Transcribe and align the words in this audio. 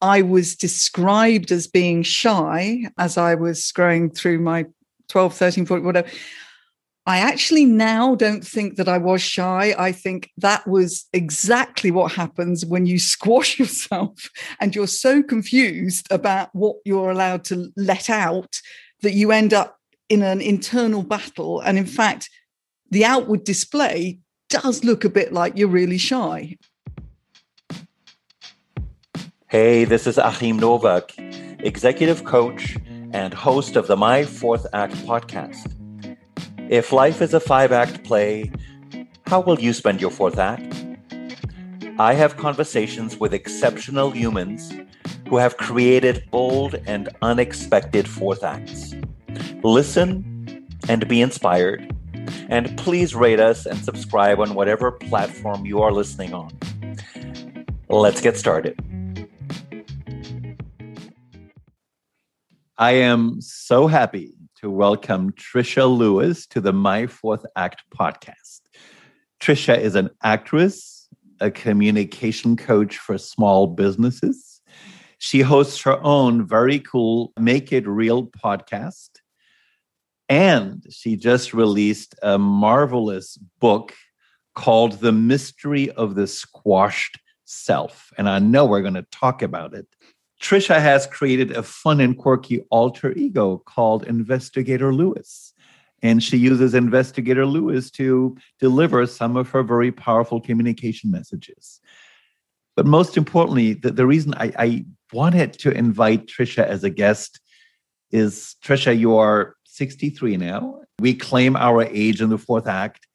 I 0.00 0.22
was 0.22 0.56
described 0.56 1.52
as 1.52 1.66
being 1.66 2.02
shy 2.02 2.86
as 2.98 3.18
I 3.18 3.34
was 3.34 3.70
growing 3.72 4.10
through 4.10 4.40
my 4.40 4.66
12, 5.08 5.34
13, 5.34 5.66
14, 5.66 5.84
whatever. 5.84 6.08
I 7.06 7.18
actually 7.18 7.64
now 7.64 8.14
don't 8.14 8.46
think 8.46 8.76
that 8.76 8.88
I 8.88 8.98
was 8.98 9.20
shy. 9.20 9.74
I 9.76 9.90
think 9.90 10.30
that 10.36 10.66
was 10.66 11.06
exactly 11.12 11.90
what 11.90 12.12
happens 12.12 12.64
when 12.64 12.86
you 12.86 12.98
squash 13.14 13.58
yourself 13.58 14.30
and 14.60 14.74
you're 14.74 14.86
so 14.86 15.22
confused 15.22 16.06
about 16.10 16.50
what 16.54 16.76
you're 16.84 17.10
allowed 17.10 17.44
to 17.44 17.72
let 17.76 18.10
out 18.10 18.60
that 19.02 19.14
you 19.14 19.32
end 19.32 19.54
up 19.54 19.78
in 20.08 20.22
an 20.22 20.40
internal 20.40 21.02
battle. 21.02 21.60
And 21.60 21.78
in 21.78 21.86
fact, 21.86 22.28
the 22.90 23.04
outward 23.04 23.44
display 23.44 24.18
does 24.48 24.84
look 24.84 25.04
a 25.04 25.10
bit 25.10 25.32
like 25.32 25.56
you're 25.56 25.68
really 25.68 25.98
shy. 25.98 26.56
Hey, 29.50 29.84
this 29.84 30.06
is 30.06 30.16
Achim 30.16 30.60
Nowak, 30.60 31.12
executive 31.58 32.22
coach 32.22 32.76
and 33.12 33.34
host 33.34 33.74
of 33.74 33.88
the 33.88 33.96
My 33.96 34.24
Fourth 34.24 34.64
Act 34.72 34.94
podcast. 34.98 35.66
If 36.68 36.92
life 36.92 37.20
is 37.20 37.34
a 37.34 37.40
five 37.40 37.72
act 37.72 38.04
play, 38.04 38.52
how 39.26 39.40
will 39.40 39.58
you 39.58 39.72
spend 39.72 40.00
your 40.00 40.12
fourth 40.12 40.38
act? 40.38 40.72
I 41.98 42.14
have 42.14 42.36
conversations 42.36 43.16
with 43.18 43.34
exceptional 43.34 44.12
humans 44.12 44.72
who 45.28 45.38
have 45.38 45.56
created 45.56 46.30
bold 46.30 46.76
and 46.86 47.08
unexpected 47.20 48.06
fourth 48.06 48.44
acts. 48.44 48.94
Listen 49.64 50.64
and 50.88 51.08
be 51.08 51.20
inspired. 51.20 51.92
And 52.48 52.78
please 52.78 53.16
rate 53.16 53.40
us 53.40 53.66
and 53.66 53.84
subscribe 53.84 54.38
on 54.38 54.54
whatever 54.54 54.92
platform 54.92 55.66
you 55.66 55.82
are 55.82 55.90
listening 55.90 56.34
on. 56.34 56.56
Let's 57.88 58.20
get 58.20 58.36
started. 58.36 58.80
I 62.80 62.92
am 62.92 63.42
so 63.42 63.88
happy 63.88 64.32
to 64.56 64.70
welcome 64.70 65.32
Trisha 65.32 65.86
Lewis 65.86 66.46
to 66.46 66.62
the 66.62 66.72
My 66.72 67.06
Fourth 67.06 67.44
Act 67.54 67.82
podcast. 67.94 68.60
Trisha 69.38 69.78
is 69.78 69.96
an 69.96 70.08
actress, 70.22 71.06
a 71.40 71.50
communication 71.50 72.56
coach 72.56 72.96
for 72.96 73.18
small 73.18 73.66
businesses. 73.66 74.62
She 75.18 75.42
hosts 75.42 75.82
her 75.82 76.02
own 76.02 76.46
very 76.46 76.78
cool 76.78 77.34
Make 77.38 77.70
It 77.70 77.86
Real 77.86 78.24
podcast. 78.24 79.10
And 80.30 80.82
she 80.88 81.16
just 81.16 81.52
released 81.52 82.14
a 82.22 82.38
marvelous 82.38 83.36
book 83.58 83.92
called 84.54 85.00
The 85.00 85.12
Mystery 85.12 85.90
of 85.90 86.14
the 86.14 86.26
Squashed 86.26 87.18
Self. 87.44 88.10
And 88.16 88.26
I 88.26 88.38
know 88.38 88.64
we're 88.64 88.80
going 88.80 88.94
to 88.94 89.06
talk 89.12 89.42
about 89.42 89.74
it. 89.74 89.86
Trisha 90.40 90.80
has 90.80 91.06
created 91.06 91.52
a 91.52 91.62
fun 91.62 92.00
and 92.00 92.16
quirky 92.16 92.60
alter 92.70 93.12
ego 93.12 93.58
called 93.58 94.06
Investigator 94.06 94.92
Lewis. 94.92 95.52
And 96.02 96.22
she 96.22 96.38
uses 96.38 96.74
Investigator 96.74 97.44
Lewis 97.44 97.90
to 97.92 98.36
deliver 98.58 99.06
some 99.06 99.36
of 99.36 99.50
her 99.50 99.62
very 99.62 99.92
powerful 99.92 100.40
communication 100.40 101.10
messages. 101.10 101.80
But 102.74 102.86
most 102.86 103.18
importantly, 103.18 103.74
the, 103.74 103.90
the 103.90 104.06
reason 104.06 104.32
I, 104.34 104.52
I 104.58 104.84
wanted 105.12 105.52
to 105.54 105.70
invite 105.70 106.26
Trisha 106.26 106.64
as 106.64 106.84
a 106.84 106.90
guest 106.90 107.38
is 108.10 108.56
Trisha, 108.64 108.98
you 108.98 109.16
are 109.18 109.56
63 109.64 110.38
now. 110.38 110.80
We 110.98 111.14
claim 111.14 111.54
our 111.56 111.82
age 111.82 112.22
in 112.22 112.30
the 112.30 112.38
fourth 112.38 112.66
act. 112.66 113.06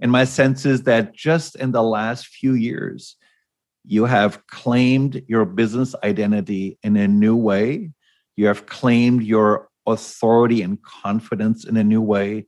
And 0.00 0.12
my 0.12 0.24
sense 0.24 0.64
is 0.64 0.84
that 0.84 1.12
just 1.12 1.56
in 1.56 1.72
the 1.72 1.82
last 1.82 2.28
few 2.28 2.54
years, 2.54 3.16
you 3.88 4.04
have 4.04 4.46
claimed 4.48 5.22
your 5.28 5.46
business 5.46 5.94
identity 6.04 6.78
in 6.82 6.94
a 6.98 7.08
new 7.08 7.34
way. 7.34 7.90
You 8.36 8.46
have 8.46 8.66
claimed 8.66 9.22
your 9.22 9.70
authority 9.86 10.60
and 10.60 10.80
confidence 10.82 11.64
in 11.64 11.78
a 11.78 11.82
new 11.82 12.02
way. 12.02 12.46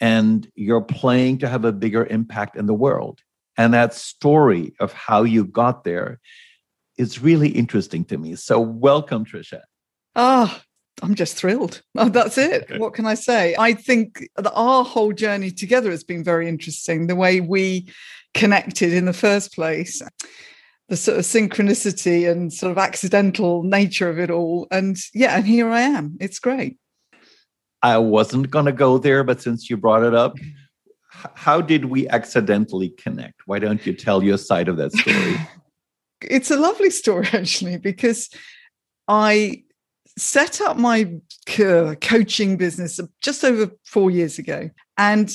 And 0.00 0.50
you're 0.54 0.80
playing 0.80 1.38
to 1.40 1.48
have 1.48 1.66
a 1.66 1.72
bigger 1.72 2.06
impact 2.06 2.56
in 2.56 2.64
the 2.64 2.72
world. 2.72 3.20
And 3.58 3.74
that 3.74 3.92
story 3.92 4.72
of 4.80 4.94
how 4.94 5.22
you 5.22 5.44
got 5.44 5.84
there 5.84 6.18
is 6.96 7.20
really 7.20 7.50
interesting 7.50 8.06
to 8.06 8.16
me. 8.16 8.34
So, 8.34 8.58
welcome, 8.58 9.26
Trisha. 9.26 9.60
Oh, 10.16 10.58
I'm 11.02 11.14
just 11.14 11.36
thrilled. 11.36 11.82
Oh, 11.96 12.08
that's 12.08 12.38
it. 12.38 12.78
What 12.78 12.94
can 12.94 13.06
I 13.06 13.14
say? 13.14 13.54
I 13.58 13.72
think 13.72 14.28
that 14.36 14.52
our 14.52 14.84
whole 14.84 15.12
journey 15.12 15.50
together 15.50 15.90
has 15.90 16.04
been 16.04 16.24
very 16.24 16.48
interesting. 16.48 17.06
The 17.06 17.16
way 17.16 17.40
we 17.40 17.88
connected 18.34 18.92
in 18.92 19.04
the 19.04 19.12
first 19.12 19.54
place, 19.54 20.02
the 20.88 20.96
sort 20.96 21.18
of 21.18 21.24
synchronicity 21.24 22.30
and 22.30 22.52
sort 22.52 22.72
of 22.72 22.78
accidental 22.78 23.62
nature 23.62 24.08
of 24.08 24.18
it 24.18 24.30
all. 24.30 24.66
And 24.70 24.96
yeah, 25.14 25.36
and 25.36 25.46
here 25.46 25.68
I 25.68 25.82
am. 25.82 26.16
It's 26.20 26.38
great. 26.38 26.78
I 27.82 27.98
wasn't 27.98 28.50
going 28.50 28.66
to 28.66 28.72
go 28.72 28.98
there, 28.98 29.22
but 29.22 29.40
since 29.40 29.70
you 29.70 29.76
brought 29.76 30.02
it 30.02 30.14
up, 30.14 30.36
mm. 30.36 30.52
how 31.34 31.60
did 31.60 31.86
we 31.86 32.08
accidentally 32.08 32.90
connect? 32.90 33.42
Why 33.46 33.58
don't 33.58 33.86
you 33.86 33.92
tell 33.92 34.22
your 34.22 34.38
side 34.38 34.68
of 34.68 34.76
that 34.78 34.92
story? 34.92 35.36
it's 36.22 36.50
a 36.50 36.56
lovely 36.56 36.90
story, 36.90 37.28
actually, 37.32 37.76
because 37.76 38.30
I 39.06 39.62
set 40.18 40.60
up 40.60 40.76
my 40.76 41.10
uh, 41.58 41.94
coaching 42.00 42.56
business 42.56 42.98
uh, 42.98 43.06
just 43.22 43.44
over 43.44 43.70
four 43.84 44.10
years 44.10 44.38
ago. 44.38 44.70
And 44.96 45.34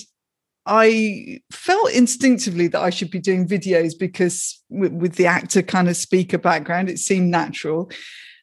I 0.66 1.42
felt 1.52 1.92
instinctively 1.92 2.68
that 2.68 2.82
I 2.82 2.90
should 2.90 3.12
be 3.12 3.20
doing 3.20 3.48
videos 3.48 3.94
because 3.98 4.62
with, 4.70 4.94
with, 4.94 5.16
the 5.16 5.26
actor 5.26 5.62
kind 5.62 5.90
of 5.90 5.98
speaker 5.98 6.38
background, 6.38 6.90
it 6.90 7.00
seemed 7.00 7.30
natural. 7.30 7.92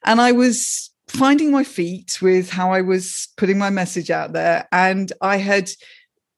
And 0.05 0.21
I 0.21 0.33
was 0.33 0.91
finding 1.09 1.51
my 1.51 1.65
feet 1.65 2.19
with 2.21 2.51
how 2.51 2.73
I 2.73 2.83
was 2.83 3.29
putting 3.37 3.59
my 3.59 3.71
message 3.71 4.11
out 4.11 4.33
there. 4.33 4.69
And 4.71 5.13
I 5.21 5.39
had 5.39 5.71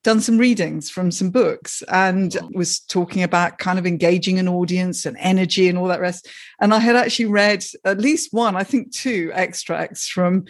done 0.03 0.21
some 0.21 0.39
readings 0.39 0.91
from 0.91 1.11
some 1.11 1.31
books 1.31 1.83
and 1.89 2.37
was 2.53 2.81
talking 2.81 3.23
about 3.23 3.59
kind 3.59 3.79
of 3.79 3.87
engaging 3.87 4.39
an 4.39 4.49
audience 4.49 5.07
and 5.07 5.17
energy 5.21 5.69
and 5.69 5.79
all 5.79 5.89
that 5.89 6.01
rest. 6.01 6.29
And 6.61 6.75
I 6.75 6.79
had 6.79 6.97
actually 6.97 7.27
read 7.27 7.65
at 7.85 8.01
least 8.01 8.33
one, 8.33 8.57
I 8.57 8.65
think 8.65 8.93
two 8.93 9.31
extracts 9.35 10.09
from 10.09 10.47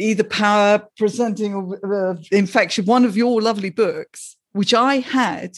either 0.00 0.24
Power 0.24 0.82
Presenting 0.96 1.54
or 1.54 2.10
uh, 2.10 2.16
Infection, 2.32 2.86
one 2.86 3.04
of 3.04 3.16
your 3.16 3.42
lovely 3.42 3.70
books 3.70 4.36
which 4.52 4.74
I 4.74 4.96
had 4.96 5.56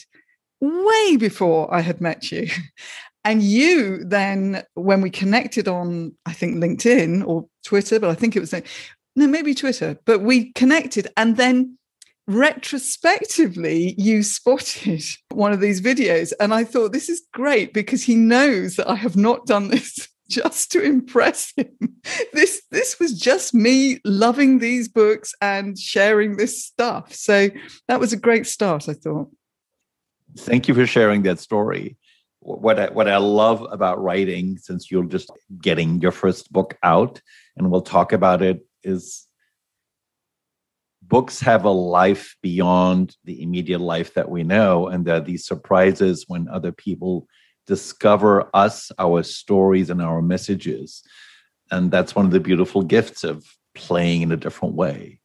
way 0.60 1.16
before 1.16 1.72
I 1.72 1.80
had 1.80 2.00
met 2.00 2.30
you. 2.30 2.48
And 3.22 3.42
you 3.42 4.02
then, 4.02 4.62
when 4.72 5.02
we 5.02 5.10
connected 5.10 5.68
on, 5.68 6.14
I 6.24 6.32
think 6.32 6.56
LinkedIn 6.56 7.26
or 7.26 7.46
Twitter, 7.62 8.00
but 8.00 8.08
I 8.08 8.14
think 8.14 8.34
it 8.34 8.40
was 8.40 8.54
no, 9.14 9.26
maybe 9.26 9.54
Twitter, 9.54 9.98
but 10.06 10.22
we 10.22 10.52
connected 10.54 11.08
and 11.18 11.36
then 11.36 11.76
retrospectively 12.30 13.94
you 13.98 14.22
spotted 14.22 15.02
one 15.32 15.52
of 15.52 15.60
these 15.60 15.80
videos 15.80 16.32
and 16.38 16.54
i 16.54 16.62
thought 16.62 16.92
this 16.92 17.08
is 17.08 17.26
great 17.32 17.74
because 17.74 18.04
he 18.04 18.14
knows 18.14 18.76
that 18.76 18.88
i 18.88 18.94
have 18.94 19.16
not 19.16 19.46
done 19.46 19.68
this 19.68 20.08
just 20.30 20.70
to 20.72 20.82
impress 20.82 21.52
him. 21.56 21.66
This 22.32 22.62
this 22.70 22.98
was 22.98 23.18
just 23.18 23.52
me 23.52 24.00
loving 24.04 24.58
these 24.58 24.88
books 24.88 25.34
and 25.42 25.78
sharing 25.78 26.36
this 26.36 26.64
stuff. 26.64 27.12
So 27.12 27.50
that 27.88 28.00
was 28.00 28.12
a 28.12 28.16
great 28.16 28.46
start 28.46 28.88
i 28.88 28.94
thought. 28.94 29.28
Thank 30.38 30.66
you 30.68 30.74
for 30.74 30.86
sharing 30.86 31.22
that 31.22 31.40
story. 31.40 31.98
What 32.38 32.78
I, 32.78 32.86
what 32.88 33.08
I 33.08 33.18
love 33.18 33.66
about 33.70 34.02
writing 34.02 34.56
since 34.56 34.90
you're 34.90 35.04
just 35.04 35.30
getting 35.60 36.00
your 36.00 36.12
first 36.12 36.50
book 36.50 36.78
out 36.82 37.20
and 37.56 37.70
we'll 37.70 37.82
talk 37.82 38.12
about 38.12 38.40
it 38.40 38.64
is 38.82 39.26
books 41.10 41.40
have 41.40 41.64
a 41.64 41.70
life 41.70 42.36
beyond 42.40 43.16
the 43.24 43.42
immediate 43.42 43.80
life 43.80 44.14
that 44.14 44.30
we 44.30 44.44
know 44.44 44.86
and 44.86 45.04
that 45.04 45.26
these 45.26 45.44
surprises 45.44 46.24
when 46.28 46.48
other 46.48 46.72
people 46.72 47.26
discover 47.66 48.48
us 48.54 48.90
our 48.98 49.22
stories 49.22 49.90
and 49.90 50.00
our 50.00 50.22
messages. 50.22 51.02
And 51.70 51.90
that's 51.90 52.14
one 52.14 52.24
of 52.24 52.30
the 52.30 52.40
beautiful 52.40 52.82
gifts 52.82 53.24
of 53.24 53.44
playing 53.74 54.22
in 54.22 54.32
a 54.32 54.36
different 54.36 54.74
way. 54.74 55.20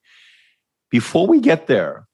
Before 0.90 1.28
we 1.28 1.40
get 1.40 1.68
there 1.68 2.08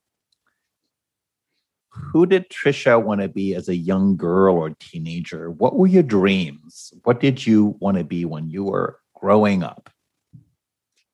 who 1.91 2.25
did 2.25 2.49
trisha 2.49 3.01
want 3.03 3.21
to 3.21 3.27
be 3.27 3.53
as 3.53 3.67
a 3.67 3.75
young 3.75 4.15
girl 4.15 4.55
or 4.55 4.69
teenager? 4.79 5.51
What 5.51 5.77
were 5.77 5.87
your 5.87 6.03
dreams? 6.03 6.93
What 7.03 7.19
did 7.19 7.45
you 7.45 7.75
want 7.79 7.97
to 7.97 8.03
be 8.03 8.23
when 8.25 8.49
you 8.49 8.63
were 8.63 8.99
growing 9.13 9.61
up? 9.63 9.89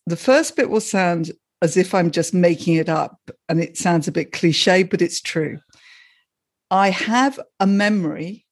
The 0.06 0.16
first 0.16 0.56
bit 0.56 0.70
will 0.70 0.82
sound 0.82 1.32
as 1.62 1.78
if 1.78 1.94
I'm 1.94 2.12
just 2.12 2.34
making 2.34 2.76
it 2.76 2.90
up. 2.90 3.20
And 3.50 3.62
it 3.62 3.78
sounds 3.78 4.08
a 4.08 4.12
bit 4.12 4.32
cliche, 4.32 4.84
but 4.84 5.02
it's 5.02 5.22
true. 5.22 5.60
I 6.70 6.90
have 6.90 7.40
a 7.60 7.68
memory. 7.68 8.46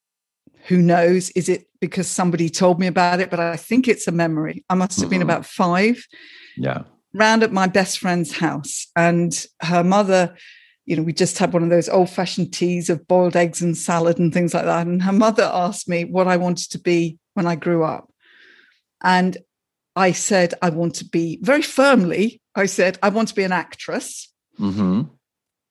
Who 0.68 0.82
knows? 0.82 1.30
Is 1.32 1.50
it 1.50 1.68
because 1.80 2.08
somebody 2.08 2.50
told 2.50 2.80
me 2.80 2.88
about 2.88 3.20
it? 3.20 3.30
But 3.30 3.40
I 3.40 3.58
think 3.58 3.88
it's 3.88 4.08
a 4.08 4.12
memory. 4.12 4.64
I 4.70 4.76
must 4.76 5.00
have 5.02 5.10
been 5.10 5.20
mm-hmm. 5.20 5.30
about 5.30 5.46
five. 5.46 6.04
Yeah. 6.58 6.84
Round 7.14 7.44
at 7.44 7.52
my 7.52 7.68
best 7.68 8.00
friend's 8.00 8.32
house. 8.32 8.88
And 8.96 9.46
her 9.62 9.84
mother, 9.84 10.36
you 10.86 10.96
know, 10.96 11.04
we 11.04 11.14
just 11.14 11.38
had 11.38 11.54
one 11.54 11.64
of 11.64 11.70
those 11.70 11.90
old 11.90 12.10
fashioned 12.10 12.54
teas 12.54 12.90
of 12.90 13.08
boiled 13.08 13.36
eggs 13.36 13.62
and 13.62 13.78
salad 13.78 14.18
and 14.18 14.34
things 14.34 14.54
like 14.54 14.66
that. 14.66 14.88
And 14.88 15.04
her 15.04 15.14
mother 15.14 15.50
asked 15.54 15.88
me 15.88 16.06
what 16.06 16.28
I 16.28 16.38
wanted 16.38 16.72
to 16.72 16.80
be 16.80 17.20
when 17.36 17.46
I 17.46 17.56
grew 17.56 17.84
up. 17.84 18.10
And 19.04 19.38
I 19.96 20.12
said, 20.12 20.54
I 20.62 20.70
want 20.70 20.96
to 20.96 21.06
be 21.06 21.40
very 21.42 21.62
firmly, 21.62 22.42
I 22.56 22.66
said, 22.66 22.98
I 23.02 23.10
want 23.10 23.30
to 23.30 23.36
be 23.36 23.44
an 23.44 23.52
actress. 23.52 24.32
Mm-hmm. 24.60 25.04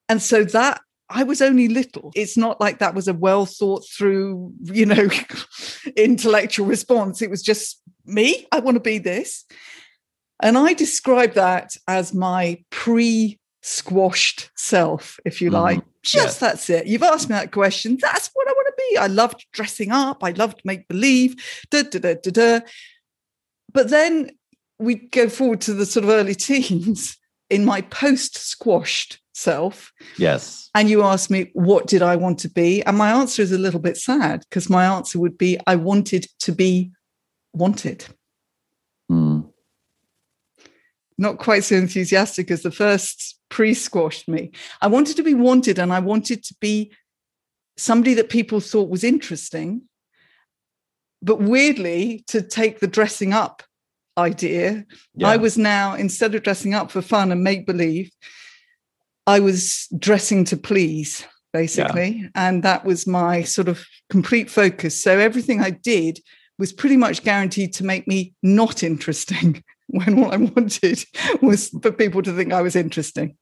And 0.08 0.22
so 0.22 0.44
that 0.44 0.80
I 1.10 1.22
was 1.22 1.42
only 1.42 1.68
little. 1.68 2.12
It's 2.14 2.36
not 2.36 2.60
like 2.60 2.78
that 2.78 2.94
was 2.94 3.08
a 3.08 3.14
well 3.14 3.46
thought 3.46 3.86
through, 3.88 4.52
you 4.62 4.86
know, 4.86 5.08
intellectual 5.96 6.66
response. 6.66 7.22
It 7.22 7.30
was 7.30 7.42
just 7.42 7.80
me. 8.06 8.46
I 8.52 8.60
want 8.60 8.76
to 8.76 8.80
be 8.80 8.98
this. 8.98 9.44
And 10.42 10.58
I 10.58 10.72
describe 10.72 11.34
that 11.34 11.76
as 11.86 12.12
my 12.12 12.62
pre 12.70 13.38
squashed 13.62 14.50
self, 14.56 15.18
if 15.24 15.40
you 15.40 15.50
like. 15.50 15.78
Mm-hmm. 15.78 15.88
Just 16.02 16.42
yeah. 16.42 16.48
that's 16.48 16.68
it. 16.68 16.86
You've 16.86 17.02
asked 17.02 17.30
me 17.30 17.34
that 17.34 17.52
question. 17.52 17.96
That's 18.00 18.30
what 18.34 18.48
I 18.48 18.52
want 18.52 18.66
to 18.66 18.84
be. 18.90 18.98
I 18.98 19.06
loved 19.06 19.46
dressing 19.52 19.90
up. 19.90 20.22
I 20.22 20.32
loved 20.32 20.60
make 20.64 20.86
believe. 20.88 21.36
Da, 21.70 21.82
da, 21.82 21.98
da, 21.98 22.14
da, 22.22 22.30
da. 22.30 22.60
But 23.74 23.90
then 23.90 24.30
we 24.78 24.94
go 24.94 25.28
forward 25.28 25.60
to 25.62 25.74
the 25.74 25.84
sort 25.84 26.04
of 26.04 26.10
early 26.10 26.34
teens 26.48 27.18
in 27.50 27.64
my 27.64 27.82
post 27.82 28.38
squashed 28.38 29.20
self. 29.34 29.92
Yes. 30.16 30.70
And 30.74 30.88
you 30.88 31.02
ask 31.02 31.28
me, 31.28 31.50
what 31.52 31.86
did 31.86 32.00
I 32.00 32.16
want 32.16 32.38
to 32.40 32.48
be? 32.48 32.82
And 32.84 32.96
my 32.96 33.10
answer 33.10 33.42
is 33.42 33.52
a 33.52 33.58
little 33.58 33.80
bit 33.80 33.96
sad 33.96 34.44
because 34.48 34.70
my 34.70 34.86
answer 34.86 35.18
would 35.18 35.36
be, 35.36 35.58
I 35.66 35.76
wanted 35.76 36.26
to 36.40 36.52
be 36.52 36.92
wanted. 37.52 38.06
Mm. 39.10 39.50
Not 41.18 41.38
quite 41.38 41.64
so 41.64 41.76
enthusiastic 41.76 42.50
as 42.50 42.62
the 42.62 42.70
first 42.70 43.38
pre 43.48 43.74
squashed 43.74 44.28
me. 44.28 44.52
I 44.80 44.88
wanted 44.88 45.16
to 45.16 45.22
be 45.22 45.34
wanted 45.34 45.78
and 45.78 45.92
I 45.92 46.00
wanted 46.00 46.42
to 46.44 46.54
be 46.60 46.92
somebody 47.76 48.14
that 48.14 48.30
people 48.30 48.60
thought 48.60 48.88
was 48.88 49.04
interesting. 49.04 49.82
But 51.24 51.40
weirdly, 51.40 52.22
to 52.28 52.42
take 52.42 52.80
the 52.80 52.86
dressing 52.86 53.32
up 53.32 53.62
idea, 54.18 54.84
yeah. 55.14 55.26
I 55.26 55.38
was 55.38 55.56
now, 55.56 55.94
instead 55.94 56.34
of 56.34 56.42
dressing 56.42 56.74
up 56.74 56.90
for 56.90 57.00
fun 57.00 57.32
and 57.32 57.42
make 57.42 57.66
believe, 57.66 58.10
I 59.26 59.40
was 59.40 59.88
dressing 59.98 60.44
to 60.44 60.58
please, 60.58 61.24
basically. 61.54 62.08
Yeah. 62.08 62.28
And 62.34 62.62
that 62.62 62.84
was 62.84 63.06
my 63.06 63.42
sort 63.42 63.68
of 63.68 63.86
complete 64.10 64.50
focus. 64.50 65.02
So 65.02 65.18
everything 65.18 65.62
I 65.62 65.70
did 65.70 66.20
was 66.58 66.74
pretty 66.74 66.98
much 66.98 67.24
guaranteed 67.24 67.72
to 67.74 67.84
make 67.84 68.06
me 68.06 68.34
not 68.42 68.82
interesting 68.82 69.64
when 69.86 70.20
what 70.20 70.34
I 70.34 70.36
wanted 70.36 71.04
was 71.40 71.70
for 71.80 71.90
people 71.90 72.20
to 72.20 72.36
think 72.36 72.52
I 72.52 72.60
was 72.60 72.76
interesting. 72.76 73.38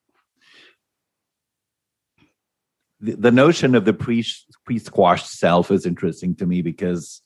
The, 3.00 3.16
the 3.16 3.32
notion 3.32 3.74
of 3.74 3.84
the 3.84 3.92
pre 3.92 4.24
pre 4.64 4.78
squashed 4.78 5.32
self 5.32 5.72
is 5.72 5.84
interesting 5.84 6.36
to 6.36 6.46
me 6.46 6.62
because 6.62 7.20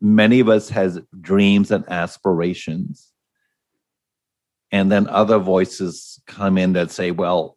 many 0.00 0.40
of 0.40 0.48
us 0.48 0.68
has 0.68 1.00
dreams 1.20 1.70
and 1.70 1.84
aspirations. 1.90 3.10
And 4.70 4.90
then 4.90 5.08
other 5.08 5.38
voices 5.38 6.20
come 6.26 6.58
in 6.58 6.72
that 6.72 6.90
say 6.90 7.10
well 7.10 7.56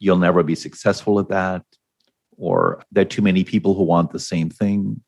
you'll 0.00 0.18
never 0.18 0.42
be 0.42 0.54
successful 0.54 1.18
at 1.18 1.28
that 1.28 1.62
or 2.36 2.82
there 2.90 3.02
are 3.02 3.06
too 3.06 3.22
many 3.22 3.44
people 3.44 3.74
who 3.74 3.84
want 3.84 4.10
the 4.10 4.18
same 4.18 4.50
thing. 4.50 5.00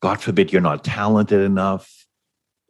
God 0.00 0.20
forbid 0.20 0.52
you're 0.52 0.62
not 0.62 0.84
talented 0.84 1.40
enough. 1.40 2.06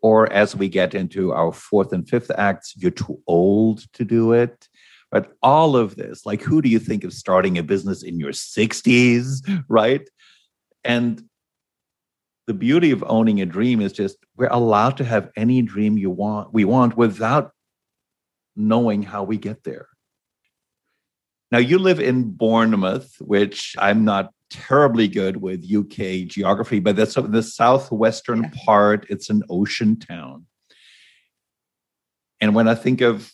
Or 0.02 0.32
as 0.32 0.56
we 0.56 0.70
get 0.70 0.94
into 0.94 1.32
our 1.32 1.52
fourth 1.52 1.92
and 1.92 2.08
fifth 2.08 2.30
acts 2.36 2.74
you're 2.76 2.90
too 2.90 3.20
old 3.26 3.84
to 3.92 4.04
do 4.04 4.32
it. 4.32 4.68
But 5.10 5.32
all 5.42 5.76
of 5.76 5.96
this 5.96 6.24
like 6.24 6.42
who 6.42 6.62
do 6.62 6.70
you 6.70 6.78
think 6.78 7.04
of 7.04 7.12
starting 7.12 7.58
a 7.58 7.62
business 7.62 8.02
in 8.02 8.18
your 8.18 8.32
60s 8.32 9.64
right? 9.68 10.08
And 10.82 11.22
the 12.46 12.54
beauty 12.54 12.90
of 12.90 13.04
owning 13.06 13.40
a 13.40 13.46
dream 13.46 13.80
is 13.80 13.92
just 13.92 14.16
we're 14.36 14.48
allowed 14.48 14.96
to 14.96 15.04
have 15.04 15.30
any 15.36 15.62
dream 15.62 15.96
you 15.96 16.10
want 16.10 16.52
we 16.52 16.64
want 16.64 16.96
without 16.96 17.52
knowing 18.56 19.02
how 19.02 19.22
we 19.22 19.36
get 19.36 19.62
there. 19.64 19.88
Now 21.52 21.58
you 21.58 21.78
live 21.78 22.00
in 22.00 22.30
bournemouth 22.30 23.16
which 23.20 23.74
i'm 23.78 24.04
not 24.04 24.32
terribly 24.50 25.06
good 25.06 25.36
with 25.36 25.64
uk 25.72 25.96
geography 26.26 26.80
but 26.80 26.96
that's 26.96 27.14
the 27.14 27.42
southwestern 27.42 28.42
yeah. 28.42 28.50
part. 28.64 29.06
It's 29.08 29.30
an 29.30 29.42
ocean 29.48 29.98
town. 29.98 30.46
And 32.40 32.54
when 32.54 32.68
i 32.68 32.74
think 32.74 33.00
of 33.00 33.32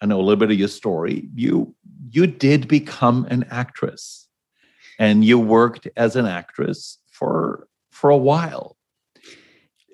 i 0.00 0.06
know 0.06 0.20
a 0.20 0.22
little 0.22 0.36
bit 0.36 0.50
of 0.50 0.58
your 0.58 0.68
story 0.68 1.28
you 1.34 1.74
you 2.10 2.26
did 2.26 2.68
become 2.68 3.26
an 3.30 3.44
actress. 3.50 4.28
And 4.98 5.24
you 5.24 5.38
worked 5.38 5.88
as 5.96 6.16
an 6.16 6.26
actress 6.26 6.98
for 7.10 7.68
for 7.96 8.10
a 8.10 8.16
while. 8.16 8.76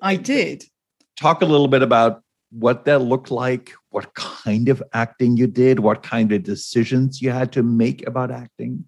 I 0.01 0.17
did. 0.17 0.65
Talk 1.17 1.41
a 1.41 1.45
little 1.45 1.69
bit 1.69 1.81
about 1.81 2.21
what 2.51 2.83
that 2.83 2.99
looked 2.99 3.31
like, 3.31 3.71
what 3.91 4.13
kind 4.13 4.67
of 4.67 4.83
acting 4.93 5.37
you 5.37 5.47
did, 5.47 5.79
what 5.79 6.03
kind 6.03 6.31
of 6.33 6.43
decisions 6.43 7.21
you 7.21 7.31
had 7.31 7.53
to 7.53 7.63
make 7.63 8.05
about 8.05 8.29
acting. 8.29 8.85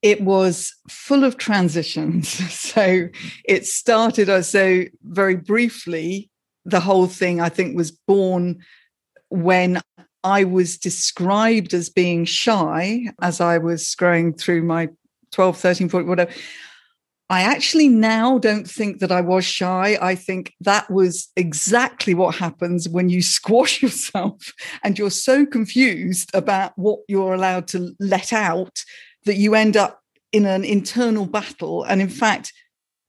It 0.00 0.22
was 0.22 0.72
full 0.88 1.24
of 1.24 1.36
transitions. 1.36 2.40
So 2.70 3.08
it 3.44 3.66
started, 3.66 4.30
I 4.30 4.42
say 4.42 4.90
very 5.02 5.34
briefly, 5.34 6.30
the 6.64 6.80
whole 6.80 7.08
thing 7.08 7.40
I 7.40 7.48
think 7.48 7.76
was 7.76 7.90
born 7.90 8.60
when 9.28 9.80
I 10.22 10.44
was 10.44 10.78
described 10.78 11.74
as 11.74 11.90
being 11.90 12.24
shy 12.24 13.12
as 13.20 13.40
I 13.40 13.58
was 13.58 13.92
growing 13.96 14.32
through 14.32 14.62
my 14.62 14.88
12, 15.32 15.58
13, 15.58 15.88
14, 15.88 16.08
whatever. 16.08 16.32
I 17.30 17.42
actually 17.42 17.86
now 17.86 18.38
don't 18.38 18.68
think 18.68 18.98
that 18.98 19.12
I 19.12 19.20
was 19.20 19.44
shy. 19.44 19.96
I 20.02 20.16
think 20.16 20.52
that 20.60 20.90
was 20.90 21.28
exactly 21.36 22.12
what 22.12 22.34
happens 22.34 22.88
when 22.88 23.08
you 23.08 23.22
squash 23.38 23.80
yourself 23.80 24.52
and 24.82 24.98
you're 24.98 25.10
so 25.10 25.46
confused 25.46 26.30
about 26.34 26.76
what 26.76 26.98
you're 27.06 27.32
allowed 27.32 27.68
to 27.68 27.94
let 28.00 28.32
out 28.32 28.82
that 29.26 29.36
you 29.36 29.54
end 29.54 29.76
up 29.76 30.00
in 30.32 30.44
an 30.44 30.64
internal 30.64 31.24
battle. 31.24 31.84
And 31.84 32.02
in 32.02 32.08
fact, 32.08 32.52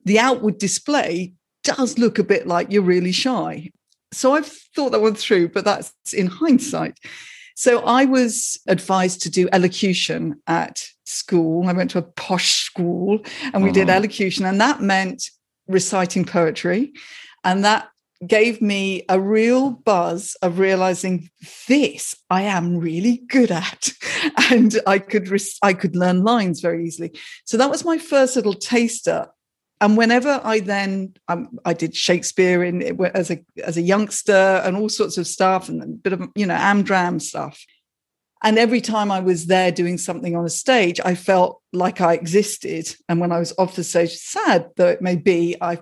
the 0.06 0.20
outward 0.20 0.60
display 0.60 1.34
does 1.64 1.98
look 1.98 2.20
a 2.20 2.24
bit 2.24 2.46
like 2.46 2.72
you're 2.72 2.84
really 2.84 3.12
shy. 3.12 3.72
So 4.14 4.36
I've 4.36 4.52
thought 4.76 4.92
that 4.92 5.02
one 5.02 5.16
through, 5.16 5.50
but 5.50 5.66
that's 5.66 6.14
in 6.14 6.28
hindsight. 6.28 6.98
So 7.56 7.80
I 7.80 8.06
was 8.06 8.60
advised 8.68 9.22
to 9.22 9.30
do 9.32 9.50
elocution 9.52 10.42
at 10.48 10.84
school. 11.12 11.68
I 11.68 11.74
went 11.74 11.92
to 11.92 12.00
a 12.00 12.04
posh 12.04 12.64
school 12.64 13.20
and 13.54 13.64
we 13.64 13.70
uh-huh. 13.70 13.74
did 13.74 13.90
elocution, 13.90 14.46
and 14.46 14.60
that 14.62 14.82
meant 14.82 15.30
reciting 15.68 16.26
poetry. 16.26 16.94
And 17.44 17.64
that 17.66 17.90
gave 18.26 18.62
me 18.62 19.04
a 19.10 19.20
real 19.20 19.72
buzz 19.72 20.36
of 20.44 20.60
realizing 20.60 21.30
this 21.68 22.16
I 22.30 22.44
am 22.44 22.78
really 22.78 23.24
good 23.28 23.52
at, 23.52 23.90
and 24.52 24.80
I 24.86 25.00
could 25.00 25.30
re- 25.30 25.40
I 25.62 25.74
could 25.74 25.96
learn 25.96 26.24
lines 26.24 26.62
very 26.62 26.86
easily. 26.86 27.12
So 27.46 27.58
that 27.58 27.70
was 27.70 27.86
my 27.86 27.98
first 27.98 28.36
little 28.36 28.54
taster 28.54 29.28
and 29.82 29.98
whenever 29.98 30.40
I 30.44 30.60
then 30.60 31.16
um, 31.28 31.60
I 31.66 31.74
did 31.74 31.96
Shakespeare 31.96 32.64
in 32.64 33.04
as 33.16 33.32
a 33.32 33.44
as 33.64 33.78
a 33.78 33.82
youngster 33.82 34.62
and 34.64 34.78
all 34.78 34.90
sorts 34.90 35.18
of 35.18 35.26
stuff 35.26 35.68
and 35.68 35.82
a 35.82 35.88
bit 35.88 36.14
of 36.14 36.22
you 36.36 36.46
know 36.46 36.56
amdram 36.56 37.20
stuff. 37.20 37.66
And 38.44 38.58
every 38.58 38.82
time 38.82 39.12
I 39.12 39.20
was 39.20 39.46
there 39.46 39.72
doing 39.72 39.98
something 39.98 40.36
on 40.36 40.46
a 40.46 40.50
stage, 40.50 41.00
I 41.04 41.16
felt 41.16 41.62
like 41.74 42.02
I 42.02 42.14
existed. 42.14 42.96
And 43.08 43.20
when 43.20 43.32
I 43.32 43.40
was 43.40 43.54
off 43.58 43.76
the 43.76 43.84
stage, 43.84 44.16
sad 44.16 44.70
though 44.78 44.88
it 44.88 45.02
may 45.02 45.16
be, 45.16 45.56
I 45.62 45.80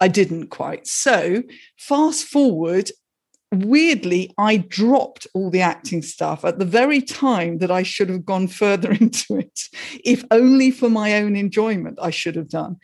I 0.00 0.08
didn't 0.08 0.48
quite. 0.48 0.86
So 0.86 1.42
fast 1.78 2.26
forward, 2.26 2.90
weirdly, 3.50 4.34
I 4.36 4.58
dropped 4.58 5.26
all 5.32 5.50
the 5.50 5.62
acting 5.62 6.02
stuff 6.02 6.44
at 6.44 6.58
the 6.58 6.66
very 6.66 7.00
time 7.00 7.58
that 7.58 7.70
I 7.70 7.82
should 7.82 8.10
have 8.10 8.26
gone 8.26 8.46
further 8.48 8.92
into 9.00 9.38
it. 9.38 9.60
If 10.04 10.22
only 10.30 10.70
for 10.70 10.90
my 10.90 11.14
own 11.14 11.34
enjoyment, 11.34 11.98
I 12.00 12.10
should 12.10 12.36
have 12.36 12.50
done 12.50 12.76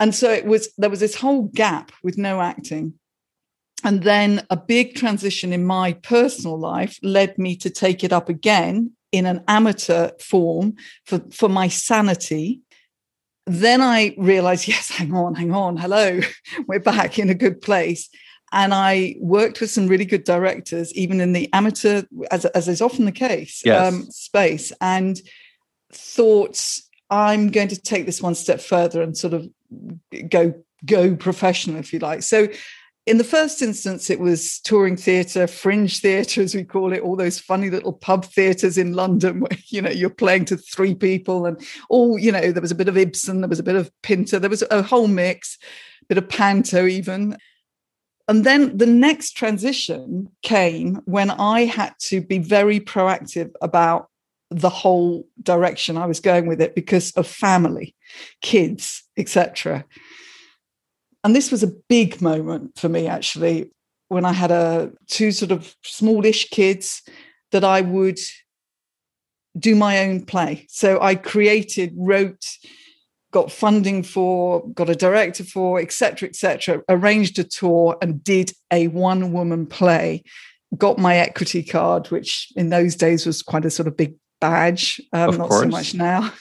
and 0.00 0.14
so 0.14 0.30
it 0.30 0.44
was 0.44 0.68
there 0.76 0.90
was 0.90 1.00
this 1.00 1.14
whole 1.14 1.44
gap 1.54 1.92
with 2.02 2.18
no 2.18 2.40
acting 2.40 2.94
and 3.84 4.02
then 4.02 4.44
a 4.50 4.56
big 4.56 4.94
transition 4.94 5.52
in 5.52 5.64
my 5.64 5.92
personal 5.92 6.58
life 6.58 6.98
led 7.02 7.38
me 7.38 7.56
to 7.56 7.70
take 7.70 8.02
it 8.02 8.12
up 8.12 8.28
again 8.28 8.90
in 9.12 9.26
an 9.26 9.44
amateur 9.46 10.10
form 10.20 10.74
for, 11.04 11.20
for 11.30 11.48
my 11.48 11.68
sanity 11.68 12.60
then 13.46 13.80
i 13.80 14.14
realized 14.18 14.66
yes 14.68 14.90
hang 14.90 15.14
on 15.14 15.34
hang 15.34 15.52
on 15.52 15.76
hello 15.76 16.20
we're 16.66 16.80
back 16.80 17.18
in 17.18 17.30
a 17.30 17.34
good 17.34 17.60
place 17.60 18.08
and 18.54 18.72
I 18.72 19.16
worked 19.18 19.60
with 19.60 19.70
some 19.70 19.88
really 19.88 20.04
good 20.04 20.22
directors, 20.22 20.94
even 20.94 21.20
in 21.20 21.32
the 21.32 21.52
amateur, 21.52 22.02
as, 22.30 22.44
as 22.44 22.68
is 22.68 22.80
often 22.80 23.04
the 23.04 23.10
case, 23.10 23.62
yes. 23.64 23.92
um, 23.92 24.04
space, 24.12 24.72
and 24.80 25.20
thought 25.92 26.78
I'm 27.10 27.50
going 27.50 27.66
to 27.68 27.80
take 27.80 28.06
this 28.06 28.22
one 28.22 28.36
step 28.36 28.60
further 28.60 29.02
and 29.02 29.16
sort 29.16 29.34
of 29.34 29.48
go 30.28 30.54
go 30.86 31.16
professional, 31.16 31.78
if 31.78 31.92
you 31.92 31.98
like. 31.98 32.22
So 32.22 32.46
in 33.06 33.18
the 33.18 33.24
first 33.24 33.60
instance, 33.60 34.08
it 34.08 34.18
was 34.18 34.60
touring 34.60 34.96
theatre, 34.96 35.46
fringe 35.46 36.00
theatre, 36.00 36.40
as 36.40 36.54
we 36.54 36.64
call 36.64 36.92
it, 36.92 37.02
all 37.02 37.16
those 37.16 37.38
funny 37.38 37.68
little 37.68 37.92
pub 37.92 38.24
theatres 38.24 38.78
in 38.78 38.94
London 38.94 39.40
where, 39.40 39.58
you 39.66 39.82
know, 39.82 39.90
you're 39.90 40.08
playing 40.08 40.46
to 40.46 40.56
three 40.56 40.94
people 40.94 41.44
and 41.44 41.60
all, 41.90 42.18
you 42.18 42.32
know, 42.32 42.50
there 42.50 42.62
was 42.62 42.70
a 42.70 42.76
bit 42.76 42.88
of 42.88 42.96
Ibsen, 42.96 43.42
there 43.42 43.48
was 43.48 43.58
a 43.58 43.64
bit 43.64 43.76
of 43.76 43.90
Pinter, 44.02 44.38
there 44.38 44.50
was 44.50 44.64
a 44.70 44.82
whole 44.82 45.08
mix. 45.08 45.58
bit 46.08 46.18
of 46.18 46.28
panto 46.28 46.86
even. 46.86 47.36
And 48.26 48.44
then 48.44 48.76
the 48.76 48.86
next 48.86 49.32
transition 49.32 50.28
came 50.42 51.02
when 51.04 51.30
I 51.30 51.66
had 51.66 51.94
to 52.04 52.22
be 52.22 52.38
very 52.38 52.80
proactive 52.80 53.50
about 53.60 54.08
the 54.50 54.70
whole 54.70 55.26
direction 55.42 55.98
I 55.98 56.06
was 56.06 56.20
going 56.20 56.46
with 56.46 56.60
it 56.60 56.74
because 56.74 57.10
of 57.12 57.26
family, 57.26 57.94
kids, 58.40 59.02
etc. 59.16 59.84
And 61.24 61.34
this 61.34 61.50
was 61.50 61.62
a 61.62 61.72
big 61.88 62.20
moment 62.20 62.78
for 62.78 62.88
me 62.88 63.06
actually 63.08 63.70
when 64.08 64.24
I 64.24 64.32
had 64.32 64.50
a 64.50 64.92
two 65.08 65.32
sort 65.32 65.50
of 65.50 65.74
smallish 65.82 66.50
kids 66.50 67.02
that 67.50 67.64
I 67.64 67.80
would 67.80 68.18
do 69.58 69.74
my 69.74 70.06
own 70.06 70.24
play. 70.24 70.66
So 70.68 71.00
I 71.00 71.14
created, 71.14 71.94
wrote, 71.96 72.44
got 73.32 73.50
funding 73.50 74.02
for, 74.02 74.66
got 74.68 74.90
a 74.90 74.94
director 74.94 75.44
for, 75.44 75.80
etc., 75.80 76.28
etc. 76.28 76.82
arranged 76.88 77.38
a 77.38 77.44
tour 77.44 77.96
and 78.02 78.22
did 78.22 78.52
a 78.70 78.88
one 78.88 79.32
woman 79.32 79.66
play. 79.66 80.22
Got 80.76 80.98
my 80.98 81.16
equity 81.16 81.62
card, 81.62 82.08
which 82.10 82.52
in 82.56 82.70
those 82.70 82.96
days 82.96 83.26
was 83.26 83.42
quite 83.42 83.64
a 83.64 83.70
sort 83.70 83.88
of 83.88 83.96
big 83.96 84.14
badge, 84.40 85.00
um, 85.12 85.38
not 85.38 85.48
course. 85.48 85.62
so 85.62 85.68
much 85.68 85.94
now. 85.94 86.32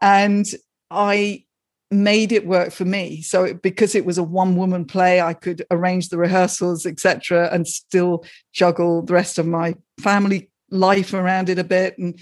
And 0.00 0.46
I 0.90 1.45
made 1.90 2.32
it 2.32 2.46
work 2.46 2.72
for 2.72 2.84
me. 2.84 3.22
So 3.22 3.44
it, 3.44 3.62
because 3.62 3.94
it 3.94 4.04
was 4.04 4.18
a 4.18 4.22
one 4.22 4.56
woman 4.56 4.84
play, 4.84 5.20
I 5.20 5.34
could 5.34 5.64
arrange 5.70 6.08
the 6.08 6.18
rehearsals, 6.18 6.84
etc., 6.84 7.48
and 7.52 7.66
still 7.66 8.24
juggle 8.52 9.02
the 9.02 9.14
rest 9.14 9.38
of 9.38 9.46
my 9.46 9.76
family 10.00 10.50
life 10.70 11.14
around 11.14 11.48
it 11.48 11.58
a 11.58 11.64
bit 11.64 11.96
and 11.98 12.18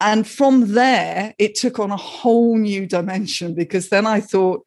and 0.00 0.26
from 0.26 0.72
there 0.74 1.34
it 1.38 1.54
took 1.54 1.78
on 1.78 1.90
a 1.90 1.96
whole 1.96 2.58
new 2.58 2.86
dimension 2.86 3.54
because 3.54 3.90
then 3.90 4.06
i 4.06 4.20
thought 4.20 4.64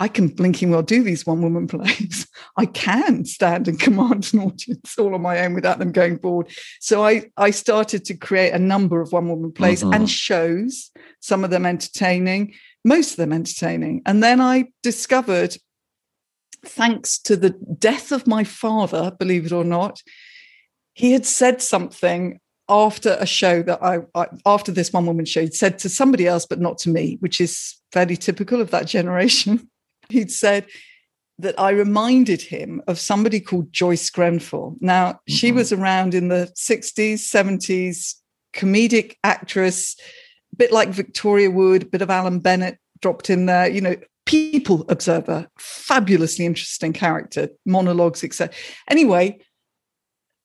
i 0.00 0.08
can 0.08 0.26
blinking 0.28 0.70
well 0.70 0.82
do 0.82 1.02
these 1.02 1.24
one 1.24 1.42
woman 1.42 1.68
plays. 1.68 2.26
I 2.56 2.66
can 2.66 3.24
stand 3.24 3.68
and 3.68 3.78
command 3.78 4.30
an 4.32 4.40
audience 4.40 4.98
all 4.98 5.14
on 5.14 5.22
my 5.22 5.44
own 5.44 5.54
without 5.54 5.78
them 5.78 5.92
going 5.92 6.16
bored. 6.16 6.48
So 6.80 7.04
i 7.04 7.30
i 7.36 7.50
started 7.50 8.04
to 8.06 8.14
create 8.14 8.52
a 8.52 8.58
number 8.58 9.00
of 9.00 9.12
one 9.12 9.28
woman 9.28 9.52
plays 9.52 9.82
mm-hmm. 9.82 9.94
and 9.94 10.10
shows. 10.10 10.90
Some 11.20 11.44
of 11.44 11.50
them 11.50 11.64
entertaining 11.64 12.54
most 12.84 13.12
of 13.12 13.16
them 13.18 13.32
entertaining. 13.32 14.02
And 14.06 14.22
then 14.22 14.40
i 14.40 14.68
discovered 14.82 15.56
thanks 16.64 17.18
to 17.18 17.36
the 17.36 17.50
death 17.50 18.12
of 18.12 18.26
my 18.26 18.44
father 18.44 19.10
believe 19.18 19.46
it 19.46 19.52
or 19.52 19.64
not 19.64 20.02
he 20.92 21.12
had 21.12 21.24
said 21.24 21.62
something 21.62 22.38
after 22.68 23.16
a 23.18 23.26
show 23.26 23.62
that 23.62 23.82
I, 23.82 24.00
I, 24.14 24.26
after 24.44 24.70
this 24.70 24.92
one 24.92 25.06
woman 25.06 25.24
show 25.24 25.40
he'd 25.40 25.54
said 25.54 25.78
to 25.78 25.88
somebody 25.88 26.26
else 26.26 26.44
but 26.44 26.60
not 26.60 26.76
to 26.78 26.90
me 26.90 27.16
which 27.20 27.40
is 27.40 27.76
fairly 27.92 28.16
typical 28.16 28.60
of 28.60 28.70
that 28.72 28.86
generation 28.86 29.69
he'd 30.12 30.30
said 30.30 30.66
that 31.38 31.58
I 31.58 31.70
reminded 31.70 32.42
him 32.42 32.82
of 32.86 32.98
somebody 32.98 33.40
called 33.40 33.72
Joyce 33.72 34.10
Grenfell. 34.10 34.76
Now, 34.80 35.12
mm-hmm. 35.12 35.32
she 35.32 35.52
was 35.52 35.72
around 35.72 36.14
in 36.14 36.28
the 36.28 36.52
60s, 36.56 37.14
70s, 37.14 38.14
comedic 38.52 39.14
actress, 39.24 39.96
a 40.52 40.56
bit 40.56 40.72
like 40.72 40.90
Victoria 40.90 41.50
Wood, 41.50 41.82
a 41.84 41.86
bit 41.86 42.02
of 42.02 42.10
Alan 42.10 42.40
Bennett 42.40 42.78
dropped 43.00 43.30
in 43.30 43.46
there, 43.46 43.68
you 43.68 43.80
know, 43.80 43.96
people 44.26 44.84
observer, 44.88 45.48
fabulously 45.58 46.44
interesting 46.44 46.92
character, 46.92 47.48
monologues, 47.64 48.22
etc. 48.22 48.54
Anyway, 48.88 49.40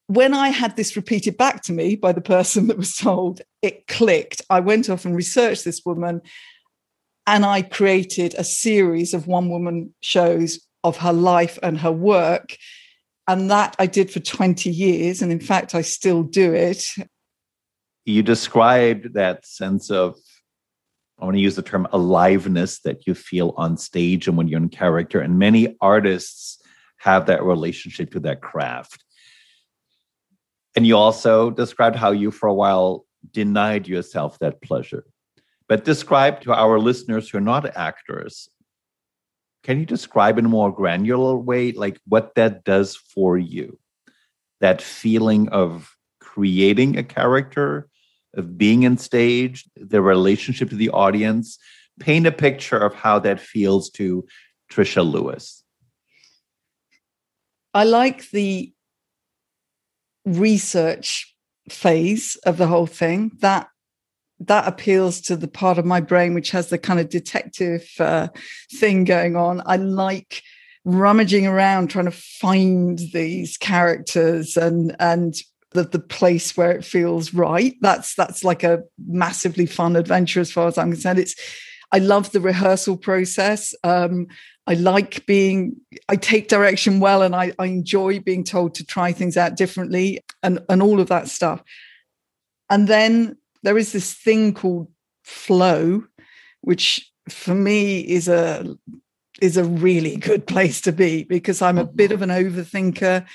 when 0.08 0.34
I 0.34 0.50
had 0.50 0.76
this 0.76 0.96
repeated 0.96 1.38
back 1.38 1.62
to 1.64 1.74
me 1.74 1.96
by 1.96 2.12
the 2.12 2.22
person 2.22 2.68
that 2.68 2.78
was 2.78 2.96
told, 2.96 3.42
it 3.62 3.88
clicked. 3.88 4.42
I 4.50 4.60
went 4.60 4.90
off 4.90 5.06
and 5.06 5.16
researched 5.16 5.66
this 5.66 5.82
woman 5.86 6.22
and 7.28 7.46
I 7.46 7.62
created 7.62 8.36
a 8.38 8.44
series 8.44 9.14
of 9.14 9.28
one 9.28 9.50
woman 9.50 9.94
shows 10.02 10.60
of 10.84 10.98
her 10.98 11.14
life 11.14 11.58
and 11.64 11.80
her 11.80 11.92
work. 11.92 12.58
And 13.28 13.50
that 13.50 13.76
I 13.80 13.88
did 13.88 14.12
for 14.12 14.20
20 14.20 14.70
years. 14.70 15.22
And 15.22 15.32
in 15.32 15.40
fact, 15.40 15.74
I 15.74 15.82
still 15.82 16.22
do 16.22 16.54
it. 16.54 16.86
You 18.06 18.22
described 18.22 19.16
that 19.16 19.48
sense 19.48 19.90
of, 19.90 20.16
I 21.20 21.26
want 21.26 21.38
to 21.38 21.42
use 21.42 21.56
the 21.56 21.64
term 21.64 21.88
aliveness 21.92 22.82
that 22.82 23.08
you 23.08 23.16
feel 23.16 23.56
on 23.58 23.78
stage 23.78 24.28
and 24.28 24.38
when 24.38 24.48
you're 24.48 24.60
in 24.62 24.70
character. 24.70 25.20
And 25.20 25.40
many 25.40 25.76
artists 25.82 26.62
have 26.98 27.26
that 27.26 27.44
relationship 27.44 28.12
to 28.12 28.20
that 28.22 28.42
craft 28.42 29.04
and 30.76 30.86
you 30.86 30.98
also 30.98 31.50
described 31.50 31.96
how 31.96 32.12
you, 32.12 32.32
for 32.32 32.48
a 32.48 32.54
while, 32.54 33.06
denied 33.32 33.88
yourself 33.88 34.38
that 34.40 34.62
pleasure. 34.62 35.06
But 35.68 35.86
describe 35.86 36.42
to 36.42 36.54
our 36.54 36.80
listeners 36.80 37.30
who 37.30 37.40
are 37.40 37.42
not 37.42 37.76
actors, 37.76 38.50
can 39.64 39.80
you 39.80 39.86
describe 39.86 40.38
in 40.38 40.46
a 40.46 40.50
more 40.50 40.72
granular 40.72 41.36
way, 41.36 41.72
like 41.72 42.00
what 42.08 42.36
that 42.36 42.64
does 42.64 42.96
for 42.96 43.38
you? 43.38 43.80
That 44.62 44.82
feeling 44.82 45.50
of 45.50 45.96
creating 46.20 46.98
a 46.98 47.04
character, 47.04 47.88
of 48.36 48.58
being 48.58 48.84
in 48.84 48.98
stage, 48.98 49.66
the 49.76 50.02
relationship 50.02 50.70
to 50.70 50.76
the 50.76 50.90
audience. 50.90 51.58
Paint 52.00 52.28
a 52.28 52.32
picture 52.32 52.78
of 52.78 52.94
how 52.94 53.20
that 53.20 53.40
feels 53.40 53.90
to 53.92 54.26
Trisha 54.72 55.10
Lewis. 55.10 55.64
I 57.74 57.86
like 57.86 58.30
the 58.32 58.74
research 60.26 61.36
phase 61.70 62.36
of 62.46 62.58
the 62.58 62.68
whole 62.68 62.88
thing 62.88 63.32
that 63.40 63.68
that 64.40 64.68
appeals 64.68 65.22
to 65.22 65.36
the 65.36 65.48
part 65.48 65.78
of 65.78 65.86
my 65.86 66.02
brain 66.02 66.34
which 66.34 66.52
has 66.52 66.70
the 66.70 66.78
kind 66.78 67.00
of 67.00 67.10
detective 67.10 67.90
uh, 68.00 68.28
thing 68.74 69.04
going 69.04 69.36
on. 69.36 69.62
I 69.66 69.78
like 69.78 70.42
rummaging 70.84 71.48
around 71.48 71.90
trying 71.90 72.06
to 72.06 72.12
find 72.12 73.00
these 73.14 73.58
characters 73.58 74.56
and 74.58 74.96
and 75.00 75.36
the, 75.72 75.84
the 75.84 76.00
place 76.00 76.56
where 76.56 76.72
it 76.72 76.86
feels 76.86 77.34
right. 77.34 77.76
That's 77.82 78.16
that's 78.16 78.44
like 78.44 78.64
a 78.64 78.84
massively 79.08 79.66
fun 79.66 79.96
adventure 79.96 80.40
as 80.40 80.52
far 80.52 80.68
as 80.68 80.78
i'm 80.78 80.92
concerned. 80.92 81.20
It's 81.20 81.36
i 81.92 82.00
love 82.00 82.32
the 82.32 82.42
rehearsal 82.42 82.98
process. 82.98 83.74
Um, 83.84 84.28
I 84.68 84.74
like 84.74 85.26
being, 85.26 85.78
I 86.10 86.16
take 86.16 86.48
direction 86.48 87.00
well 87.00 87.22
and 87.22 87.36
I, 87.36 87.54
I 87.60 87.68
enjoy 87.68 88.20
being 88.20 88.44
told 88.44 88.74
to 88.76 88.86
try 88.86 89.12
things 89.12 89.38
out 89.38 89.56
differently 89.56 90.22
and, 90.42 90.60
and 90.70 90.82
all 90.82 91.00
of 91.00 91.08
that 91.10 91.28
stuff. 91.28 91.62
And 92.70 92.88
then 92.88 93.38
there 93.66 93.78
is 93.78 93.92
this 93.92 94.14
thing 94.14 94.54
called 94.54 94.88
flow, 95.24 96.04
which 96.62 97.12
for 97.28 97.56
me 97.56 98.00
is 98.00 98.28
a 98.28 98.78
is 99.42 99.58
a 99.58 99.64
really 99.66 100.16
good 100.16 100.48
place 100.54 100.80
to 100.82 100.92
be 100.92 101.24
because 101.24 101.62
I'm 101.62 101.80
a 101.80 101.84
bit 101.84 102.12
of 102.12 102.22
an 102.22 102.30
overthinker. 102.30 103.26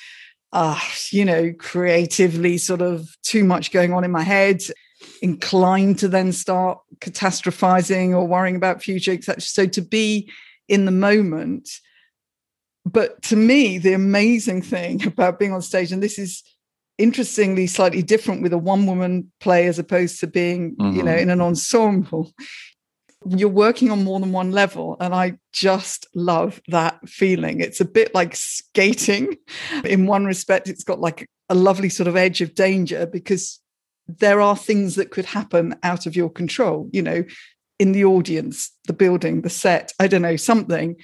Uh, 0.53 0.81
you 1.11 1.25
know, 1.25 1.53
creatively 1.59 2.59
sort 2.59 2.81
of 2.81 3.09
too 3.23 3.45
much 3.45 3.71
going 3.71 3.93
on 3.93 4.03
in 4.03 4.11
my 4.11 4.23
head, 4.23 4.61
inclined 5.23 5.99
to 6.01 6.09
then 6.09 6.33
start 6.33 6.79
catastrophizing 6.99 8.11
or 8.11 8.27
worrying 8.27 8.57
about 8.57 8.83
future, 8.83 9.13
etc. 9.13 9.41
So 9.41 9.67
to 9.67 9.83
be 9.83 10.31
in 10.69 10.87
the 10.87 10.93
moment. 10.93 11.69
But 12.85 13.23
to 13.25 13.37
me, 13.37 13.79
the 13.79 13.93
amazing 13.93 14.63
thing 14.63 15.07
about 15.07 15.39
being 15.39 15.53
on 15.53 15.63
stage, 15.63 15.93
and 15.93 16.03
this 16.03 16.19
is 16.19 16.43
interestingly 17.01 17.67
slightly 17.67 18.03
different 18.03 18.43
with 18.43 18.53
a 18.53 18.59
one 18.59 18.87
woman 18.87 19.33
play 19.41 19.67
as 19.67 19.79
opposed 19.79 20.21
to 20.21 20.27
being, 20.27 20.77
mm-hmm. 20.77 20.97
you 20.97 21.03
know, 21.03 21.17
in 21.17 21.31
an 21.31 21.41
ensemble. 21.41 22.33
You're 23.27 23.49
working 23.49 23.91
on 23.91 24.05
more 24.05 24.19
than 24.21 24.33
one 24.33 24.53
level. 24.53 24.97
And 25.01 25.15
I 25.15 25.39
just 25.53 26.07
love 26.15 26.61
that 26.69 27.09
feeling. 27.09 27.61
It's 27.61 27.81
a 27.81 27.85
bit 27.85 28.15
like 28.15 28.35
skating. 28.35 29.37
In 29.85 30.07
one 30.07 30.25
respect, 30.25 30.69
it's 30.69 30.85
got 30.85 31.01
like 31.01 31.29
a 31.49 31.55
lovely 31.55 31.89
sort 31.89 32.07
of 32.07 32.17
edge 32.17 32.41
of 32.41 32.55
danger 32.55 33.07
because 33.07 33.61
there 34.07 34.41
are 34.41 34.57
things 34.57 34.95
that 34.95 35.11
could 35.11 35.27
happen 35.27 35.77
out 35.83 36.07
of 36.07 36.17
your 36.17 36.31
control. 36.31 36.89
You 36.93 37.03
know, 37.03 37.25
in 37.79 37.93
the 37.93 38.05
audience, 38.05 38.71
the 38.87 38.93
building, 38.93 39.43
the 39.43 39.51
set, 39.51 39.93
I 39.99 40.07
don't 40.07 40.23
know, 40.23 40.37
something. 40.37 40.97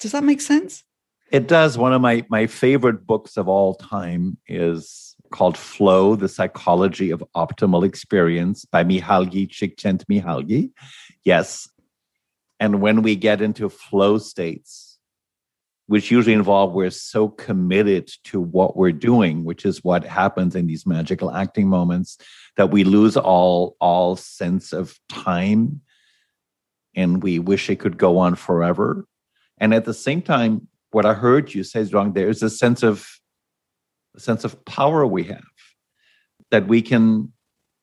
Does 0.00 0.12
that 0.12 0.24
make 0.24 0.40
sense? 0.40 0.84
It 1.34 1.48
does. 1.48 1.76
One 1.76 1.92
of 1.92 2.00
my, 2.00 2.24
my 2.28 2.46
favorite 2.46 3.08
books 3.08 3.36
of 3.36 3.48
all 3.48 3.74
time 3.74 4.38
is 4.46 5.16
called 5.32 5.58
Flow, 5.58 6.14
The 6.14 6.28
Psychology 6.28 7.10
of 7.10 7.24
Optimal 7.34 7.84
Experience 7.84 8.64
by 8.64 8.84
Mihaly 8.84 9.48
Csikszentmihalyi. 9.48 10.70
Yes. 11.24 11.68
And 12.60 12.80
when 12.80 13.02
we 13.02 13.16
get 13.16 13.42
into 13.42 13.68
flow 13.68 14.18
states, 14.18 15.00
which 15.88 16.08
usually 16.08 16.34
involve 16.34 16.72
we're 16.72 16.90
so 16.90 17.30
committed 17.30 18.12
to 18.26 18.40
what 18.40 18.76
we're 18.76 18.92
doing, 18.92 19.42
which 19.42 19.66
is 19.66 19.82
what 19.82 20.04
happens 20.04 20.54
in 20.54 20.68
these 20.68 20.86
magical 20.86 21.34
acting 21.34 21.66
moments, 21.66 22.16
that 22.56 22.70
we 22.70 22.84
lose 22.84 23.16
all 23.16 23.76
all 23.80 24.14
sense 24.14 24.72
of 24.72 25.00
time 25.08 25.80
and 26.94 27.24
we 27.24 27.40
wish 27.40 27.68
it 27.68 27.80
could 27.80 27.98
go 27.98 28.18
on 28.18 28.36
forever. 28.36 29.08
And 29.58 29.74
at 29.74 29.84
the 29.84 29.94
same 29.94 30.22
time, 30.22 30.68
what 30.94 31.06
I 31.06 31.14
heard 31.14 31.54
you 31.54 31.64
say 31.64 31.80
is 31.80 31.92
wrong. 31.92 32.12
There's 32.12 32.42
a 32.42 32.50
sense 32.50 32.82
of 32.82 33.08
a 34.16 34.20
sense 34.20 34.44
of 34.44 34.64
power 34.64 35.06
we 35.06 35.24
have 35.24 35.42
that 36.50 36.68
we 36.68 36.82
can 36.82 37.32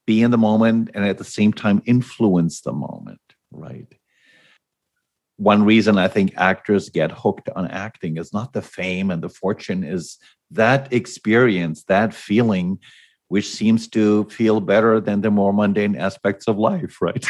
be 0.08 0.22
in 0.22 0.32
the 0.32 0.38
moment 0.38 0.90
and 0.94 1.06
at 1.06 1.18
the 1.18 1.24
same 1.24 1.52
time 1.52 1.82
influence 1.86 2.62
the 2.62 2.72
moment, 2.72 3.20
right? 3.52 3.94
one 5.42 5.64
reason 5.64 5.98
I 5.98 6.08
think 6.08 6.34
actors 6.38 6.90
get 6.90 7.12
hooked 7.12 7.50
on 7.56 7.68
acting 7.68 8.18
is 8.18 8.32
not 8.32 8.54
the 8.54 8.62
fame 8.62 9.10
and 9.10 9.24
the 9.24 9.30
fortune, 9.30 9.84
is 9.84 10.20
that 10.52 10.94
experience, 10.94 11.84
that 11.86 12.14
feeling, 12.14 12.78
which 13.30 13.50
seems 13.50 13.88
to 13.90 14.26
feel 14.26 14.62
better 14.62 15.00
than 15.00 15.22
the 15.22 15.32
more 15.32 15.52
mundane 15.52 15.96
aspects 15.96 16.48
of 16.48 16.60
life, 16.60 17.02
right? 17.02 17.26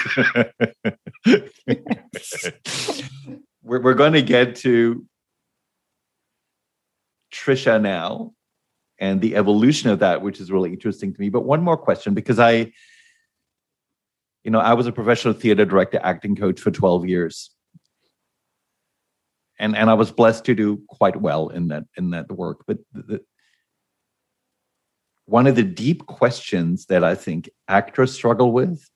we're, 3.63 3.81
we're 3.81 3.93
going 3.93 4.11
to 4.11 4.21
get 4.21 4.57
to 4.57 5.05
Trisha 7.41 7.81
now 7.81 8.33
and 8.99 9.19
the 9.21 9.35
evolution 9.35 9.89
of 9.89 9.99
that, 9.99 10.21
which 10.21 10.39
is 10.39 10.51
really 10.51 10.71
interesting 10.71 11.13
to 11.13 11.19
me. 11.19 11.29
But 11.29 11.41
one 11.41 11.61
more 11.61 11.77
question, 11.77 12.13
because 12.13 12.39
I, 12.39 12.71
you 14.43 14.51
know, 14.51 14.59
I 14.59 14.73
was 14.73 14.87
a 14.87 14.91
professional 14.91 15.33
theater 15.33 15.65
director, 15.65 15.99
acting 16.03 16.35
coach 16.35 16.59
for 16.59 16.71
12 16.71 17.07
years 17.07 17.49
and 19.61 19.77
and 19.77 19.89
I 19.89 19.93
was 19.93 20.11
blessed 20.11 20.43
to 20.45 20.55
do 20.55 20.81
quite 20.89 21.21
well 21.21 21.49
in 21.49 21.67
that 21.69 21.85
in 21.95 22.09
that 22.09 22.29
work. 22.31 22.63
But 22.65 22.79
the, 22.93 23.21
one 25.25 25.47
of 25.47 25.55
the 25.55 25.63
deep 25.63 26.07
questions 26.07 26.87
that 26.87 27.03
I 27.03 27.15
think 27.15 27.49
actors 27.67 28.11
struggle 28.11 28.51
with, 28.51 28.89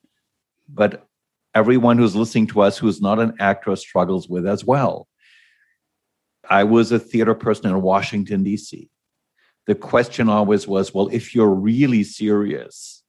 but 0.68 1.06
everyone 1.54 1.96
who's 1.96 2.16
listening 2.16 2.48
to 2.48 2.60
us 2.60 2.76
who's 2.76 3.00
not 3.00 3.20
an 3.20 3.34
actor 3.38 3.74
struggles 3.76 4.28
with 4.28 4.46
as 4.46 4.64
well. 4.64 5.08
I 6.48 6.64
was 6.64 6.92
a 6.92 6.98
theater 6.98 7.34
person 7.34 7.70
in 7.70 7.82
Washington, 7.82 8.42
D.C. 8.42 8.88
The 9.66 9.74
question 9.74 10.28
always 10.28 10.66
was, 10.66 10.94
well, 10.94 11.08
if 11.08 11.34
you're 11.34 11.54
really 11.54 12.04
serious, 12.04 13.02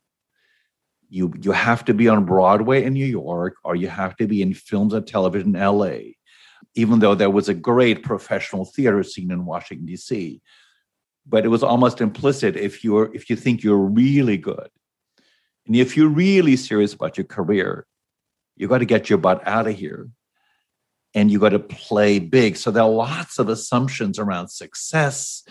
you 1.09 1.33
you 1.41 1.51
have 1.51 1.85
to 1.85 1.93
be 1.93 2.09
on 2.09 2.25
Broadway 2.25 2.83
in 2.83 2.93
New 2.93 3.05
York, 3.05 3.55
or 3.63 3.75
you 3.75 3.87
have 3.87 4.15
to 4.17 4.27
be 4.27 4.41
in 4.41 4.53
films 4.53 4.93
and 4.93 5.07
television 5.07 5.55
in 5.55 5.61
LA 5.61 5.99
even 6.77 6.99
though 6.99 7.15
there 7.15 7.29
was 7.29 7.49
a 7.49 7.53
great 7.55 8.03
professional 8.03 8.63
theater 8.63 9.01
scene 9.01 9.31
in 9.31 9.45
Washington, 9.45 9.87
D.C. 9.87 10.41
But 11.25 11.43
it 11.43 11.49
was 11.49 11.63
almost 11.63 12.01
implicit 12.01 12.55
if 12.55 12.83
you're 12.83 13.13
if 13.15 13.29
you 13.29 13.35
think 13.35 13.63
you're 13.63 13.77
really 13.77 14.37
good, 14.37 14.69
and 15.65 15.75
if 15.75 15.97
you're 15.97 16.07
really 16.07 16.55
serious 16.55 16.93
about 16.93 17.17
your 17.17 17.25
career, 17.25 17.85
you 18.55 18.67
got 18.67 18.77
to 18.77 18.85
get 18.85 19.09
your 19.09 19.17
butt 19.17 19.45
out 19.45 19.67
of 19.67 19.75
here 19.75 20.07
and 21.13 21.31
you 21.31 21.39
got 21.39 21.49
to 21.49 21.59
play 21.59 22.19
big. 22.19 22.57
So 22.57 22.71
there 22.71 22.83
are 22.83 22.89
lots 22.89 23.39
of 23.39 23.49
assumptions 23.49 24.19
around 24.19 24.49
success 24.49 25.43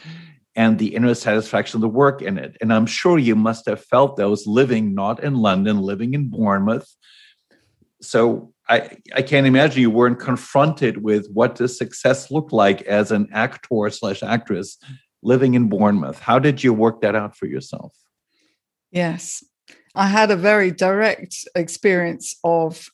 and 0.55 0.79
the 0.79 0.95
inner 0.95 1.15
satisfaction 1.15 1.79
of 1.79 1.83
the 1.83 1.89
work 1.89 2.23
in 2.23 2.39
it. 2.39 2.57
And 2.61 2.73
I'm 2.73 2.87
sure 2.87 3.19
you 3.19 3.37
must 3.37 3.67
have 3.67 3.85
felt 3.85 4.17
those 4.17 4.47
living 4.47 4.95
not 4.95 5.23
in 5.23 5.35
London, 5.35 5.79
living 5.79 6.15
in 6.15 6.29
Bournemouth. 6.31 6.89
So 8.01 8.53
I, 8.69 8.97
I 9.15 9.23
can't 9.23 9.47
imagine 9.47 9.81
you 9.81 9.91
weren't 9.91 10.19
confronted 10.19 11.03
with 11.03 11.29
what 11.33 11.55
does 11.55 11.77
success 11.77 12.31
look 12.31 12.53
like 12.53 12.83
as 12.83 13.13
an 13.13 13.29
actor 13.33 13.91
slash 13.91 14.23
actress 14.23 14.79
living 15.23 15.55
in 15.55 15.69
Bournemouth. 15.69 16.19
How 16.19 16.39
did 16.39 16.63
you 16.63 16.73
work 16.73 17.01
that 17.03 17.15
out 17.15 17.37
for 17.37 17.47
yourself? 17.47 17.93
Yes, 18.91 19.45
I 19.95 20.07
had 20.07 20.31
a 20.31 20.37
very 20.37 20.71
direct 20.71 21.37
experience 21.55 22.37
of 22.45 22.89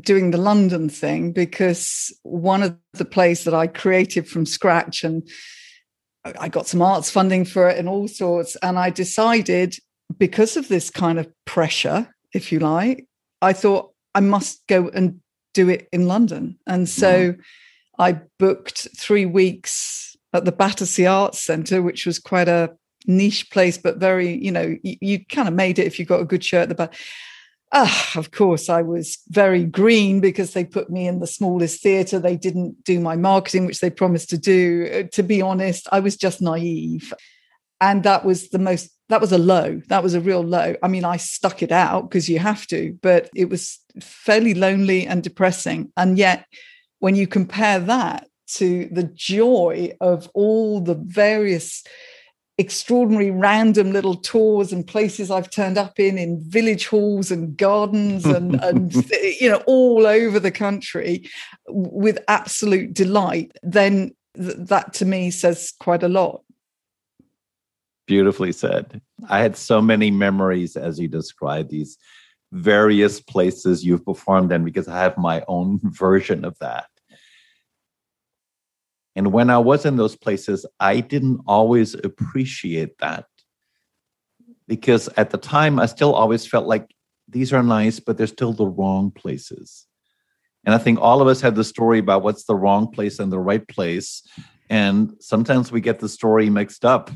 doing 0.00 0.30
the 0.30 0.38
London 0.38 0.88
thing 0.88 1.32
because 1.32 2.12
one 2.22 2.62
of 2.62 2.76
the 2.94 3.04
plays 3.04 3.44
that 3.44 3.54
I 3.54 3.66
created 3.66 4.28
from 4.28 4.46
scratch 4.46 5.04
and 5.04 5.28
I 6.24 6.48
got 6.48 6.66
some 6.66 6.82
arts 6.82 7.10
funding 7.10 7.44
for 7.44 7.68
it 7.68 7.78
and 7.78 7.88
all 7.88 8.08
sorts. 8.08 8.56
And 8.62 8.78
I 8.78 8.90
decided 8.90 9.76
because 10.18 10.56
of 10.56 10.68
this 10.68 10.90
kind 10.90 11.18
of 11.18 11.28
pressure, 11.44 12.14
if 12.32 12.52
you 12.52 12.58
like, 12.58 13.06
I 13.40 13.52
thought 13.52 13.92
I 14.14 14.20
must 14.20 14.66
go 14.66 14.88
and 14.88 15.20
do 15.54 15.68
it 15.68 15.88
in 15.92 16.06
London. 16.06 16.58
And 16.66 16.88
so 16.88 17.32
mm. 17.32 17.40
I 17.98 18.20
booked 18.38 18.88
three 18.96 19.26
weeks 19.26 20.16
at 20.32 20.44
the 20.44 20.52
Battersea 20.52 21.06
Arts 21.06 21.40
Centre, 21.40 21.82
which 21.82 22.04
was 22.04 22.18
quite 22.18 22.48
a 22.48 22.76
niche 23.06 23.50
place, 23.50 23.78
but 23.78 23.98
very, 23.98 24.36
you 24.44 24.52
know, 24.52 24.76
you, 24.82 24.96
you 25.00 25.24
kind 25.26 25.48
of 25.48 25.54
made 25.54 25.78
it 25.78 25.86
if 25.86 25.98
you 25.98 26.04
got 26.04 26.20
a 26.20 26.26
good 26.26 26.44
show 26.44 26.60
at 26.60 26.68
the 26.68 26.74
back. 26.74 26.94
Ah, 27.70 28.12
of 28.16 28.30
course, 28.30 28.70
I 28.70 28.80
was 28.80 29.18
very 29.28 29.64
green 29.64 30.20
because 30.20 30.54
they 30.54 30.64
put 30.64 30.88
me 30.88 31.06
in 31.06 31.20
the 31.20 31.26
smallest 31.26 31.82
theatre. 31.82 32.18
They 32.18 32.36
didn't 32.36 32.82
do 32.84 32.98
my 32.98 33.14
marketing, 33.14 33.66
which 33.66 33.80
they 33.80 33.90
promised 33.90 34.30
to 34.30 34.38
do. 34.38 34.88
Uh, 34.90 35.08
to 35.12 35.22
be 35.22 35.42
honest, 35.42 35.86
I 35.92 36.00
was 36.00 36.16
just 36.16 36.40
naive. 36.40 37.12
And 37.80 38.02
that 38.04 38.24
was 38.24 38.48
the 38.48 38.58
most 38.58 38.90
that 39.08 39.20
was 39.20 39.32
a 39.32 39.38
low. 39.38 39.80
That 39.88 40.02
was 40.02 40.14
a 40.14 40.20
real 40.20 40.42
low. 40.42 40.74
I 40.82 40.88
mean, 40.88 41.04
I 41.04 41.16
stuck 41.16 41.62
it 41.62 41.72
out 41.72 42.08
because 42.08 42.28
you 42.28 42.38
have 42.38 42.66
to, 42.68 42.98
but 43.02 43.30
it 43.34 43.48
was 43.48 43.78
fairly 44.02 44.54
lonely 44.54 45.06
and 45.06 45.22
depressing. 45.22 45.92
And 45.96 46.18
yet, 46.18 46.46
when 46.98 47.14
you 47.14 47.26
compare 47.26 47.78
that 47.80 48.28
to 48.54 48.88
the 48.90 49.04
joy 49.04 49.92
of 50.00 50.30
all 50.34 50.80
the 50.80 50.94
various 50.94 51.84
extraordinary 52.58 53.30
random 53.30 53.92
little 53.92 54.16
tours 54.16 54.72
and 54.72 54.86
places 54.86 55.30
I've 55.30 55.50
turned 55.50 55.78
up 55.78 55.98
in 56.00 56.18
in 56.18 56.40
village 56.40 56.88
halls 56.88 57.30
and 57.30 57.56
gardens 57.56 58.26
and, 58.26 58.56
and 58.62 58.92
you 59.40 59.48
know 59.48 59.62
all 59.66 60.06
over 60.06 60.40
the 60.40 60.50
country 60.50 61.28
with 61.68 62.18
absolute 62.26 62.92
delight 62.92 63.52
then 63.62 64.14
th- 64.36 64.56
that 64.58 64.92
to 64.94 65.04
me 65.04 65.30
says 65.30 65.72
quite 65.78 66.02
a 66.02 66.08
lot 66.08 66.42
Beautifully 68.08 68.52
said. 68.52 69.02
I 69.28 69.40
had 69.40 69.54
so 69.54 69.82
many 69.82 70.10
memories 70.10 70.76
as 70.76 70.98
you 70.98 71.08
described 71.08 71.70
these 71.70 71.98
various 72.52 73.20
places 73.20 73.84
you've 73.84 74.04
performed 74.04 74.50
in 74.50 74.64
because 74.64 74.88
I 74.88 74.98
have 74.98 75.18
my 75.18 75.44
own 75.46 75.78
version 75.82 76.44
of 76.44 76.58
that. 76.60 76.86
And 79.18 79.32
when 79.32 79.50
I 79.50 79.58
was 79.58 79.84
in 79.84 79.96
those 79.96 80.14
places, 80.14 80.64
I 80.78 81.00
didn't 81.00 81.40
always 81.44 81.94
appreciate 81.94 82.98
that 82.98 83.24
because 84.68 85.08
at 85.16 85.30
the 85.30 85.38
time, 85.38 85.80
I 85.80 85.86
still 85.86 86.14
always 86.14 86.46
felt 86.46 86.68
like 86.68 86.94
these 87.26 87.52
are 87.52 87.64
nice, 87.64 87.98
but 87.98 88.16
they're 88.16 88.28
still 88.28 88.52
the 88.52 88.68
wrong 88.68 89.10
places. 89.10 89.88
And 90.64 90.72
I 90.72 90.78
think 90.78 91.00
all 91.00 91.20
of 91.20 91.26
us 91.26 91.40
have 91.40 91.56
the 91.56 91.64
story 91.64 91.98
about 91.98 92.22
what's 92.22 92.44
the 92.44 92.54
wrong 92.54 92.92
place 92.92 93.18
and 93.18 93.32
the 93.32 93.40
right 93.40 93.66
place. 93.66 94.22
And 94.70 95.14
sometimes 95.18 95.72
we 95.72 95.80
get 95.80 95.98
the 95.98 96.08
story 96.08 96.48
mixed 96.48 96.84
up 96.84 97.10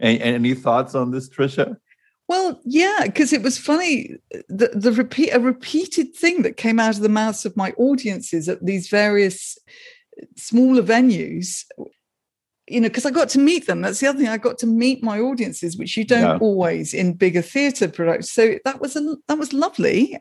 any, 0.00 0.20
any 0.20 0.52
thoughts 0.52 0.94
on 0.94 1.12
this, 1.12 1.30
Trisha? 1.30 1.78
Well, 2.28 2.60
yeah, 2.66 3.04
because 3.04 3.32
it 3.32 3.42
was 3.42 3.56
funny. 3.56 4.16
The 4.50 4.68
the 4.74 4.92
repeat 4.92 5.30
a 5.30 5.40
repeated 5.40 6.14
thing 6.14 6.42
that 6.42 6.58
came 6.58 6.78
out 6.78 6.96
of 6.96 7.00
the 7.00 7.08
mouths 7.08 7.46
of 7.46 7.56
my 7.56 7.72
audiences 7.78 8.50
at 8.50 8.62
these 8.62 8.88
various 8.88 9.56
smaller 10.36 10.82
venues. 10.82 11.64
You 12.70 12.82
know, 12.82 12.88
because 12.88 13.06
I 13.06 13.10
got 13.10 13.30
to 13.30 13.38
meet 13.38 13.66
them. 13.66 13.80
That's 13.80 14.00
the 14.00 14.08
other 14.08 14.18
thing. 14.18 14.28
I 14.28 14.36
got 14.36 14.58
to 14.58 14.66
meet 14.66 15.02
my 15.02 15.18
audiences, 15.18 15.78
which 15.78 15.96
you 15.96 16.04
don't 16.04 16.20
yeah. 16.20 16.38
always 16.38 16.92
in 16.92 17.14
bigger 17.14 17.40
theatre 17.40 17.88
productions. 17.88 18.30
So 18.30 18.58
that 18.66 18.78
was 18.78 18.94
a, 18.94 19.16
that 19.26 19.38
was 19.38 19.54
lovely. 19.54 20.18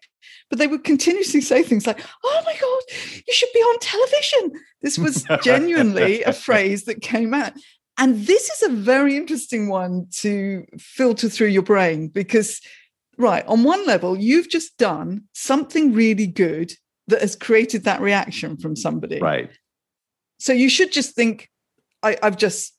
But 0.50 0.58
they 0.58 0.68
would 0.68 0.86
continuously 0.86 1.42
say 1.42 1.62
things 1.62 1.86
like, 1.86 2.00
"Oh 2.24 2.42
my 2.46 2.54
god, 2.54 3.24
you 3.28 3.34
should 3.34 3.50
be 3.54 3.60
on 3.60 3.80
television." 3.80 4.64
This 4.82 4.98
was 4.98 5.26
genuinely 5.44 6.24
a 6.24 6.32
phrase 6.32 6.86
that 6.86 7.02
came 7.02 7.34
out, 7.34 7.52
and 7.98 8.28
this 8.28 8.50
is 8.50 8.64
a 8.64 8.74
very 8.74 9.18
interesting 9.18 9.70
one 9.70 10.08
to 10.20 10.66
filter 10.78 11.30
through 11.30 11.48
your 11.48 11.64
brain 11.64 12.10
because, 12.10 12.62
right, 13.18 13.46
on 13.48 13.64
one 13.64 13.86
level, 13.88 14.16
you've 14.16 14.50
just 14.50 14.78
done 14.78 15.24
something 15.34 15.94
really 15.94 16.28
good 16.28 16.74
that 17.08 17.22
has 17.22 17.36
created 17.36 17.86
that 17.86 18.02
reaction 18.02 18.58
from 18.58 18.76
somebody. 18.76 19.20
Right. 19.20 19.50
So 20.38 20.54
you 20.54 20.70
should 20.70 20.92
just 20.92 21.16
think, 21.16 21.50
I, 22.04 22.18
have 22.22 22.38
just 22.38 22.74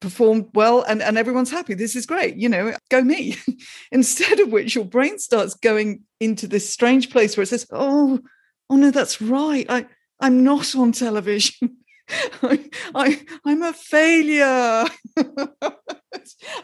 performed 0.00 0.48
well 0.54 0.82
and, 0.82 1.02
and 1.02 1.18
everyone's 1.18 1.50
happy. 1.50 1.74
This 1.74 1.96
is 1.96 2.06
great. 2.06 2.36
You 2.36 2.48
know, 2.48 2.74
go 2.90 3.02
me. 3.02 3.36
Instead 3.92 4.40
of 4.40 4.50
which 4.50 4.74
your 4.74 4.84
brain 4.84 5.18
starts 5.18 5.54
going 5.54 6.02
into 6.20 6.46
this 6.46 6.68
strange 6.68 7.10
place 7.10 7.36
where 7.36 7.42
it 7.42 7.48
says, 7.48 7.66
oh, 7.70 8.20
oh 8.70 8.76
no, 8.76 8.90
that's 8.90 9.20
right. 9.20 9.66
I, 9.68 9.86
I'm 10.20 10.44
not 10.44 10.74
on 10.74 10.92
television. 10.92 11.78
I, 12.42 12.70
I 12.94 13.20
I'm 13.44 13.62
a 13.62 13.72
failure. 13.72 14.84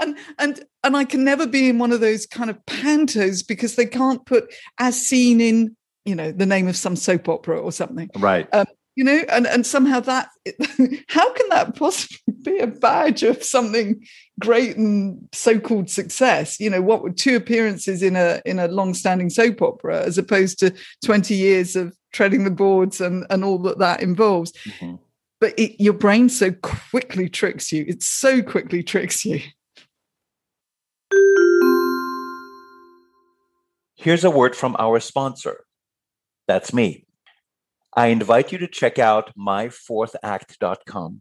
and 0.00 0.16
and 0.38 0.64
and 0.84 0.96
I 0.96 1.04
can 1.04 1.24
never 1.24 1.46
be 1.46 1.68
in 1.68 1.78
one 1.78 1.90
of 1.92 2.00
those 2.00 2.26
kind 2.26 2.48
of 2.48 2.64
pantos 2.66 3.46
because 3.46 3.74
they 3.74 3.86
can't 3.86 4.24
put 4.24 4.52
as 4.78 5.04
seen 5.04 5.40
in, 5.40 5.76
you 6.04 6.14
know, 6.14 6.30
the 6.30 6.46
name 6.46 6.68
of 6.68 6.76
some 6.76 6.94
soap 6.94 7.28
opera 7.28 7.60
or 7.60 7.72
something. 7.72 8.08
Right. 8.16 8.48
Um, 8.54 8.66
you 8.94 9.04
know, 9.04 9.22
and, 9.28 9.46
and 9.46 9.66
somehow 9.66 10.00
that 10.00 10.28
how 11.08 11.32
can 11.32 11.48
that 11.50 11.74
possibly 11.76 12.18
be 12.42 12.58
a 12.58 12.66
badge 12.66 13.22
of 13.22 13.42
something 13.42 14.04
great 14.40 14.76
and 14.76 15.28
so-called 15.32 15.88
success? 15.88 16.60
You 16.60 16.70
know, 16.70 16.82
what 16.82 17.02
were 17.02 17.10
two 17.10 17.36
appearances 17.36 18.02
in 18.02 18.16
a 18.16 18.42
in 18.44 18.58
a 18.58 18.68
long-standing 18.68 19.30
soap 19.30 19.62
opera 19.62 20.02
as 20.02 20.18
opposed 20.18 20.58
to 20.60 20.74
20 21.04 21.34
years 21.34 21.76
of 21.76 21.96
treading 22.12 22.44
the 22.44 22.50
boards 22.50 23.00
and, 23.00 23.24
and 23.30 23.44
all 23.44 23.58
that 23.58 23.78
that 23.78 24.02
involves. 24.02 24.52
Mm-hmm 24.52 24.96
but 25.42 25.58
it, 25.58 25.82
your 25.82 25.92
brain 25.92 26.28
so 26.28 26.52
quickly 26.52 27.28
tricks 27.28 27.72
you. 27.72 27.84
It 27.88 28.00
so 28.00 28.42
quickly 28.42 28.84
tricks 28.84 29.24
you. 29.24 29.40
Here's 33.96 34.22
a 34.22 34.30
word 34.30 34.54
from 34.54 34.76
our 34.78 35.00
sponsor. 35.00 35.64
That's 36.46 36.72
me. 36.72 37.06
I 37.94 38.06
invite 38.06 38.52
you 38.52 38.58
to 38.58 38.66
check 38.66 38.98
out 38.98 39.36
myfourthact.com. 39.36 41.20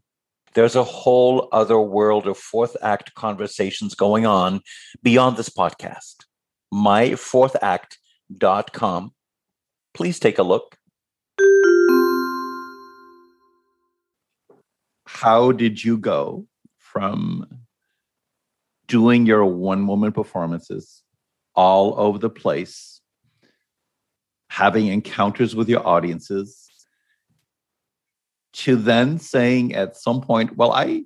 There's 0.54 0.78
a 0.78 0.86
whole 0.86 1.50
other 1.52 1.78
world 1.80 2.28
of 2.28 2.38
fourth 2.38 2.78
act 2.82 3.14
conversations 3.14 3.94
going 3.94 4.26
on 4.26 4.62
beyond 5.04 5.36
this 5.36 5.50
podcast. 5.50 6.24
Myfourthact.com. 6.74 9.12
Please 9.94 10.20
take 10.20 10.38
a 10.38 10.44
look. 10.44 10.78
How 15.06 15.52
did 15.52 15.84
you 15.84 15.98
go 15.98 16.48
from 16.78 17.66
doing 18.88 19.26
your 19.26 19.44
one 19.44 19.88
woman 19.88 20.14
performances 20.14 21.04
all 21.54 22.00
over 22.00 22.18
the 22.18 22.30
place, 22.30 23.01
having 24.52 24.88
encounters 24.88 25.56
with 25.56 25.70
your 25.70 25.88
audiences, 25.88 26.70
to 28.52 28.76
then 28.76 29.18
saying 29.18 29.74
at 29.74 29.96
some 29.96 30.20
point, 30.20 30.58
well, 30.58 30.74
I 30.74 31.06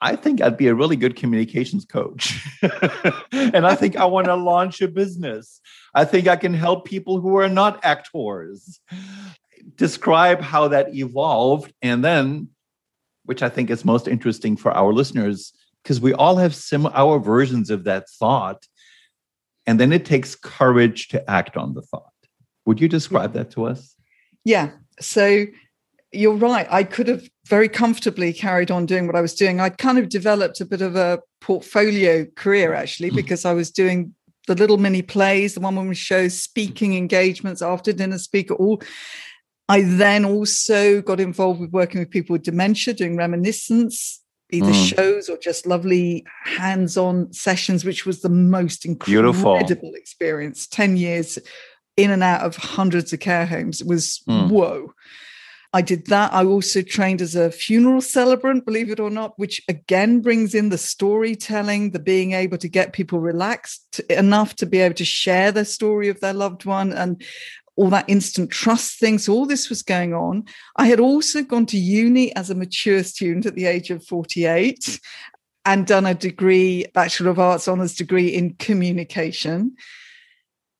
I 0.00 0.16
think 0.16 0.40
I'd 0.40 0.56
be 0.56 0.68
a 0.68 0.74
really 0.74 0.96
good 0.96 1.14
communications 1.14 1.84
coach. 1.84 2.42
and 3.32 3.66
I 3.66 3.74
think 3.74 3.96
I 3.96 4.06
want 4.06 4.28
to 4.28 4.34
launch 4.52 4.80
a 4.80 4.88
business. 4.88 5.60
I 5.94 6.06
think 6.06 6.26
I 6.26 6.36
can 6.36 6.54
help 6.54 6.86
people 6.86 7.20
who 7.20 7.36
are 7.36 7.50
not 7.50 7.84
actors. 7.84 8.80
Describe 9.76 10.40
how 10.40 10.68
that 10.68 10.94
evolved. 10.94 11.74
And 11.82 12.02
then, 12.02 12.48
which 13.24 13.42
I 13.42 13.50
think 13.50 13.68
is 13.68 13.84
most 13.84 14.08
interesting 14.08 14.56
for 14.56 14.70
our 14.72 14.92
listeners, 14.92 15.52
because 15.82 16.00
we 16.00 16.14
all 16.14 16.36
have 16.36 16.54
sim 16.54 16.86
our 16.86 17.18
versions 17.18 17.68
of 17.68 17.84
that 17.84 18.08
thought. 18.08 18.66
And 19.66 19.80
then 19.80 19.92
it 19.92 20.04
takes 20.04 20.34
courage 20.34 21.08
to 21.08 21.30
act 21.30 21.56
on 21.56 21.74
the 21.74 21.82
thought. 21.82 22.12
Would 22.66 22.80
you 22.80 22.88
describe 22.88 23.32
that 23.34 23.50
to 23.52 23.66
us? 23.66 23.94
Yeah. 24.44 24.70
So 25.00 25.46
you're 26.12 26.34
right. 26.34 26.66
I 26.70 26.84
could 26.84 27.08
have 27.08 27.28
very 27.46 27.68
comfortably 27.68 28.32
carried 28.32 28.70
on 28.70 28.86
doing 28.86 29.06
what 29.06 29.16
I 29.16 29.20
was 29.20 29.34
doing. 29.34 29.60
I'd 29.60 29.78
kind 29.78 29.98
of 29.98 30.08
developed 30.08 30.60
a 30.60 30.64
bit 30.64 30.80
of 30.80 30.96
a 30.96 31.20
portfolio 31.40 32.24
career 32.36 32.74
actually, 32.74 33.10
mm. 33.10 33.16
because 33.16 33.44
I 33.44 33.52
was 33.52 33.70
doing 33.70 34.14
the 34.46 34.54
little 34.54 34.78
mini 34.78 35.02
plays, 35.02 35.54
the 35.54 35.60
one 35.60 35.76
woman 35.76 35.94
shows, 35.94 36.40
speaking 36.40 36.94
engagements, 36.94 37.62
after 37.62 37.92
dinner 37.92 38.18
speaker, 38.18 38.54
all. 38.54 38.80
I 39.68 39.82
then 39.82 40.24
also 40.24 41.02
got 41.02 41.18
involved 41.18 41.60
with 41.60 41.72
working 41.72 41.98
with 41.98 42.10
people 42.10 42.34
with 42.34 42.44
dementia, 42.44 42.94
doing 42.94 43.16
reminiscence, 43.16 44.22
either 44.50 44.72
mm. 44.72 44.94
shows 44.94 45.28
or 45.28 45.36
just 45.38 45.66
lovely 45.66 46.24
hands-on 46.44 47.32
sessions, 47.32 47.84
which 47.84 48.06
was 48.06 48.22
the 48.22 48.28
most 48.28 48.84
incredible 48.84 49.32
Beautiful. 49.32 49.94
experience. 49.94 50.66
10 50.66 50.96
years 50.96 51.38
in 51.96 52.10
and 52.10 52.22
out 52.22 52.42
of 52.42 52.56
hundreds 52.56 53.12
of 53.12 53.20
care 53.20 53.46
homes. 53.46 53.80
It 53.80 53.86
was 53.86 54.22
mm. 54.28 54.48
whoa. 54.50 54.92
I 55.72 55.82
did 55.82 56.06
that. 56.06 56.32
I 56.32 56.44
also 56.44 56.80
trained 56.80 57.20
as 57.20 57.34
a 57.34 57.50
funeral 57.50 58.00
celebrant, 58.00 58.64
believe 58.64 58.90
it 58.90 59.00
or 59.00 59.10
not, 59.10 59.38
which 59.38 59.60
again 59.68 60.22
brings 60.22 60.54
in 60.54 60.70
the 60.70 60.78
storytelling, 60.78 61.90
the 61.90 61.98
being 61.98 62.32
able 62.32 62.56
to 62.58 62.68
get 62.68 62.92
people 62.92 63.20
relaxed 63.20 64.00
enough 64.08 64.56
to 64.56 64.66
be 64.66 64.78
able 64.78 64.94
to 64.94 65.04
share 65.04 65.52
the 65.52 65.64
story 65.64 66.08
of 66.08 66.20
their 66.20 66.32
loved 66.32 66.64
one 66.64 66.92
and 66.92 67.22
all 67.76 67.90
that 67.90 68.08
instant 68.08 68.50
trust 68.50 68.98
thing. 68.98 69.18
So 69.18 69.32
all 69.32 69.46
this 69.46 69.68
was 69.68 69.82
going 69.82 70.14
on. 70.14 70.44
I 70.76 70.86
had 70.86 71.00
also 71.00 71.42
gone 71.42 71.66
to 71.66 71.78
uni 71.78 72.34
as 72.34 72.50
a 72.50 72.54
mature 72.54 73.02
student 73.02 73.46
at 73.46 73.54
the 73.54 73.66
age 73.66 73.90
of 73.90 74.04
48 74.04 75.00
and 75.64 75.86
done 75.86 76.06
a 76.06 76.14
degree, 76.14 76.86
Bachelor 76.94 77.30
of 77.30 77.38
Arts 77.38 77.68
honours 77.68 77.94
degree 77.94 78.28
in 78.28 78.54
communication 78.54 79.76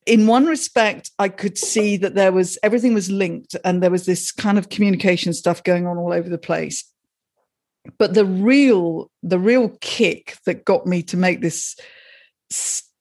in 0.07 0.29
one 0.29 0.47
respect, 0.47 1.11
I 1.19 1.29
could 1.29 1.59
see 1.59 1.97
that 1.99 2.15
there 2.15 2.33
was 2.33 2.57
everything 2.63 2.95
was 2.95 3.11
linked 3.11 3.57
and 3.65 3.83
there 3.83 3.91
was 3.91 4.07
this 4.07 4.31
kind 4.31 4.57
of 4.57 4.69
communication 4.69 5.35
stuff 5.35 5.65
going 5.65 5.87
on 5.87 5.99
all 5.99 6.13
over 6.13 6.29
the 6.29 6.39
place. 6.39 6.85
But 7.99 8.15
the 8.15 8.25
real, 8.25 9.11
the 9.23 9.39
real 9.39 9.77
kick 9.81 10.39
that 10.47 10.65
got 10.65 10.87
me 10.87 11.03
to 11.05 11.17
make 11.17 11.41
this 11.41 11.77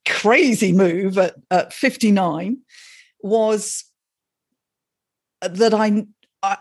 crazy 0.08 0.74
move 0.74 1.18
at, 1.18 1.36
at 1.50 1.74
59 1.74 2.58
was 3.26 3.84
that 5.42 5.74
I 5.74 6.06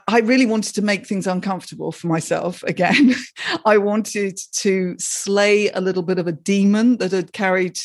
I 0.09 0.21
really 0.21 0.47
wanted 0.47 0.75
to 0.77 0.83
make 0.83 1.07
things 1.07 1.27
uncomfortable 1.27 1.93
for 1.93 2.07
myself 2.07 2.63
again. 2.63 3.15
I 3.67 3.77
wanted 3.77 4.39
to 4.53 4.97
slay 4.99 5.69
a 5.69 5.81
little 5.81 6.03
bit 6.03 6.19
of 6.19 6.27
a 6.27 6.33
demon 6.33 6.97
that 6.97 7.13
had 7.13 7.35
carried 7.35 7.79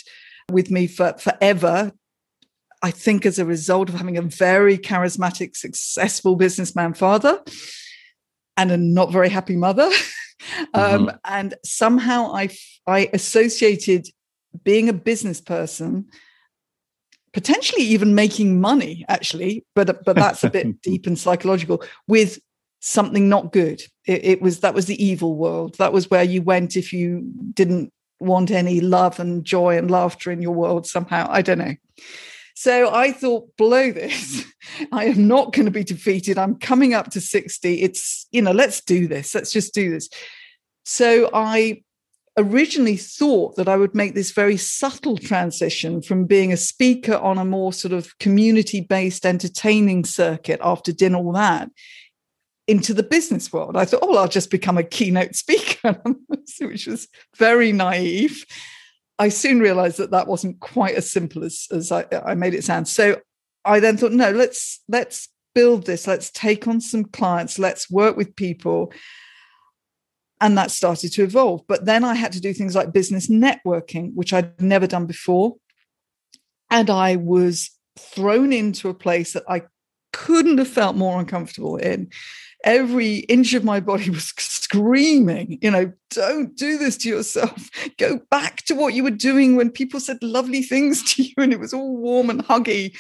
with 0.50 0.72
me 0.72 0.88
for 0.88 1.14
forever 1.18 1.92
I 2.82 2.92
think 2.92 3.26
as 3.26 3.40
a 3.40 3.46
result 3.46 3.90
of 3.90 3.96
having 3.96 4.18
a 4.18 4.22
very 4.22 4.78
charismatic, 4.78 5.56
successful 5.56 6.36
businessman 6.36 6.94
father 6.94 7.42
and 8.56 8.72
a 8.72 8.78
not 8.78 9.12
very 9.12 9.30
happy 9.30 9.58
mother. 9.58 9.84
um, 10.74 11.08
mm-hmm. 11.08 11.18
And 11.26 11.56
somehow 11.66 12.34
I, 12.34 12.50
I 12.88 13.10
associated 13.14 14.08
being 14.64 14.88
a 14.88 14.94
business 14.94 15.42
person, 15.42 16.08
potentially 17.34 17.84
even 17.84 18.16
making 18.16 18.60
money, 18.60 19.06
actually, 19.08 19.66
but, 19.76 20.04
but 20.06 20.16
that's 20.16 20.44
a 20.44 20.50
bit 20.50 20.82
deep 20.84 21.08
and 21.08 21.18
psychological, 21.18 21.84
with 22.08 22.40
something 22.80 23.30
not 23.30 23.52
good. 23.52 23.82
It, 24.06 24.26
it 24.26 24.42
was 24.42 24.62
that 24.62 24.74
was 24.74 24.86
the 24.86 25.04
evil 25.04 25.36
world. 25.36 25.76
That 25.78 25.94
was 25.94 26.10
where 26.10 26.24
you 26.24 26.42
went 26.42 26.76
if 26.76 26.94
you 26.94 27.32
didn't 27.54 27.92
want 28.20 28.52
any 28.52 28.82
love 28.82 29.20
and 29.20 29.44
joy 29.46 29.78
and 29.78 29.90
laughter 29.90 30.32
in 30.32 30.42
your 30.42 30.54
world 30.54 30.88
somehow. 30.88 31.28
I 31.30 31.42
don't 31.42 31.60
know. 31.60 31.76
So 32.56 32.94
I 32.94 33.14
thought, 33.14 33.56
blow 33.56 33.92
this. 33.92 34.44
I 34.92 35.06
am 35.06 35.28
not 35.28 35.54
going 35.54 35.66
to 35.66 35.72
be 35.72 35.84
defeated. 35.84 36.38
I'm 36.38 36.56
coming 36.56 36.94
up 36.94 37.10
to 37.12 37.22
60. 37.22 37.82
It's, 37.82 38.28
you 38.32 38.42
know, 38.42 38.52
let's 38.52 38.82
do 38.82 39.08
this. 39.08 39.34
Let's 39.34 39.54
just 39.54 39.74
do 39.74 39.90
this. 39.90 40.10
So 40.84 41.30
I 41.34 41.84
originally 42.40 42.98
thought 42.98 43.56
that 43.58 43.68
I 43.68 43.76
would 43.76 43.94
make 43.94 44.16
this 44.16 44.32
very 44.32 44.58
subtle 44.58 45.18
transition 45.18 46.02
from 46.02 46.26
being 46.26 46.52
a 46.52 46.58
speaker 46.58 47.16
on 47.16 47.38
a 47.38 47.46
more 47.46 47.74
sort 47.74 47.94
of 47.94 48.18
community 48.20 48.82
based 48.82 49.26
entertaining 49.26 50.06
circuit 50.06 50.60
after 50.64 50.92
dinner, 50.92 51.18
all 51.18 51.34
that, 51.34 51.70
into 52.68 52.94
the 52.94 53.04
business 53.04 53.52
world. 53.52 53.76
I 53.76 53.86
thought, 53.86 54.00
oh, 54.02 54.12
well, 54.12 54.20
I'll 54.20 54.28
just 54.28 54.50
become 54.50 54.78
a 54.78 54.84
keynote 54.84 55.36
speaker, 55.36 56.02
which 56.62 56.88
was 56.88 57.08
very 57.38 57.72
naive. 57.72 58.46
I 59.20 59.30
soon 59.30 59.60
realized 59.60 59.98
that 59.98 60.12
that 60.12 60.28
wasn't 60.28 60.62
quite 60.62 60.96
as 60.96 61.12
simple 61.12 61.44
as, 61.44 61.68
as 61.72 61.92
I, 61.92 62.06
I 62.26 62.36
made 62.36 62.54
it 62.54 62.64
sound. 62.64 62.88
So 62.88 63.20
I 63.66 63.82
then 63.82 63.98
thought, 63.98 64.14
no, 64.14 64.32
let's 64.32 64.82
let's 64.88 65.28
build 65.54 65.86
this. 65.86 66.08
Let's 66.08 66.32
take 66.32 66.68
on 66.68 66.80
some 66.80 67.04
clients. 67.04 67.60
Let's 67.60 67.92
work 67.92 68.16
with 68.16 68.36
people. 68.36 68.94
And 70.42 70.58
that 70.58 70.72
started 70.72 71.12
to 71.14 71.24
evolve. 71.24 71.62
But 71.68 71.86
then 71.86 72.04
I 72.04 72.16
had 72.16 72.32
to 72.34 72.40
do 72.40 72.54
things 72.54 72.76
like 72.76 72.94
business 72.94 73.28
networking, 73.28 74.14
which 74.16 74.34
I'd 74.34 74.62
never 74.62 74.88
done 74.88 75.06
before. 75.06 75.56
And 76.70 76.90
I 76.90 77.18
was 77.18 77.72
thrown 77.98 78.54
into 78.54 78.90
a 78.90 78.94
place 78.94 79.34
that 79.34 79.44
I 79.50 79.64
couldn't 80.14 80.58
have 80.58 80.68
felt 80.68 80.96
more 80.96 81.20
uncomfortable 81.20 81.76
in 81.76 82.10
every 82.64 83.18
inch 83.20 83.54
of 83.54 83.64
my 83.64 83.80
body 83.80 84.10
was 84.10 84.34
screaming, 84.38 85.58
you 85.62 85.72
know, 85.72 85.92
don't 86.12 86.56
do 86.56 86.78
this 86.78 86.98
to 86.98 87.10
yourself. 87.10 87.70
Go 87.98 88.20
back 88.30 88.64
to 88.64 88.74
what 88.74 88.94
you 88.94 89.04
were 89.04 89.12
doing 89.12 89.56
when 89.56 89.70
people 89.70 90.00
said 90.00 90.22
lovely 90.22 90.62
things 90.62 91.04
to 91.16 91.24
you 91.24 91.34
and 91.38 91.54
it 91.54 91.60
was 91.60 91.74
all 91.74 91.98
warm 91.98 92.30
and 92.30 92.46
huggy. 92.46 92.98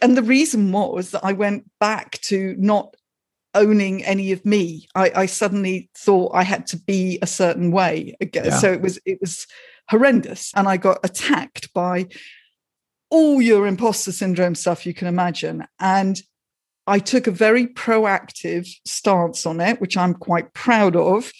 And 0.00 0.16
the 0.16 0.22
reason 0.22 0.72
was 0.72 1.10
that 1.10 1.24
I 1.24 1.32
went 1.32 1.68
back 1.78 2.20
to 2.22 2.54
not 2.58 2.94
owning 3.58 4.04
any 4.04 4.32
of 4.32 4.44
me. 4.44 4.88
I, 4.94 5.10
I 5.14 5.26
suddenly 5.26 5.90
thought 5.96 6.32
I 6.34 6.44
had 6.44 6.66
to 6.68 6.76
be 6.76 7.18
a 7.20 7.26
certain 7.26 7.72
way. 7.72 8.16
Yeah. 8.32 8.50
So 8.50 8.72
it 8.72 8.80
was 8.80 8.98
it 9.04 9.18
was 9.20 9.46
horrendous. 9.88 10.52
And 10.54 10.68
I 10.68 10.76
got 10.76 11.00
attacked 11.02 11.72
by 11.74 12.06
all 13.10 13.42
your 13.42 13.66
imposter 13.66 14.12
syndrome 14.12 14.54
stuff 14.54 14.86
you 14.86 14.94
can 14.94 15.08
imagine. 15.08 15.66
And 15.80 16.20
I 16.86 16.98
took 16.98 17.26
a 17.26 17.32
very 17.32 17.66
proactive 17.66 18.68
stance 18.86 19.44
on 19.44 19.60
it, 19.60 19.80
which 19.80 19.96
I'm 19.96 20.14
quite 20.14 20.54
proud 20.54 20.96
of. 20.96 21.32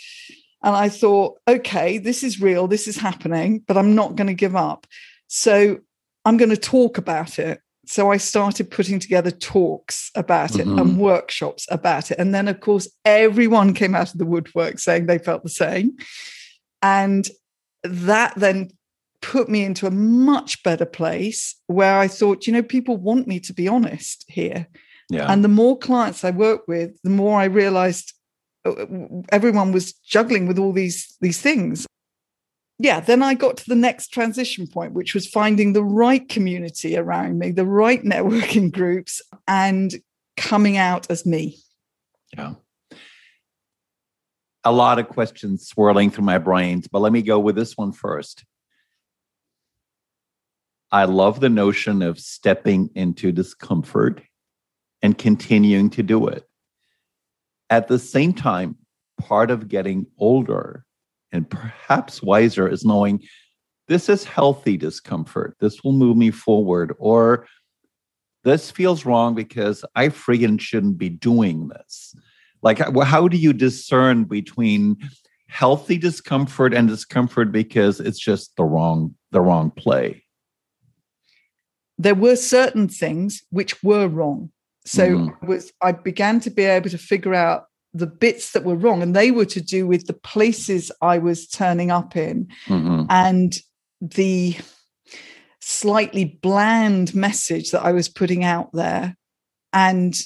And 0.63 0.75
I 0.75 0.89
thought, 0.89 1.39
okay, 1.47 1.99
this 1.99 2.23
is 2.23 2.41
real, 2.41 2.67
this 2.67 2.89
is 2.89 2.97
happening, 2.97 3.65
but 3.67 3.77
I'm 3.77 3.95
not 3.95 4.17
going 4.17 4.27
to 4.27 4.35
give 4.35 4.57
up. 4.57 4.87
So 5.29 5.79
I'm 6.25 6.37
going 6.37 6.51
to 6.51 6.57
talk 6.57 6.99
about 6.99 7.39
it. 7.39 7.61
So 7.89 8.13
I 8.13 8.19
started 8.19 8.71
putting 8.71 8.99
together 8.99 9.31
talks 9.31 10.11
about 10.15 10.57
it 10.57 10.67
mm-hmm. 10.67 10.79
and 10.79 10.99
workshops 10.99 11.67
about 11.71 12.11
it. 12.11 12.19
And 12.19 12.35
then, 12.35 12.47
of 12.47 12.61
course, 12.61 12.87
everyone 13.07 13.73
came 13.73 13.95
out 13.95 14.13
of 14.13 14.19
the 14.19 14.27
woodwork 14.27 14.79
saying 14.79 15.07
they 15.07 15.17
felt 15.17 15.43
the 15.43 15.49
same. 15.49 15.97
And 16.83 17.27
that 17.83 18.35
then 18.37 18.73
put 19.23 19.49
me 19.49 19.65
into 19.65 19.87
a 19.87 19.91
much 19.91 20.63
better 20.63 20.85
place 20.85 21.57
where 21.67 21.99
I 21.99 22.09
thought, 22.09 22.47
you 22.47 22.53
know, 22.53 22.63
people 22.63 22.99
want 22.99 23.27
me 23.27 23.41
to 23.41 23.55
be 23.55 23.67
honest 23.67 24.23
here. 24.29 24.69
Yeah. 25.09 25.33
And 25.33 25.43
the 25.43 25.49
more 25.49 25.79
clients 25.79 26.25
I 26.25 26.31
worked 26.31 26.69
with, 26.69 26.91
the 27.03 27.11
more 27.11 27.41
I 27.41 27.45
realized 27.45 28.13
uh, 28.67 28.85
everyone 29.31 29.73
was 29.73 29.95
juggling 29.95 30.47
with 30.47 30.59
all 30.59 30.75
these 30.75 31.17
these 31.23 31.41
things. 31.41 31.87
Yeah, 32.81 33.01
then 33.01 33.23
I 33.23 33.35
got 33.35 33.57
to 33.59 33.69
the 33.69 33.75
next 33.75 34.09
transition 34.09 34.69
point, 34.69 34.93
which 34.93 35.13
was 35.13 35.27
finding 35.27 35.73
the 35.73 35.83
right 35.83 36.29
community 36.29 36.97
around 36.97 37.39
me, 37.39 37.51
the 37.51 37.67
right 37.67 38.03
networking 38.03 38.71
groups, 38.73 39.21
and 39.49 39.93
coming 40.37 40.77
out 40.77 41.11
as 41.11 41.27
me. 41.27 41.59
Yeah. 42.37 42.55
A 44.63 44.71
lot 44.71 44.99
of 44.99 45.09
questions 45.09 45.67
swirling 45.67 46.11
through 46.11 46.25
my 46.25 46.39
brains, 46.39 46.87
but 46.87 47.01
let 47.01 47.13
me 47.13 47.23
go 47.23 47.39
with 47.39 47.57
this 47.57 47.77
one 47.77 47.93
first. 47.93 48.45
I 50.93 51.05
love 51.05 51.41
the 51.41 51.49
notion 51.49 52.01
of 52.01 52.19
stepping 52.19 52.91
into 52.95 53.33
discomfort 53.33 54.23
and 55.03 55.19
continuing 55.19 55.91
to 55.91 56.03
do 56.03 56.29
it. 56.29 56.45
At 57.71 57.89
the 57.89 57.99
same 57.99 58.33
time, 58.33 58.77
part 59.21 59.51
of 59.51 59.69
getting 59.69 60.07
older 60.17 60.85
and 61.33 61.49
perhaps 61.49 62.23
wiser 62.23 62.69
is 62.69 62.85
knowing 62.85 63.23
this 63.89 64.09
is 64.09 64.25
healthy 64.25 64.77
discomfort. 64.77 65.57
This 65.61 65.83
will 65.83 65.93
move 65.93 66.17
me 66.17 66.31
forward. 66.31 66.95
Or 66.99 67.47
this 68.45 68.71
feels 68.71 69.05
wrong 69.05 69.35
because 69.35 69.85
I 69.95 70.09
friggin' 70.09 70.61
shouldn't 70.61 70.99
be 70.99 71.09
doing 71.09 71.69
this. 71.69 72.15
Like, 72.63 72.79
how 72.79 73.29
do 73.29 73.37
you 73.37 73.53
discern 73.53 74.25
between 74.25 74.97
healthy 75.49 75.97
discomfort 75.97 76.75
and 76.75 76.89
discomfort 76.89 77.51
because 77.51 78.01
it's 78.01 78.19
just 78.19 78.55
the 78.57 78.65
wrong 78.65 79.15
the 79.31 79.41
wrong 79.41 79.71
play? 79.71 80.25
There 81.97 82.15
were 82.15 82.37
certain 82.37 82.89
things 82.89 83.43
which 83.51 83.83
were 83.83 84.07
wrong. 84.07 84.51
So 84.85 85.09
mm. 85.09 85.47
Was 85.47 85.73
I 85.83 85.93
began 85.93 86.41
to 86.41 86.51
be 86.51 86.65
able 86.65 86.91
to 86.91 86.99
figure 86.99 87.35
out 87.35 87.65
the 87.99 88.07
bits 88.07 88.53
that 88.53 88.65
were 88.65 88.77
wrong, 88.77 89.03
and 89.03 89.15
they 89.15 89.31
were 89.31 89.45
to 89.47 89.61
do 89.61 89.87
with 89.87 90.07
the 90.07 90.15
places 90.15 90.91
I 91.03 91.19
was 91.19 91.49
turning 91.49 91.91
up 91.91 92.17
in 92.17 92.49
mm-hmm. 92.67 93.05
and 93.11 93.57
the 94.01 94.57
slightly 95.61 96.25
bland 96.25 97.15
message 97.15 97.73
that 97.73 97.85
I 97.85 97.93
was 97.93 98.09
putting 98.09 98.45
out 98.45 98.73
there 98.73 99.17
and 99.73 100.19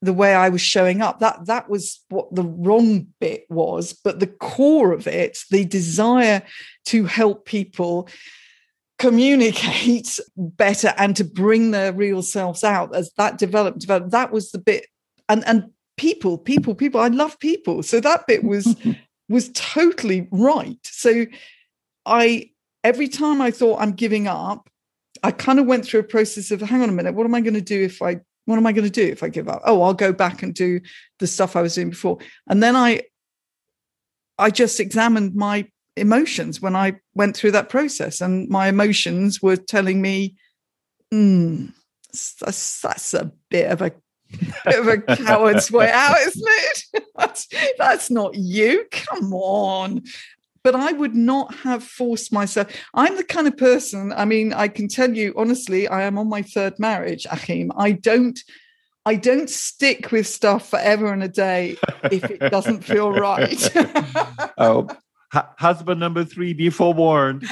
the 0.00 0.12
way 0.12 0.34
I 0.34 0.48
was 0.48 0.60
showing 0.60 1.02
up. 1.02 1.20
That 1.20 1.46
that 1.46 1.68
was 1.68 2.00
what 2.08 2.34
the 2.34 2.44
wrong 2.44 3.08
bit 3.20 3.44
was, 3.50 3.92
but 3.92 4.20
the 4.20 4.28
core 4.28 4.92
of 4.92 5.06
it, 5.06 5.38
the 5.50 5.64
desire 5.64 6.42
to 6.86 7.04
help 7.04 7.44
people 7.44 8.08
communicate 8.98 10.18
better 10.36 10.92
and 10.96 11.14
to 11.16 11.24
bring 11.24 11.70
their 11.70 11.92
real 11.92 12.22
selves 12.22 12.64
out 12.64 12.94
as 12.94 13.12
that 13.16 13.38
developed, 13.38 13.78
developed 13.78 14.10
that 14.10 14.32
was 14.32 14.50
the 14.50 14.58
bit 14.58 14.86
and 15.28 15.46
and 15.46 15.70
people 15.98 16.38
people 16.38 16.74
people. 16.74 17.00
I 17.00 17.08
love 17.08 17.38
people. 17.38 17.82
So 17.82 18.00
that 18.00 18.26
bit 18.26 18.44
was 18.44 18.74
was 19.28 19.50
totally 19.52 20.26
right. 20.30 20.78
So 20.84 21.26
i 22.08 22.50
every 22.82 23.06
time 23.06 23.40
i 23.40 23.50
thought 23.50 23.80
i'm 23.80 23.92
giving 23.92 24.26
up 24.26 24.68
i 25.22 25.30
kind 25.30 25.58
of 25.60 25.66
went 25.66 25.84
through 25.84 26.00
a 26.00 26.04
process 26.04 26.50
of 26.50 26.60
hang 26.60 26.82
on 26.82 26.88
a 26.88 26.92
minute 26.92 27.14
what 27.14 27.26
am 27.26 27.34
i 27.34 27.40
going 27.40 27.54
to 27.54 27.60
do 27.60 27.80
if 27.82 28.02
i 28.02 28.18
what 28.46 28.56
am 28.56 28.66
i 28.66 28.72
going 28.72 28.84
to 28.84 28.90
do 28.90 29.06
if 29.06 29.22
i 29.22 29.28
give 29.28 29.48
up? 29.48 29.60
Oh 29.64 29.82
i'll 29.82 29.94
go 29.94 30.12
back 30.12 30.42
and 30.42 30.54
do 30.54 30.80
the 31.18 31.26
stuff 31.26 31.54
i 31.54 31.62
was 31.62 31.74
doing 31.74 31.90
before. 31.90 32.18
And 32.48 32.62
then 32.62 32.74
i 32.74 33.02
i 34.38 34.50
just 34.50 34.80
examined 34.80 35.34
my 35.34 35.68
emotions 35.96 36.60
when 36.60 36.74
i 36.74 36.96
went 37.14 37.36
through 37.36 37.50
that 37.50 37.68
process 37.68 38.20
and 38.20 38.48
my 38.48 38.68
emotions 38.68 39.42
were 39.42 39.56
telling 39.56 40.00
me 40.00 40.36
mm, 41.12 41.72
that's, 42.12 42.80
that's 42.80 43.14
a 43.14 43.32
bit 43.50 43.70
of 43.70 43.82
a 43.82 43.92
bit 44.30 44.78
of 44.78 44.88
a 44.88 44.98
coward's 45.16 45.70
way 45.70 45.90
out, 45.90 46.18
isn't 46.18 46.44
it? 46.46 47.04
That's, 47.18 47.48
that's 47.78 48.10
not 48.10 48.36
you. 48.36 48.86
Come 48.92 49.32
on. 49.32 50.04
But 50.62 50.76
I 50.76 50.92
would 50.92 51.16
not 51.16 51.52
have 51.56 51.82
forced 51.82 52.32
myself. 52.32 52.72
I'm 52.94 53.16
the 53.16 53.24
kind 53.24 53.48
of 53.48 53.56
person, 53.56 54.12
I 54.12 54.24
mean, 54.24 54.52
I 54.52 54.68
can 54.68 54.86
tell 54.86 55.12
you 55.12 55.34
honestly, 55.36 55.88
I 55.88 56.02
am 56.02 56.16
on 56.16 56.28
my 56.28 56.42
third 56.42 56.78
marriage, 56.78 57.26
Achim. 57.30 57.72
I 57.76 57.92
don't 57.92 58.38
I 59.08 59.14
don't 59.14 59.48
stick 59.48 60.12
with 60.12 60.26
stuff 60.26 60.68
forever 60.68 61.12
and 61.12 61.22
a 61.22 61.28
day 61.28 61.76
if 62.04 62.24
it 62.24 62.40
doesn't 62.50 62.82
feel 62.82 63.10
right. 63.10 63.70
oh, 64.58 64.86
H- 65.34 65.42
husband 65.58 65.98
number 65.98 66.24
three, 66.24 66.52
be 66.52 66.68
forewarned. 66.68 67.48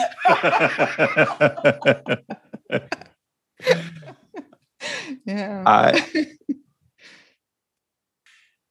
yeah. 5.24 5.62
I, 5.64 6.26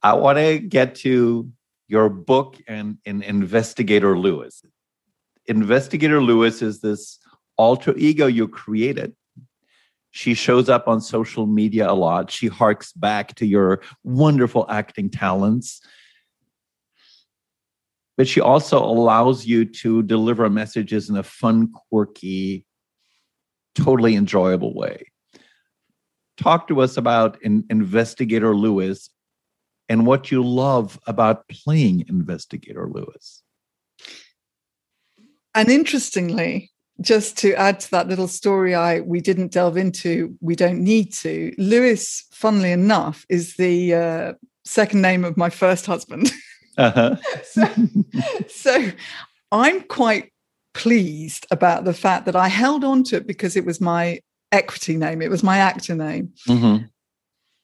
I 0.06 0.14
want 0.14 0.38
to 0.38 0.60
get 0.60 0.94
to 0.98 1.52
your 1.88 2.10
book 2.10 2.58
and, 2.68 3.00
and 3.08 3.24
Investigator 3.24 4.16
Lewis. 4.16 4.62
Investigator 5.48 6.22
Lewis 6.22 6.62
is 6.62 6.82
this 6.82 7.18
alter 7.58 7.92
ego 7.98 8.28
you 8.28 8.48
created. 8.48 9.16
She 10.12 10.36
shows 10.36 10.70
up 10.70 10.88
on 10.88 11.02
social 11.02 11.48
media 11.48 11.90
a 11.90 11.94
lot. 11.94 12.30
She 12.30 12.46
harks 12.46 12.94
back 12.94 13.34
to 13.38 13.48
your 13.48 13.82
wonderful 14.04 14.68
acting 14.70 15.10
talents. 15.10 15.82
But 18.16 18.28
she 18.28 18.40
also 18.40 18.78
allows 18.78 19.48
you 19.48 19.66
to 19.66 20.04
deliver 20.04 20.48
messages 20.52 21.10
in 21.10 21.18
a 21.18 21.24
fun, 21.24 21.74
quirky, 21.90 22.68
totally 23.74 24.16
enjoyable 24.16 24.76
way. 24.76 25.08
Talk 26.38 26.68
to 26.68 26.82
us 26.82 26.96
about 26.96 27.42
Investigator 27.42 28.56
Lewis 28.56 29.10
and 29.90 30.06
what 30.06 30.32
you 30.32 30.44
love 30.44 31.00
about 31.08 31.48
playing 31.48 32.06
Investigator 32.08 32.88
Lewis. 32.88 33.44
And 35.54 35.70
interestingly, 35.70 36.72
just 37.02 37.38
to 37.40 37.54
add 37.56 37.80
to 37.82 37.92
that 37.92 38.08
little 38.08 38.28
story 38.28 38.74
I 38.74 39.02
we 39.02 39.22
didn't 39.22 39.52
delve 39.52 39.78
into, 39.78 40.36
we 40.42 40.56
don't 40.56 40.84
need 40.84 41.14
to. 41.14 41.54
Lewis, 41.58 42.26
funnily 42.32 42.72
enough, 42.72 43.26
is 43.30 43.56
the 43.58 43.94
uh, 43.94 44.34
second 44.66 45.02
name 45.02 45.24
of 45.24 45.38
my 45.38 45.50
first 45.50 45.86
husband. 45.86 46.32
Uh-huh. 46.78 47.16
so, 47.46 47.70
so 48.50 48.92
I'm 49.50 49.80
quite 49.84 50.34
pleased 50.74 51.48
about 51.50 51.86
the 51.86 51.94
fact 51.94 52.26
that 52.26 52.36
I 52.36 52.50
held 52.50 52.84
on 52.84 53.06
to 53.06 53.16
it 53.16 53.28
because 53.28 53.56
it 53.56 53.66
was 53.66 53.80
my 53.80 54.20
equity 54.52 54.98
name, 54.98 55.22
it 55.22 55.30
was 55.30 55.42
my 55.42 55.60
actor 55.60 55.96
name. 55.96 56.34
Mm-hmm. 56.50 56.86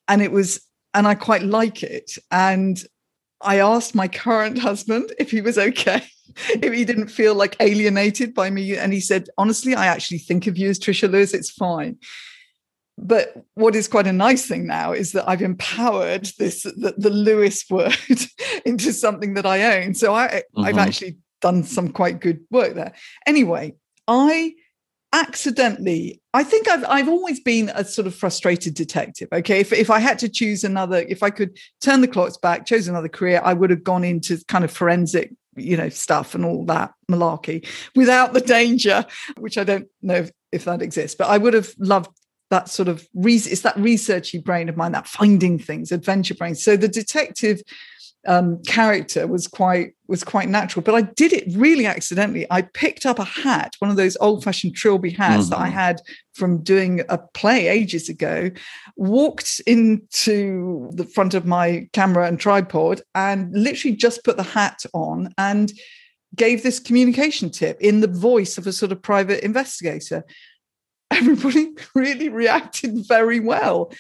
And 0.08 0.22
it 0.22 0.32
was 0.32 0.62
and 0.93 1.08
I 1.08 1.15
quite 1.15 1.43
like 1.43 1.84
it. 1.84 2.17
And 2.32 2.84
I 3.41 3.58
asked 3.58 3.95
my 3.95 4.08
current 4.08 4.60
husband 4.60 5.12
if 5.19 5.32
he 5.32 5.41
was 5.41 5.58
okay, 5.58 6.04
if 6.49 6.73
he 6.73 6.86
didn't 6.86 7.08
feel 7.08 7.36
like 7.36 7.56
alienated 7.60 8.34
by 8.34 8.49
me. 8.49 8.77
And 8.77 8.93
he 8.93 8.99
said, 8.99 9.30
honestly, 9.38 9.75
I 9.75 9.88
actually 9.88 10.19
think 10.19 10.47
of 10.47 10.58
you 10.58 10.69
as 10.69 10.80
Trisha 10.80 11.10
Lewis. 11.10 11.34
It's 11.34 11.49
fine. 11.49 11.97
But 12.97 13.34
what 13.56 13.75
is 13.75 13.88
quite 13.88 14.06
a 14.06 14.13
nice 14.13 14.45
thing 14.45 14.67
now 14.67 14.91
is 14.91 15.13
that 15.13 15.27
I've 15.27 15.41
empowered 15.41 16.30
this 16.38 16.63
the, 16.63 16.93
the 16.97 17.10
Lewis 17.10 17.65
word 17.69 17.95
into 18.65 18.93
something 18.93 19.34
that 19.36 19.45
I 19.45 19.82
own. 19.82 19.95
So 19.95 20.13
I, 20.13 20.27
mm-hmm. 20.27 20.63
I've 20.63 20.77
actually 20.77 21.17
done 21.41 21.63
some 21.63 21.89
quite 21.89 22.19
good 22.19 22.41
work 22.51 22.75
there. 22.75 22.93
Anyway, 23.25 23.73
I 24.08 24.54
accidentally 25.13 26.21
i 26.34 26.43
think 26.43 26.69
i've 26.69 26.86
i've 26.86 27.10
always 27.10 27.39
been 27.39 27.69
a 27.76 27.84
sort 27.84 28.08
of 28.08 28.15
frustrated 28.15 28.74
detective 28.74 29.28
okay? 29.34 29.60
If, 29.60 29.74
if 29.74 29.89
i 29.89 30.00
had 30.00 30.17
to 30.19 30.30
choose 30.30 30.63
another 30.63 31.06
if 31.08 31.21
i 31.21 31.30
could 31.30 31.58
turn 31.82 32.02
the 32.02 32.08
clocks 32.08 32.38
back 32.38 32.65
chose 32.65 32.88
another 32.88 33.10
career 33.10 33.41
i 33.43 33.54
would 33.54 33.69
have 33.69 33.84
gone 33.84 34.04
into 34.04 34.41
kind 34.47 34.63
of 34.63 34.71
forensic 34.71 35.34
you 35.56 35.76
know 35.76 35.89
stuff 35.89 36.34
and 36.34 36.45
all 36.45 36.65
that 36.65 36.93
malarkey 37.10 37.67
without 37.95 38.32
the 38.34 38.41
danger 38.41 39.06
which 39.38 39.58
i 39.58 39.63
don't 39.65 39.88
know 40.02 40.15
if, 40.15 40.32
if 40.54 40.63
that 40.63 40.82
exists 40.82 41.15
but 41.15 41.28
i 41.28 41.38
would 41.38 41.54
have 41.54 41.74
loved 41.78 42.10
that 42.52 42.69
sort 42.69 42.88
of 42.88 43.08
re- 43.15 43.36
it's 43.36 43.62
that 43.62 43.76
researchy 43.78 44.41
brain 44.43 44.69
of 44.69 44.78
mine 44.78 44.91
that 44.91 45.08
finding 45.08 45.58
things 45.58 45.91
adventure 45.91 46.36
brain. 46.36 46.54
So 46.54 46.78
the 46.78 46.88
detective 46.88 47.62
um, 48.28 48.62
character 48.64 49.28
was 49.28 49.48
quite 49.48 49.94
was 50.08 50.24
quite 50.24 50.50
natural. 50.50 50.84
But 50.84 50.96
I 50.96 51.02
did 51.02 51.34
it 51.34 51.46
really 51.56 51.86
accidentally. 51.86 52.46
I 52.52 52.64
picked 52.64 53.06
up 53.06 53.18
a 53.18 53.24
hat, 53.24 53.76
one 53.80 53.90
of 53.90 53.98
those 53.98 54.18
old 54.20 54.44
fashioned 54.44 54.76
trilby 54.76 55.10
hats 55.12 55.44
mm-hmm. 55.44 55.50
that 55.52 55.60
I 55.60 55.68
mm-hmm. 55.68 55.78
had 55.78 56.02
from 56.34 56.64
doing 56.64 57.02
a 57.10 57.18
play 57.18 57.68
ages 57.68 58.10
ago. 58.10 58.52
Walked 58.96 59.62
into 59.66 60.90
the 60.94 61.06
front 61.06 61.34
of 61.34 61.46
my 61.46 61.88
camera 61.94 62.28
and 62.28 62.40
tripod, 62.40 63.02
and 63.16 63.52
literally 63.54 63.96
just 63.96 64.24
put 64.24 64.38
the 64.38 64.44
hat 64.44 64.84
on 64.94 65.34
and 65.38 65.72
gave 66.36 66.64
this 66.64 66.80
communication 66.80 67.50
tip 67.50 67.80
in 67.82 68.00
the 68.02 68.08
voice 68.08 68.58
of 68.58 68.68
a 68.68 68.74
sort 68.74 68.92
of 68.92 69.02
private 69.02 69.44
investigator. 69.44 70.24
Everybody 71.12 71.72
really 71.96 72.30
reacted 72.30 73.06
very 73.08 73.40
well. 73.40 73.92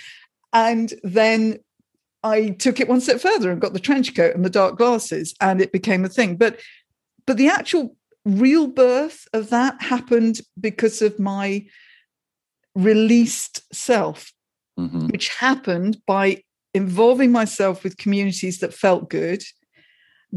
And 0.53 0.93
then 1.03 1.59
I 2.23 2.49
took 2.49 2.79
it 2.79 2.87
one 2.87 3.01
step 3.01 3.19
further 3.19 3.51
and 3.51 3.61
got 3.61 3.73
the 3.73 3.79
trench 3.79 4.15
coat 4.15 4.35
and 4.35 4.45
the 4.45 4.49
dark 4.49 4.77
glasses, 4.77 5.33
and 5.41 5.61
it 5.61 5.71
became 5.71 6.05
a 6.05 6.09
thing. 6.09 6.37
But 6.37 6.59
but 7.25 7.37
the 7.37 7.49
actual 7.49 7.95
real 8.25 8.67
birth 8.67 9.27
of 9.33 9.49
that 9.49 9.81
happened 9.81 10.41
because 10.59 11.01
of 11.01 11.19
my 11.19 11.65
released 12.75 13.73
self, 13.73 14.31
mm-hmm. 14.79 15.07
which 15.07 15.29
happened 15.29 15.97
by 16.05 16.43
involving 16.73 17.31
myself 17.31 17.83
with 17.83 17.97
communities 17.97 18.59
that 18.59 18.73
felt 18.73 19.09
good, 19.09 19.43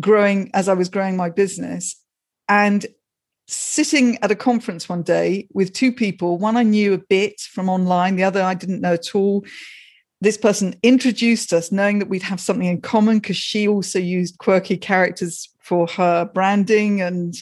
growing 0.00 0.50
as 0.54 0.68
I 0.68 0.74
was 0.74 0.88
growing 0.88 1.16
my 1.16 1.30
business, 1.30 2.00
and 2.48 2.86
sitting 3.46 4.18
at 4.22 4.30
a 4.30 4.36
conference 4.36 4.88
one 4.88 5.02
day 5.02 5.46
with 5.52 5.74
two 5.74 5.92
people. 5.92 6.38
One 6.38 6.56
I 6.56 6.62
knew 6.62 6.94
a 6.94 6.98
bit 6.98 7.40
from 7.40 7.68
online, 7.68 8.16
the 8.16 8.24
other 8.24 8.42
I 8.42 8.54
didn't 8.54 8.80
know 8.80 8.94
at 8.94 9.14
all 9.14 9.44
this 10.20 10.38
person 10.38 10.74
introduced 10.82 11.52
us 11.52 11.70
knowing 11.70 11.98
that 11.98 12.08
we'd 12.08 12.22
have 12.22 12.40
something 12.40 12.66
in 12.66 12.80
common 12.80 13.18
because 13.18 13.36
she 13.36 13.68
also 13.68 13.98
used 13.98 14.38
quirky 14.38 14.76
characters 14.76 15.48
for 15.60 15.86
her 15.86 16.24
branding 16.24 17.00
and 17.00 17.34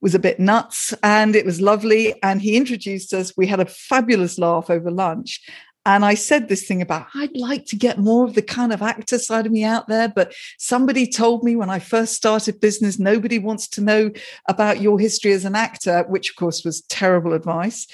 was 0.00 0.14
a 0.14 0.18
bit 0.18 0.38
nuts 0.38 0.92
and 1.02 1.34
it 1.34 1.46
was 1.46 1.60
lovely 1.60 2.14
and 2.22 2.42
he 2.42 2.56
introduced 2.56 3.14
us 3.14 3.36
we 3.36 3.46
had 3.46 3.60
a 3.60 3.64
fabulous 3.64 4.38
laugh 4.38 4.68
over 4.68 4.90
lunch 4.90 5.40
and 5.86 6.04
I 6.04 6.14
said 6.14 6.48
this 6.48 6.66
thing 6.66 6.80
about, 6.80 7.08
I'd 7.14 7.36
like 7.36 7.66
to 7.66 7.76
get 7.76 7.98
more 7.98 8.24
of 8.24 8.34
the 8.34 8.42
kind 8.42 8.72
of 8.72 8.80
actor 8.80 9.18
side 9.18 9.44
of 9.44 9.52
me 9.52 9.64
out 9.64 9.86
there. 9.86 10.08
But 10.08 10.32
somebody 10.58 11.06
told 11.06 11.44
me 11.44 11.56
when 11.56 11.68
I 11.68 11.78
first 11.78 12.14
started 12.14 12.58
business, 12.58 12.98
nobody 12.98 13.38
wants 13.38 13.68
to 13.68 13.82
know 13.82 14.10
about 14.48 14.80
your 14.80 14.98
history 14.98 15.32
as 15.32 15.44
an 15.44 15.54
actor, 15.54 16.04
which 16.08 16.30
of 16.30 16.36
course 16.36 16.64
was 16.64 16.80
terrible 16.82 17.34
advice. 17.34 17.86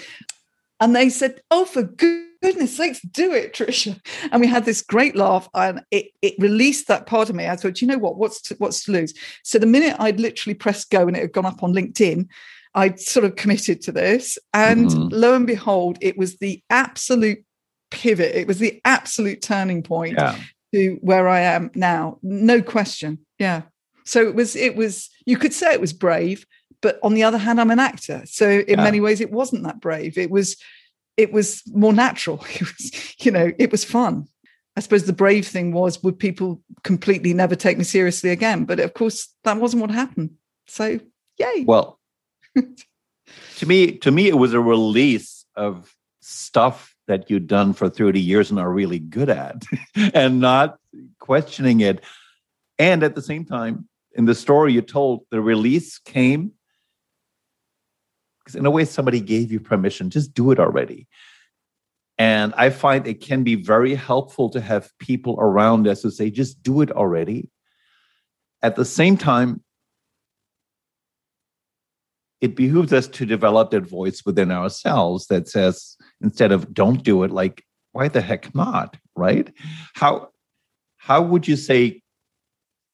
And 0.79 0.94
they 0.94 1.09
said, 1.09 1.40
Oh, 1.51 1.64
for 1.64 1.83
goodness 2.42 2.76
sakes, 2.76 3.00
do 3.03 3.33
it, 3.33 3.55
Trisha. 3.55 4.00
And 4.33 4.40
we 4.40 4.46
had 4.46 4.64
this 4.64 4.83
great 4.83 5.14
laugh 5.14 5.48
and 5.55 5.83
it, 5.90 6.07
it 6.22 6.35
released 6.38 6.88
that 6.88 7.07
part 7.07 7.29
of 7.29 7.37
me. 7.37 7.46
I 7.46 7.57
thought, 7.57 7.81
you 7.81 7.88
know 7.88 7.98
what, 7.98 8.16
what's 8.16 8.40
to, 8.42 8.55
what's 8.57 8.85
to 8.85 8.92
lose? 8.92 9.14
So 9.44 9.59
the 9.59 9.66
minute 9.66 9.96
I'd 9.98 10.20
literally 10.20 10.55
pressed 10.55 10.90
go 10.90 11.07
and 11.07 11.16
it 11.16 11.20
had 11.20 11.33
gone 11.33 11.46
up 11.46 11.62
on 11.62 11.74
LinkedIn, 11.74 12.29
I'd 12.74 13.00
sort 13.00 13.24
of 13.24 13.37
committed 13.37 13.81
to 13.83 13.92
this. 13.92 14.38
And 14.55 14.88
mm-hmm. 14.88 15.09
lo 15.11 15.35
and 15.35 15.46
behold, 15.46 15.98
it 16.00 16.16
was 16.16 16.38
the 16.38 16.62
absolute 16.70 17.44
pivot. 17.90 18.35
It 18.35 18.46
was 18.46 18.59
the 18.59 18.81
absolute 18.85 19.42
turning 19.42 19.83
point 19.83 20.14
yeah. 20.16 20.38
to 20.72 20.98
where 21.03 21.29
I 21.29 21.40
am 21.40 21.70
now. 21.74 22.18
No 22.22 22.62
question. 22.62 23.18
Yeah. 23.38 23.62
So 24.05 24.26
it 24.26 24.35
was, 24.35 24.57
it 24.57 24.76
was, 24.76 25.11
you 25.26 25.37
could 25.37 25.53
say 25.53 25.72
it 25.72 25.81
was 25.81 25.92
brave, 25.92 26.46
but 26.81 26.98
on 27.03 27.14
the 27.14 27.24
other 27.24 27.38
hand, 27.38 27.61
I'm 27.61 27.70
an 27.70 27.81
actor. 27.81 28.22
So 28.24 28.48
in 28.48 28.79
yeah. 28.79 28.85
many 28.85 29.00
ways, 29.00 29.20
it 29.20 29.31
wasn't 29.31 29.64
that 29.64 29.81
brave. 29.81 30.16
It 30.16 30.31
was, 30.31 30.57
it 31.20 31.33
was 31.33 31.62
more 31.72 31.92
natural. 31.92 32.44
It 32.54 32.62
was, 32.62 33.14
you 33.24 33.30
know, 33.30 33.52
it 33.59 33.70
was 33.70 33.85
fun. 33.85 34.26
I 34.76 34.80
suppose 34.80 35.04
the 35.04 35.12
brave 35.12 35.46
thing 35.46 35.72
was 35.72 36.02
would 36.02 36.18
people 36.18 36.62
completely 36.85 37.35
never 37.35 37.56
take 37.56 37.76
me 37.76 37.85
seriously 37.85 38.30
again? 38.30 38.64
But 38.64 38.80
of 38.80 38.94
course, 38.94 39.28
that 39.44 39.59
wasn't 39.59 39.83
what 39.83 39.90
happened. 39.90 40.30
So 40.66 41.00
yay. 41.38 41.64
Well, 41.66 41.98
to 43.56 43.66
me, 43.66 43.98
to 43.98 44.11
me, 44.11 44.28
it 44.28 44.38
was 44.38 44.54
a 44.54 44.61
release 44.61 45.44
of 45.54 45.94
stuff 46.20 46.96
that 47.06 47.30
you'd 47.30 47.46
done 47.46 47.72
for 47.72 47.88
30 47.88 48.20
years 48.20 48.50
and 48.50 48.59
are 48.59 48.72
really 48.72 48.98
good 48.98 49.28
at 49.28 49.62
and 50.14 50.40
not 50.40 50.78
questioning 51.18 51.80
it. 51.80 52.02
And 52.78 53.02
at 53.02 53.14
the 53.14 53.22
same 53.22 53.44
time, 53.44 53.88
in 54.14 54.24
the 54.24 54.35
story 54.35 54.72
you 54.72 54.80
told, 54.80 55.26
the 55.30 55.40
release 55.40 55.98
came 55.98 56.52
because, 58.50 58.58
in 58.58 58.66
a 58.66 58.70
way, 58.70 58.84
somebody 58.84 59.20
gave 59.20 59.52
you 59.52 59.60
permission. 59.60 60.10
Just 60.10 60.34
do 60.34 60.50
it 60.50 60.58
already. 60.58 61.06
And 62.18 62.52
I 62.56 62.70
find 62.70 63.06
it 63.06 63.20
can 63.20 63.44
be 63.44 63.54
very 63.54 63.94
helpful 63.94 64.50
to 64.50 64.60
have 64.60 64.90
people 64.98 65.36
around 65.38 65.88
us 65.88 66.02
who 66.02 66.10
say, 66.10 66.30
just 66.30 66.62
do 66.62 66.82
it 66.82 66.90
already. 66.90 67.48
At 68.62 68.76
the 68.76 68.84
same 68.84 69.16
time, 69.16 69.62
it 72.40 72.56
behooves 72.56 72.92
us 72.92 73.06
to 73.08 73.26
develop 73.26 73.70
that 73.70 73.86
voice 73.86 74.22
within 74.24 74.50
ourselves 74.50 75.26
that 75.28 75.48
says, 75.48 75.96
instead 76.20 76.52
of 76.52 76.74
don't 76.74 77.02
do 77.02 77.22
it, 77.22 77.30
like, 77.30 77.64
why 77.92 78.08
the 78.08 78.20
heck 78.20 78.54
not? 78.54 78.96
Right? 79.16 79.52
How 79.94 80.28
how 80.98 81.22
would 81.22 81.48
you 81.48 81.56
say 81.56 82.02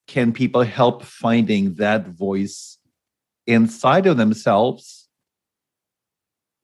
can 0.07 0.33
people 0.33 0.63
help 0.63 1.03
finding 1.03 1.75
that 1.75 2.07
voice 2.09 2.79
inside 3.47 4.07
of 4.07 4.17
themselves 4.17 5.06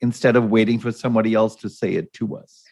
instead 0.02 0.36
of 0.36 0.50
waiting 0.50 0.78
for 0.78 0.92
somebody 0.92 1.34
else 1.34 1.56
to 1.56 1.70
say 1.70 1.94
it 1.94 2.12
to 2.14 2.36
us? 2.36 2.64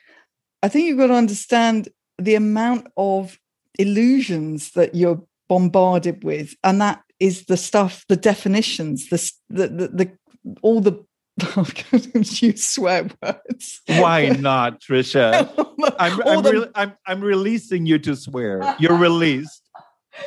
I 0.63 0.69
think 0.69 0.87
you've 0.87 0.99
got 0.99 1.07
to 1.07 1.15
understand 1.15 1.89
the 2.19 2.35
amount 2.35 2.89
of 2.97 3.39
illusions 3.79 4.73
that 4.73 4.95
you're 4.95 5.23
bombarded 5.49 6.23
with, 6.23 6.55
and 6.63 6.81
that 6.83 7.03
is 7.19 7.47
the 7.47 7.57
stuff, 7.57 8.05
the 8.09 8.17
definitions, 8.17 9.09
the 9.09 9.33
the 9.49 9.69
the, 9.69 9.89
the 9.89 10.19
all 10.61 10.81
the 10.81 11.05
you 12.43 12.57
swear 12.57 13.09
words. 13.23 13.81
Why 13.87 14.29
not, 14.41 14.81
Trisha? 14.81 15.49
I'm 15.99 16.23
I'm, 16.23 16.43
the... 16.43 16.53
re- 16.53 16.71
I'm, 16.75 16.93
I'm 17.07 17.21
releasing 17.23 17.87
you 17.87 17.99
to 18.01 18.15
swear. 18.17 18.77
You're 18.79 18.97
released. 18.97 19.63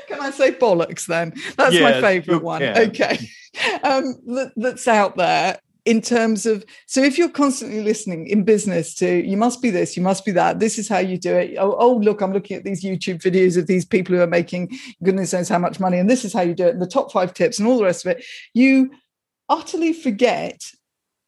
Can 0.08 0.20
I 0.22 0.32
say 0.32 0.52
bollocks 0.54 1.06
then? 1.06 1.34
That's 1.58 1.76
yes, 1.76 2.02
my 2.02 2.02
favorite 2.02 2.42
one. 2.42 2.62
Can. 2.62 2.78
Okay. 2.89 3.30
Um, 3.84 4.16
that, 4.28 4.54
that's 4.56 4.88
out 4.88 5.18
there 5.18 5.60
in 5.86 6.02
terms 6.02 6.46
of 6.46 6.65
so 6.86 7.02
if 7.02 7.17
you're 7.17 7.30
constantly 7.30 7.82
listening 7.82 8.28
in 8.28 8.43
business 8.43 8.93
to 8.96 9.26
you 9.26 9.36
must 9.36 9.62
be 9.62 9.69
this 9.69 9.98
you 9.98 10.04
must 10.04 10.24
be 10.24 10.32
that 10.32 10.60
this 10.60 10.80
is 10.80 10.88
how 10.88 11.00
you 11.00 11.17
do 11.17 11.36
it. 11.36 11.58
Oh, 11.58 11.76
oh 11.78 11.96
look 11.96 12.22
i'm 12.22 12.34
looking 12.34 12.58
at 12.58 12.63
these 12.63 12.84
youtube 12.84 13.22
videos 13.22 13.58
of 13.58 13.67
these 13.67 13.86
people 13.86 14.15
who 14.15 14.22
are 14.22 14.28
making 14.28 14.78
goodness 15.04 15.34
knows 15.34 15.50
how 15.50 15.60
much 15.60 15.80
money 15.80 15.98
and 15.98 16.10
this 16.10 16.24
is 16.24 16.34
how 16.34 16.41
you 16.41 16.54
do 16.54 16.67
it 16.67 16.74
and 16.74 16.82
the 16.82 16.88
top 16.88 17.12
five 17.12 17.34
tips 17.34 17.60
and 17.60 17.67
all 17.67 17.78
the 17.78 17.84
rest 17.84 18.06
of 18.06 18.12
it 18.15 18.24
you 18.54 18.91
utterly 19.50 19.93
forget 19.93 20.63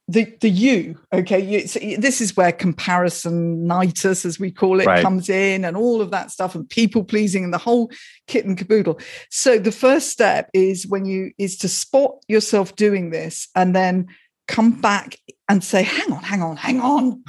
the 0.08 0.32
the 0.39 0.50
you 0.50 1.00
okay? 1.12 1.39
You, 1.39 1.68
so 1.68 1.80
this 1.98 2.22
is 2.22 2.38
where 2.38 2.52
comparisonitis 2.52 4.24
as 4.26 4.39
we 4.39 4.52
call 4.52 4.80
it 4.80 4.86
right. 4.86 5.02
comes 5.02 5.30
in 5.30 5.65
and 5.65 5.76
all 5.76 6.00
of 6.02 6.12
that 6.12 6.30
stuff 6.30 6.54
and 6.54 6.70
people 6.70 7.04
pleasing 7.04 7.44
and 7.44 7.54
the 7.54 7.58
whole 7.58 7.89
kit 8.28 8.46
and 8.46 8.58
caboodle. 8.58 9.00
So 9.32 9.58
the 9.58 9.72
first 9.72 10.10
step 10.10 10.50
is 10.54 10.86
when 10.86 11.06
you 11.06 11.32
is 11.39 11.58
to 11.58 11.68
spot 11.68 12.18
yourself 12.28 12.76
doing 12.76 13.10
this 13.10 13.48
and 13.56 13.76
then 13.76 14.08
come 14.48 14.80
back 14.82 15.20
and 15.50 15.64
say, 15.64 15.84
hang 15.84 16.12
on, 16.12 16.24
hang 16.24 16.42
on, 16.42 16.58
hang 16.58 16.82
on. 16.82 17.24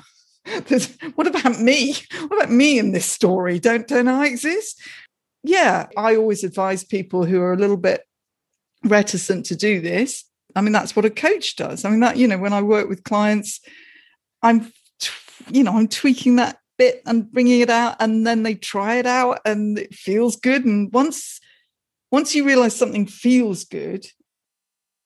what 1.15 1.27
about 1.27 1.61
me? 1.61 1.95
What 2.29 2.37
about 2.37 2.51
me 2.51 2.79
in 2.79 2.93
this 2.93 3.07
story? 3.07 3.59
Don't 3.59 3.87
don't 3.87 4.09
I 4.09 4.27
exist? 4.27 4.81
Yeah, 5.43 5.87
I 5.97 6.17
always 6.17 6.45
advise 6.45 6.85
people 6.85 7.25
who 7.25 7.41
are 7.41 7.53
a 7.53 7.59
little 7.59 7.77
bit 7.77 8.03
reticent 8.85 9.47
to 9.47 9.57
do 9.57 9.81
this. 9.81 10.25
I 10.55 10.61
mean, 10.61 10.73
that's 10.73 10.97
what 10.97 11.05
a 11.05 11.11
coach 11.11 11.57
does. 11.57 11.85
I 11.85 11.91
mean, 11.91 12.01
that 12.01 12.17
you 12.17 12.27
know, 12.27 12.39
when 12.39 12.53
I 12.53 12.63
work 12.63 12.89
with 12.89 13.05
clients, 13.05 13.61
I'm, 14.43 14.73
you 15.51 15.63
know, 15.63 15.77
I'm 15.77 15.89
tweaking 15.89 16.37
that 16.37 16.59
bit 16.79 17.03
and 17.07 17.31
bringing 17.31 17.61
it 17.61 17.71
out, 17.71 17.97
and 18.01 18.27
then 18.27 18.43
they 18.43 18.55
try 18.55 18.97
it 18.97 19.07
out, 19.07 19.41
and 19.45 19.79
it 19.79 19.95
feels 19.95 20.37
good. 20.37 20.65
And 20.65 20.93
once 20.93 21.41
once 22.11 22.35
you 22.35 22.45
realize 22.45 22.75
something 22.75 23.07
feels 23.07 23.65
good, 23.65 24.07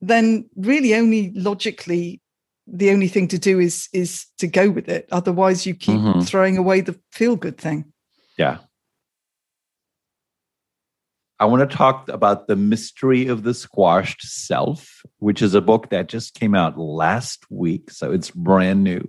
then 0.01 0.49
really 0.57 0.95
only 0.95 1.33
logically 1.35 2.21
the 2.67 2.91
only 2.91 3.09
thing 3.09 3.29
to 3.29 3.39
do 3.39 3.59
is 3.59 3.89
is 3.93 4.27
to 4.39 4.47
go 4.47 4.71
with 4.71 4.89
it. 4.89 5.09
Otherwise 5.11 5.67
you 5.67 5.75
keep 5.75 5.99
mm-hmm. 5.99 6.21
throwing 6.21 6.57
away 6.57 6.81
the 6.81 6.99
feel 7.13 7.37
good 7.37 7.59
thing. 7.59 7.93
Yeah. 8.39 8.59
I 11.39 11.47
want 11.47 11.69
to 11.69 11.77
talk 11.77 12.09
about 12.11 12.49
the 12.49 12.57
mystery 12.57 13.27
of 13.27 13.43
the 13.43 13.55
squashed 13.55 14.23
self 14.23 15.03
which 15.19 15.43
is 15.43 15.55
a 15.55 15.61
book 15.61 15.91
that 15.91 16.09
just 16.09 16.35
came 16.35 16.55
out 16.55 16.79
last 16.79 17.45
week 17.51 17.91
so 17.91 18.13
it's 18.13 18.31
brand 18.31 18.85
new. 18.85 19.09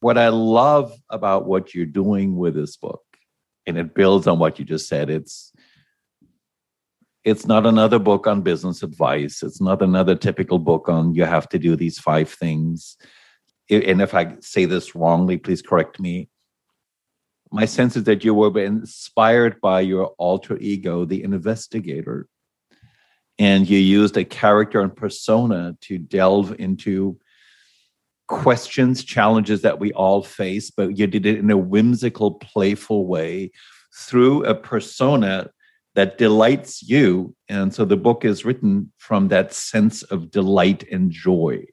What 0.00 0.18
i 0.18 0.28
love 0.28 0.92
about 1.10 1.46
what 1.46 1.74
you're 1.74 1.86
doing 1.86 2.36
with 2.36 2.54
this 2.54 2.76
book 2.76 3.02
and 3.66 3.78
it 3.78 3.94
builds 3.94 4.26
on 4.26 4.40
what 4.40 4.58
you 4.58 4.64
just 4.64 4.88
said 4.88 5.10
it's 5.10 5.52
it's 7.24 7.46
not 7.46 7.66
another 7.66 7.98
book 7.98 8.26
on 8.26 8.42
business 8.42 8.82
advice. 8.82 9.42
It's 9.42 9.60
not 9.60 9.82
another 9.82 10.14
typical 10.14 10.58
book 10.58 10.88
on 10.88 11.14
you 11.14 11.24
have 11.24 11.48
to 11.50 11.58
do 11.58 11.76
these 11.76 11.98
five 11.98 12.28
things. 12.28 12.96
And 13.70 14.02
if 14.02 14.14
I 14.14 14.36
say 14.40 14.64
this 14.64 14.94
wrongly, 14.94 15.38
please 15.38 15.62
correct 15.62 16.00
me. 16.00 16.28
My 17.52 17.64
sense 17.64 17.96
is 17.96 18.04
that 18.04 18.24
you 18.24 18.34
were 18.34 18.58
inspired 18.58 19.60
by 19.60 19.82
your 19.82 20.06
alter 20.18 20.56
ego, 20.58 21.04
the 21.04 21.22
investigator, 21.22 22.26
and 23.38 23.68
you 23.68 23.78
used 23.78 24.16
a 24.16 24.24
character 24.24 24.80
and 24.80 24.94
persona 24.94 25.76
to 25.82 25.98
delve 25.98 26.56
into 26.58 27.18
questions, 28.26 29.04
challenges 29.04 29.62
that 29.62 29.78
we 29.78 29.92
all 29.92 30.22
face, 30.22 30.70
but 30.70 30.98
you 30.98 31.06
did 31.06 31.26
it 31.26 31.38
in 31.38 31.50
a 31.50 31.56
whimsical, 31.56 32.32
playful 32.32 33.06
way 33.06 33.50
through 33.94 34.44
a 34.44 34.54
persona 34.54 35.50
that 35.94 36.18
delights 36.18 36.82
you. 36.82 37.34
And 37.48 37.74
so 37.74 37.84
the 37.84 37.96
book 37.96 38.24
is 38.24 38.44
written 38.44 38.92
from 38.98 39.28
that 39.28 39.52
sense 39.52 40.02
of 40.04 40.30
delight 40.30 40.84
and 40.90 41.10
joy. 41.10 41.64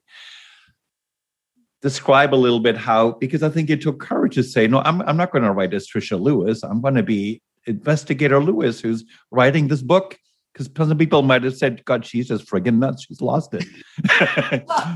Describe 1.82 2.34
a 2.34 2.36
little 2.36 2.60
bit 2.60 2.76
how, 2.76 3.12
because 3.12 3.42
I 3.42 3.48
think 3.48 3.70
it 3.70 3.80
took 3.80 4.00
courage 4.00 4.34
to 4.34 4.42
say, 4.42 4.66
no, 4.66 4.80
I'm, 4.80 5.00
I'm 5.02 5.16
not 5.16 5.32
going 5.32 5.44
to 5.44 5.52
write 5.52 5.72
as 5.72 5.88
Trisha 5.88 6.20
Lewis. 6.20 6.62
I'm 6.62 6.82
going 6.82 6.96
to 6.96 7.02
be 7.02 7.40
investigator 7.66 8.42
Lewis, 8.42 8.80
who's 8.80 9.04
writing 9.30 9.68
this 9.68 9.82
book. 9.82 10.18
Because 10.52 10.68
some 10.76 10.98
people 10.98 11.22
might 11.22 11.44
have 11.44 11.56
said, 11.56 11.84
God, 11.84 12.04
she's 12.04 12.28
just 12.28 12.46
friggin' 12.46 12.78
nuts. 12.78 13.04
She's 13.06 13.20
lost 13.20 13.54
it. 13.54 13.64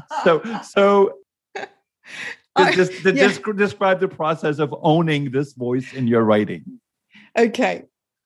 so, 0.25 0.43
so 0.63 1.15
just, 2.75 2.93
just, 2.93 3.05
yeah. 3.05 3.53
describe 3.57 4.01
the 4.01 4.09
process 4.09 4.59
of 4.59 4.75
owning 4.83 5.31
this 5.31 5.53
voice 5.53 5.93
in 5.95 6.07
your 6.07 6.23
writing. 6.23 6.81
Okay. 7.39 7.85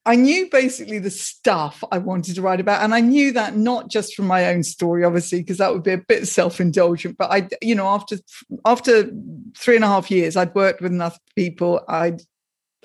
I 0.08 0.16
knew 0.16 0.48
basically 0.50 0.98
the 0.98 1.10
stuff 1.10 1.84
I 1.92 1.98
wanted 1.98 2.34
to 2.36 2.40
write 2.40 2.60
about. 2.60 2.82
And 2.82 2.94
I 2.94 3.00
knew 3.00 3.30
that 3.32 3.56
not 3.56 3.90
just 3.90 4.14
from 4.14 4.26
my 4.26 4.46
own 4.46 4.62
story, 4.62 5.04
obviously, 5.04 5.40
because 5.40 5.58
that 5.58 5.70
would 5.70 5.82
be 5.82 5.92
a 5.92 5.98
bit 5.98 6.26
self-indulgent. 6.26 7.18
But 7.18 7.30
I, 7.30 7.48
you 7.60 7.74
know, 7.74 7.86
after 7.86 8.16
after 8.64 9.10
three 9.54 9.76
and 9.76 9.84
a 9.84 9.88
half 9.88 10.10
years, 10.10 10.34
I'd 10.34 10.54
worked 10.54 10.80
with 10.80 10.92
enough 10.92 11.18
people, 11.36 11.84
I'd 11.88 12.22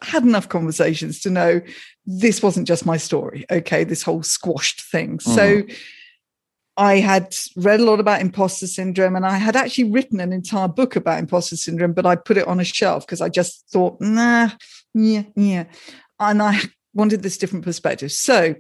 had 0.01 0.23
enough 0.23 0.49
conversations 0.49 1.21
to 1.21 1.29
know 1.29 1.61
this 2.05 2.43
wasn't 2.43 2.67
just 2.67 2.85
my 2.85 2.97
story. 2.97 3.45
Okay, 3.49 3.85
this 3.85 4.03
whole 4.03 4.21
squashed 4.21 4.81
thing. 4.81 5.17
Mm-hmm. 5.19 5.31
So 5.31 5.63
I 6.75 6.97
had 6.97 7.33
read 7.55 7.79
a 7.79 7.85
lot 7.85 8.01
about 8.01 8.19
imposter 8.19 8.67
syndrome 8.67 9.15
and 9.15 9.25
I 9.25 9.37
had 9.37 9.55
actually 9.55 9.91
written 9.91 10.19
an 10.19 10.33
entire 10.33 10.67
book 10.67 10.97
about 10.97 11.19
imposter 11.19 11.55
syndrome, 11.55 11.93
but 11.93 12.05
I 12.05 12.17
put 12.17 12.35
it 12.35 12.49
on 12.49 12.59
a 12.59 12.65
shelf 12.65 13.07
because 13.07 13.21
I 13.21 13.29
just 13.29 13.63
thought, 13.71 14.01
nah, 14.01 14.49
yeah, 14.93 15.23
yeah. 15.37 15.65
And 16.19 16.41
I 16.41 16.59
wanted 16.93 17.23
this 17.23 17.37
different 17.37 17.65
perspective. 17.65 18.11
So 18.11 18.55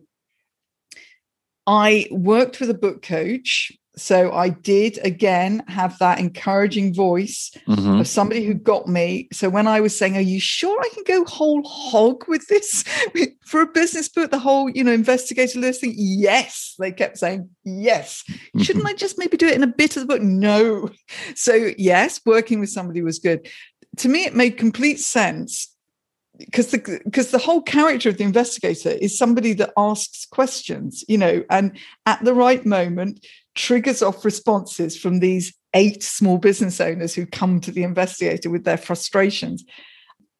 I 1.65 2.07
worked 2.11 2.59
with 2.59 2.69
a 2.69 2.75
book 2.75 3.01
coach 3.01 3.71
so 3.95 4.31
I 4.31 4.49
did 4.49 4.97
again 5.03 5.63
have 5.67 5.99
that 5.99 6.19
encouraging 6.19 6.93
voice 6.95 7.51
mm-hmm. 7.67 7.99
of 7.99 8.07
somebody 8.07 8.43
who 8.43 8.55
got 8.55 8.87
me. 8.87 9.27
So 9.31 9.49
when 9.49 9.67
I 9.67 9.81
was 9.81 9.97
saying, 9.97 10.17
Are 10.17 10.21
you 10.21 10.39
sure 10.39 10.79
I 10.81 10.89
can 10.93 11.03
go 11.05 11.25
whole 11.25 11.61
hog 11.63 12.27
with 12.27 12.47
this 12.47 12.83
for 13.45 13.61
a 13.61 13.67
business 13.67 14.09
book? 14.09 14.31
The 14.31 14.39
whole, 14.39 14.69
you 14.69 14.83
know, 14.83 14.91
investigator 14.91 15.59
listing? 15.59 15.93
Yes. 15.95 16.75
They 16.79 16.91
kept 16.91 17.19
saying, 17.19 17.49
Yes. 17.63 18.23
Shouldn't 18.61 18.85
I 18.85 18.93
just 18.93 19.19
maybe 19.19 19.37
do 19.37 19.47
it 19.47 19.55
in 19.55 19.63
a 19.63 19.67
bit 19.67 19.95
of 19.95 20.01
the 20.01 20.07
book? 20.07 20.21
No. 20.21 20.89
So, 21.35 21.71
yes, 21.77 22.21
working 22.25 22.59
with 22.59 22.69
somebody 22.69 23.01
was 23.01 23.19
good. 23.19 23.47
To 23.97 24.09
me, 24.09 24.25
it 24.25 24.35
made 24.35 24.57
complete 24.57 24.99
sense 24.99 25.72
because 26.37 26.71
the 26.71 26.99
because 27.05 27.31
the 27.31 27.37
whole 27.37 27.61
character 27.61 28.09
of 28.09 28.17
the 28.17 28.23
investigator 28.23 28.89
is 28.89 29.17
somebody 29.17 29.53
that 29.53 29.71
asks 29.77 30.25
questions 30.25 31.03
you 31.07 31.17
know 31.17 31.43
and 31.51 31.77
at 32.07 32.23
the 32.23 32.33
right 32.33 32.65
moment 32.65 33.23
triggers 33.55 34.01
off 34.01 34.25
responses 34.25 34.97
from 34.97 35.19
these 35.19 35.53
eight 35.73 36.03
small 36.03 36.37
business 36.37 36.79
owners 36.79 37.13
who 37.15 37.25
come 37.25 37.59
to 37.61 37.71
the 37.71 37.83
investigator 37.83 38.49
with 38.49 38.63
their 38.63 38.77
frustrations. 38.77 39.63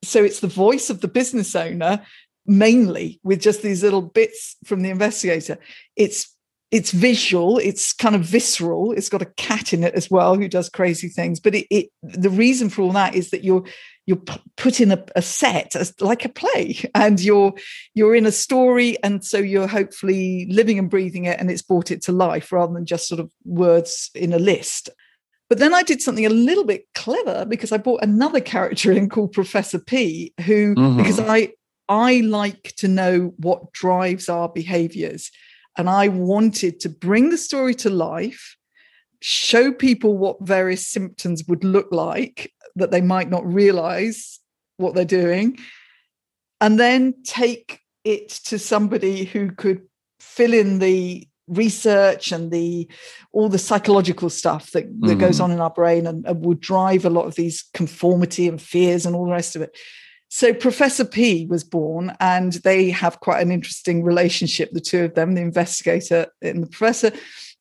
So 0.04 0.24
it's 0.24 0.40
the 0.40 0.48
voice 0.48 0.90
of 0.90 1.02
the 1.02 1.08
business 1.08 1.56
owner 1.56 2.02
mainly 2.46 3.22
with 3.24 3.42
just 3.42 3.62
these 3.62 3.84
little 3.84 4.02
bits 4.02 4.58
from 4.66 4.82
the 4.82 4.90
investigator. 4.90 5.58
It's 5.96 6.30
it's 6.72 6.90
visual, 6.90 7.60
it's 7.60 7.94
kind 7.94 8.16
of 8.16 8.24
visceral. 8.24 8.94
It's 8.94 9.08
got 9.08 9.22
a 9.22 9.32
cat 9.38 9.74
in 9.74 9.84
it 9.84 9.94
as 9.94 10.10
well 10.10 10.36
who 10.36 10.48
does 10.48 10.70
crazy 10.70 11.08
things. 11.08 11.40
But 11.40 11.54
it, 11.54 11.68
it 11.70 11.90
the 12.02 12.32
reason 12.32 12.70
for 12.70 12.82
all 12.82 12.92
that 12.94 13.14
is 13.14 13.30
that 13.30 13.44
you're 13.44 13.64
you're 14.06 14.22
put 14.58 14.82
in 14.82 14.92
a, 14.92 15.04
a 15.16 15.22
set 15.22 15.76
as 15.76 15.94
like 16.02 16.26
a 16.26 16.30
play 16.30 16.78
and 16.94 17.22
you're 17.22 17.54
you're 17.94 18.16
in 18.16 18.26
a 18.26 18.32
story 18.32 18.98
and 19.04 19.24
so 19.24 19.38
you're 19.38 19.68
hopefully 19.68 20.46
living 20.50 20.78
and 20.78 20.90
breathing 20.90 21.26
it 21.26 21.40
and 21.40 21.50
it's 21.50 21.62
brought 21.62 21.92
it 21.92 22.02
to 22.02 22.12
life 22.12 22.52
rather 22.52 22.74
than 22.74 22.86
just 22.86 23.08
sort 23.08 23.20
of 23.20 23.32
words 23.46 24.12
in 24.14 24.34
a 24.34 24.40
list 24.40 24.90
but 25.50 25.60
then 25.60 25.74
I 25.74 25.84
did 25.84 26.02
something 26.02 26.26
a 26.26 26.30
little 26.30 26.64
bit 26.64 26.88
clever 26.96 27.46
because 27.46 27.72
I 27.72 27.78
brought 27.78 28.02
another 28.02 28.40
character 28.40 28.92
in 28.92 29.08
called 29.08 29.34
Professor 29.34 29.78
P, 29.78 30.34
who 30.46 30.74
mm-hmm. 30.74 30.98
because 30.98 31.20
I 31.20 31.54
I 31.90 32.22
like 32.22 32.74
to 32.78 32.88
know 32.88 33.34
what 33.38 33.72
drives 33.72 34.30
our 34.30 34.50
behaviors. 34.50 35.30
And 35.78 35.90
I 35.90 36.08
wanted 36.08 36.80
to 36.82 36.90
bring 36.90 37.30
the 37.30 37.38
story 37.38 37.76
to 37.76 37.90
life, 37.90 38.58
show 39.22 39.72
people 39.72 40.18
what 40.18 40.38
various 40.42 40.88
symptoms 40.88 41.44
would 41.48 41.64
look 41.64 41.92
like, 41.92 42.52
that 42.76 42.92
they 42.92 43.02
might 43.02 43.30
not 43.30 43.46
realize 43.46 44.40
what 44.78 44.96
they're 44.96 45.06
doing, 45.06 45.58
and 46.60 46.80
then 46.80 47.14
take 47.24 47.80
it 48.04 48.30
to 48.30 48.60
somebody 48.60 49.26
who 49.26 49.52
could 49.52 49.82
fill 50.20 50.54
in 50.54 50.80
the 50.80 51.28
research 51.48 52.32
and 52.32 52.52
the 52.52 52.88
all 53.34 53.50
the 53.50 53.58
psychological 53.58 54.30
stuff 54.30 54.72
that, 54.72 54.86
that 55.02 55.08
mm-hmm. 55.08 55.20
goes 55.20 55.40
on 55.40 55.52
in 55.52 55.60
our 55.60 55.70
brain 55.70 56.08
and, 56.08 56.26
and 56.26 56.46
would 56.46 56.62
drive 56.62 57.04
a 57.04 57.10
lot 57.10 57.26
of 57.26 57.36
these 57.36 57.66
conformity 57.74 58.48
and 58.48 58.62
fears 58.62 59.06
and 59.06 59.16
all 59.16 59.26
the 59.26 59.32
rest 59.32 59.56
of 59.56 59.62
it. 59.62 59.76
So 60.30 60.52
Professor 60.52 61.06
P 61.06 61.46
was 61.46 61.64
born, 61.64 62.16
and 62.20 62.54
they 62.54 62.90
have 62.90 63.20
quite 63.20 63.42
an 63.42 63.52
interesting 63.52 64.04
relationship, 64.04 64.72
the 64.72 64.82
two 64.82 65.04
of 65.04 65.14
them, 65.14 65.36
the 65.36 65.42
investigator 65.42 66.26
and 66.42 66.64
the 66.64 66.68
professor 66.68 67.12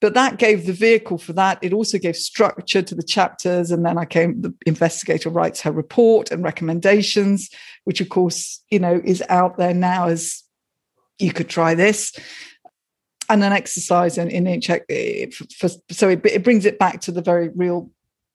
but 0.02 0.14
that 0.14 0.36
gave 0.36 0.66
the 0.66 0.72
vehicle 0.72 1.16
for 1.16 1.32
that. 1.34 1.60
It 1.62 1.72
also 1.72 1.96
gave 1.96 2.16
structure 2.16 2.82
to 2.82 2.94
the 2.94 3.04
chapters. 3.04 3.70
And 3.70 3.86
then 3.86 3.96
I 3.96 4.04
came, 4.04 4.42
the 4.42 4.52
investigator 4.66 5.30
writes 5.30 5.60
her 5.60 5.70
report 5.70 6.32
and 6.32 6.42
recommendations, 6.42 7.48
which 7.84 8.00
of 8.00 8.08
course, 8.08 8.64
you 8.68 8.80
know, 8.80 9.00
is 9.04 9.22
out 9.28 9.58
there 9.58 9.72
now 9.72 10.08
as 10.08 10.42
you 11.20 11.32
could 11.32 11.48
try 11.48 11.76
this. 11.76 12.12
And 13.30 13.44
an 13.44 13.52
exercise 13.52 14.18
in, 14.18 14.28
in 14.28 14.60
check 14.60 14.82
eh, 14.88 15.26
for, 15.56 15.68
so 15.90 16.08
it, 16.08 16.26
it 16.26 16.42
brings 16.42 16.66
it 16.66 16.80
back 16.80 17.00
to 17.02 17.12
the 17.12 17.22
very 17.22 17.50
real 17.50 17.88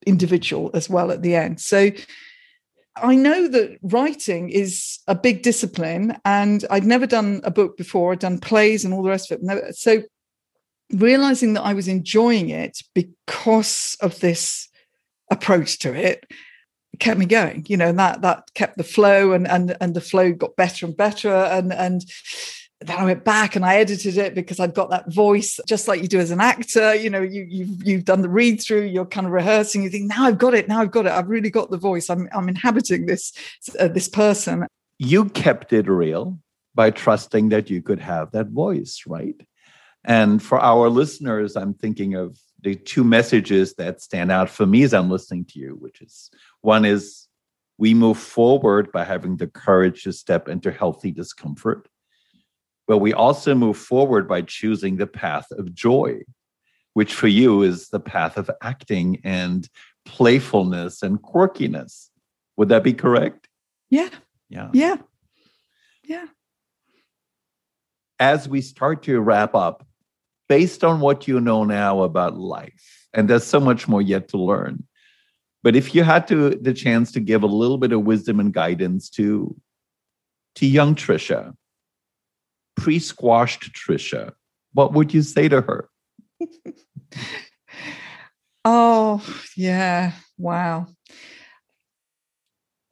individual 0.05 0.71
as 0.73 0.89
well 0.89 1.11
at 1.11 1.21
the 1.21 1.35
end. 1.35 1.59
So 1.59 1.91
I 2.95 3.15
know 3.15 3.49
that 3.49 3.77
writing 3.81 4.49
is 4.49 4.99
a 5.05 5.15
big 5.15 5.43
discipline, 5.43 6.17
and 6.23 6.63
I'd 6.71 6.85
never 6.85 7.05
done 7.05 7.41
a 7.43 7.51
book 7.51 7.75
before. 7.75 8.13
I'd 8.13 8.19
done 8.19 8.39
plays 8.39 8.85
and 8.85 8.93
all 8.93 9.03
the 9.03 9.09
rest 9.09 9.31
of 9.31 9.41
it. 9.41 9.75
So 9.75 10.03
realizing 10.91 11.53
that 11.53 11.63
I 11.63 11.73
was 11.73 11.87
enjoying 11.87 12.49
it 12.49 12.79
because 12.93 13.97
of 14.01 14.19
this 14.19 14.69
approach 15.31 15.79
to 15.79 15.93
it 15.93 16.25
kept 16.99 17.19
me 17.19 17.25
going 17.25 17.63
you 17.67 17.77
know 17.77 17.89
and 17.89 17.99
that 17.99 18.21
that 18.21 18.43
kept 18.55 18.77
the 18.77 18.83
flow 18.83 19.33
and 19.33 19.47
and 19.47 19.75
and 19.81 19.93
the 19.93 20.01
flow 20.01 20.31
got 20.31 20.55
better 20.55 20.85
and 20.85 20.97
better 20.97 21.29
and 21.29 21.71
and 21.71 22.05
then 22.81 22.97
I 22.97 23.05
went 23.05 23.23
back 23.23 23.55
and 23.55 23.65
I 23.65 23.77
edited 23.77 24.17
it 24.17 24.35
because 24.35 24.59
I'd 24.59 24.75
got 24.75 24.91
that 24.91 25.11
voice, 25.11 25.59
just 25.67 25.87
like 25.87 26.01
you 26.01 26.07
do 26.07 26.19
as 26.19 26.29
an 26.29 26.39
actor. 26.39 26.93
You 26.93 27.09
know, 27.09 27.21
you, 27.21 27.45
you've 27.49 27.83
you've 27.83 28.05
done 28.05 28.21
the 28.21 28.29
read 28.29 28.61
through, 28.61 28.83
you're 28.83 29.05
kind 29.05 29.25
of 29.25 29.33
rehearsing. 29.33 29.81
You 29.83 29.89
think, 29.89 30.07
now 30.07 30.25
I've 30.25 30.37
got 30.37 30.53
it, 30.53 30.67
now 30.67 30.81
I've 30.81 30.91
got 30.91 31.07
it. 31.07 31.11
I've 31.11 31.27
really 31.27 31.49
got 31.49 31.71
the 31.71 31.77
voice. 31.77 32.09
I'm 32.09 32.29
I'm 32.33 32.47
inhabiting 32.47 33.07
this 33.07 33.33
uh, 33.79 33.87
this 33.87 34.07
person. 34.07 34.67
You 34.99 35.25
kept 35.25 35.73
it 35.73 35.87
real 35.87 36.39
by 36.75 36.91
trusting 36.91 37.49
that 37.49 37.69
you 37.69 37.81
could 37.81 37.99
have 37.99 38.31
that 38.31 38.49
voice, 38.49 39.03
right? 39.07 39.35
And 40.07 40.41
for 40.41 40.57
our 40.59 40.89
listeners, 40.89 41.57
I'm 41.57 41.73
thinking 41.73 42.15
of 42.15 42.39
the 42.61 42.75
two 42.75 43.03
messages 43.03 43.75
that 43.75 44.01
stand 44.01 44.31
out 44.31 44.49
for 44.49 44.65
me 44.65 44.83
as 44.83 44.93
I'm 44.93 45.11
listening 45.11 45.45
to 45.45 45.59
you, 45.59 45.75
which 45.79 46.01
is 46.01 46.31
one 46.61 46.85
is 46.85 47.27
we 47.77 47.93
move 47.93 48.17
forward 48.17 48.91
by 48.91 49.03
having 49.03 49.37
the 49.37 49.47
courage 49.47 50.03
to 50.03 50.13
step 50.13 50.47
into 50.47 50.71
healthy 50.71 51.11
discomfort. 51.11 51.89
But 52.87 52.99
we 52.99 53.13
also 53.13 53.53
move 53.53 53.77
forward 53.77 54.29
by 54.29 54.41
choosing 54.43 54.95
the 54.95 55.07
path 55.07 55.47
of 55.51 55.75
joy, 55.75 56.21
which 56.93 57.13
for 57.13 57.27
you 57.27 57.61
is 57.61 57.89
the 57.89 57.99
path 57.99 58.37
of 58.37 58.49
acting 58.63 59.19
and 59.25 59.67
playfulness 60.05 61.03
and 61.03 61.21
quirkiness. 61.21 62.09
Would 62.55 62.69
that 62.69 62.83
be 62.83 62.93
correct? 62.93 63.49
Yeah. 63.89 64.09
Yeah. 64.49 64.69
Yeah. 64.73 64.97
Yeah. 66.03 66.25
As 68.19 68.47
we 68.47 68.61
start 68.61 69.03
to 69.03 69.19
wrap 69.19 69.53
up, 69.53 69.86
based 70.49 70.83
on 70.83 70.99
what 70.99 71.27
you 71.27 71.39
know 71.39 71.63
now 71.63 72.03
about 72.03 72.37
life, 72.37 73.07
and 73.13 73.29
there's 73.29 73.45
so 73.45 73.59
much 73.59 73.87
more 73.87 74.01
yet 74.01 74.29
to 74.29 74.37
learn. 74.37 74.83
But 75.63 75.75
if 75.75 75.93
you 75.93 76.03
had 76.03 76.27
to 76.27 76.51
the 76.51 76.73
chance 76.73 77.11
to 77.13 77.19
give 77.19 77.43
a 77.43 77.47
little 77.47 77.77
bit 77.77 77.91
of 77.91 78.03
wisdom 78.03 78.39
and 78.39 78.53
guidance 78.53 79.09
to 79.11 79.55
to 80.55 80.65
young 80.65 80.95
Trisha, 80.95 81.53
pre-squashed 82.75 83.73
Trisha, 83.73 84.33
what 84.73 84.93
would 84.93 85.13
you 85.13 85.21
say 85.21 85.49
to 85.49 85.61
her? 85.61 85.89
oh, 88.65 89.23
yeah. 89.55 90.13
Wow. 90.37 90.87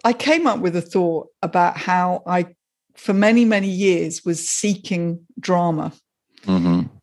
I 0.03 0.14
came 0.14 0.45
up 0.45 0.60
with 0.60 0.76
a 0.76 0.82
thought 0.82 1.30
about 1.41 1.78
how 1.78 2.22
I, 2.28 2.47
for 2.95 3.14
many, 3.14 3.45
many 3.45 3.70
years, 3.70 4.24
was 4.24 4.47
seeking 4.47 5.26
drama. 5.39 5.93
Mm-hmm. 6.45 6.95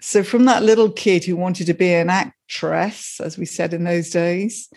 So, 0.00 0.22
from 0.22 0.44
that 0.44 0.62
little 0.62 0.90
kid 0.90 1.24
who 1.24 1.36
wanted 1.36 1.66
to 1.66 1.74
be 1.74 1.92
an 1.92 2.10
actress, 2.10 3.20
as 3.20 3.36
we 3.36 3.44
said 3.44 3.74
in 3.74 3.84
those 3.84 4.10
days, 4.10 4.68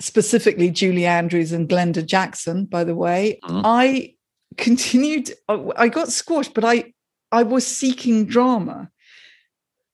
specifically 0.00 0.70
Julie 0.70 1.06
Andrews 1.06 1.52
and 1.52 1.68
Glenda 1.68 2.04
Jackson, 2.04 2.66
by 2.66 2.84
the 2.84 2.94
way, 2.94 3.38
mm-hmm. 3.44 3.62
I 3.64 4.14
continued, 4.58 5.32
I 5.48 5.88
got 5.88 6.08
squashed, 6.08 6.52
but 6.54 6.64
I, 6.64 6.92
I 7.30 7.42
was 7.42 7.66
seeking 7.66 8.26
drama. 8.26 8.90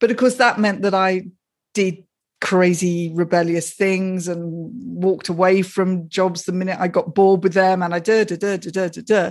But 0.00 0.10
of 0.10 0.16
course, 0.16 0.36
that 0.36 0.58
meant 0.58 0.82
that 0.82 0.94
I 0.94 1.26
did 1.74 2.04
crazy 2.40 3.10
rebellious 3.14 3.74
things 3.74 4.28
and 4.28 4.70
walked 5.02 5.28
away 5.28 5.62
from 5.62 6.08
jobs 6.08 6.44
the 6.44 6.52
minute 6.52 6.78
I 6.78 6.86
got 6.88 7.14
bored 7.14 7.42
with 7.42 7.54
them 7.54 7.82
and 7.82 7.92
I 7.92 7.98
da 7.98 8.24
da 8.24 8.36
da 8.36 8.56
da 8.56 8.70
da 8.70 8.88
da 8.88 9.02
da 9.02 9.30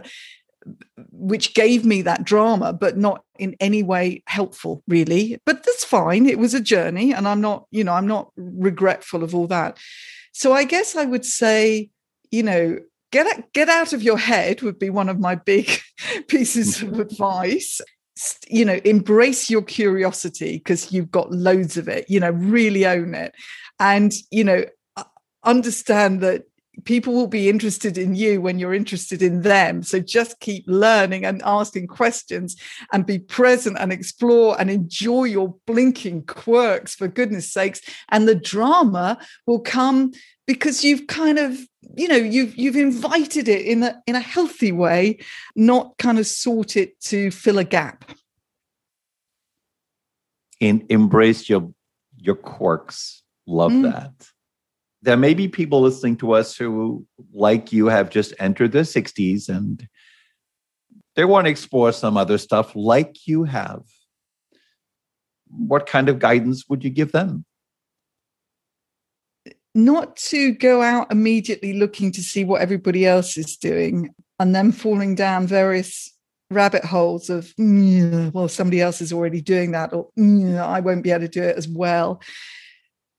which 1.12 1.54
gave 1.54 1.86
me 1.86 2.02
that 2.04 2.24
drama, 2.24 2.74
but 2.74 2.98
not 2.98 3.24
in 3.38 3.56
any 3.60 3.84
way 3.84 4.24
helpful, 4.28 4.84
really. 4.88 5.40
But 5.46 5.64
that's 5.64 5.84
fine. 5.84 6.26
It 6.26 6.40
was 6.40 6.54
a 6.54 6.62
journey, 6.62 7.14
and 7.14 7.28
I'm 7.28 7.42
not, 7.42 7.66
you 7.72 7.84
know, 7.84 7.94
I'm 7.94 8.08
not 8.08 8.32
regretful 8.36 9.24
of 9.24 9.36
all 9.36 9.48
that. 9.48 9.78
So 10.34 10.54
I 10.54 10.64
guess 10.64 10.96
I 10.96 11.06
would 11.06 11.26
say, 11.26 11.90
you 12.32 12.44
know, 12.44 12.78
get 13.12 13.54
get 13.54 13.70
out 13.70 13.94
of 13.94 14.04
your 14.04 14.18
head 14.18 14.62
would 14.62 14.80
be 14.80 14.90
one 14.90 15.10
of 15.10 15.20
my 15.20 15.36
big 15.36 15.70
pieces 16.28 16.82
of 16.82 16.90
mm-hmm. 16.90 17.02
advice 17.02 17.82
you 18.48 18.66
know 18.66 18.80
embrace 18.84 19.48
your 19.48 19.62
curiosity 19.62 20.58
because 20.58 20.92
you've 20.92 21.12
got 21.12 21.32
loads 21.32 21.78
of 21.78 21.88
it 21.88 22.04
you 22.10 22.20
know 22.20 22.32
really 22.32 22.84
own 22.86 23.14
it 23.14 23.34
and 23.80 24.12
you 24.32 24.44
know 24.44 24.66
understand 25.44 26.22
that 26.22 26.44
people 26.86 27.14
will 27.14 27.28
be 27.28 27.50
interested 27.50 27.98
in 27.98 28.16
you 28.16 28.42
when 28.42 28.60
you're 28.60 28.74
interested 28.74 29.22
in 29.22 29.42
them. 29.42 29.84
So 29.84 30.00
just 30.00 30.40
keep 30.40 30.64
learning 30.68 31.26
and 31.26 31.42
asking 31.44 31.88
questions 31.88 32.56
and 32.94 33.06
be 33.06 33.20
present 33.20 33.78
and 33.80 33.92
explore 33.92 34.60
and 34.60 34.70
enjoy 34.70 35.26
your 35.26 35.56
blinking 35.66 36.26
quirks 36.26 36.96
for 36.96 37.08
goodness 37.08 37.52
sakes. 37.52 37.82
And 38.10 38.28
the 38.28 38.36
drama 38.36 39.18
will 39.46 39.60
come 39.60 40.12
because 40.46 40.84
you've 40.84 41.08
kind 41.08 41.38
of 41.38 41.60
you 41.96 42.08
know 42.08 42.16
you've 42.16 42.56
you've 42.58 42.76
invited 42.76 43.48
it 43.48 43.66
in 43.66 43.84
a 43.84 44.02
in 44.08 44.16
a 44.16 44.20
healthy 44.20 44.72
way 44.72 45.20
not 45.56 45.98
kind 45.98 46.20
of 46.20 46.26
sought 46.26 46.76
it 46.76 47.00
to 47.00 47.32
fill 47.32 47.60
a 47.60 47.64
gap 47.64 48.10
in 50.60 50.86
embrace 50.90 51.50
your 51.50 51.72
your 52.18 52.36
quirks 52.36 53.24
love 53.46 53.72
mm. 53.72 53.84
that 53.84 54.12
there 55.02 55.18
may 55.18 55.34
be 55.34 55.48
people 55.48 55.82
listening 55.82 56.18
to 56.18 56.34
us 56.34 56.56
who, 56.56 57.06
like 57.34 57.72
you, 57.72 57.88
have 57.88 58.10
just 58.10 58.34
entered 58.40 58.72
their 58.72 58.84
60s 58.84 59.50
and 59.50 59.88
they 61.16 61.26
want 61.26 61.46
to 61.46 61.52
explore 61.52 61.92
some 61.92 62.18
other 62.18 62.38
stuff 62.38 62.76
like 62.76 63.28
you 63.28 63.44
have. 63.44 63.84
What 65.50 65.88
kind 65.88 66.10
of 66.10 66.20
guidance 66.20 66.66
would 66.68 66.84
you 66.84 66.90
give 66.90 67.12
them? 67.12 67.46
Not 69.74 70.16
to 70.18 70.54
go 70.54 70.82
out 70.82 71.12
immediately 71.12 71.74
looking 71.74 72.12
to 72.14 72.22
see 72.22 72.44
what 72.44 72.62
everybody 72.62 73.06
else 73.06 73.38
is 73.38 73.58
doing 73.58 74.14
and 74.40 74.54
then 74.54 74.72
falling 74.72 75.16
down 75.16 75.48
various 75.48 76.12
rabbit 76.50 76.84
holes 76.84 77.30
of, 77.30 77.54
mm, 77.60 78.34
well, 78.34 78.48
somebody 78.48 78.82
else 78.82 79.02
is 79.02 79.14
already 79.14 79.42
doing 79.42 79.72
that, 79.72 79.94
or 79.94 80.10
mm, 80.18 80.58
I 80.58 80.80
won't 80.80 81.04
be 81.04 81.12
able 81.12 81.22
to 81.22 81.28
do 81.28 81.44
it 81.44 81.58
as 81.58 81.68
well 81.68 82.22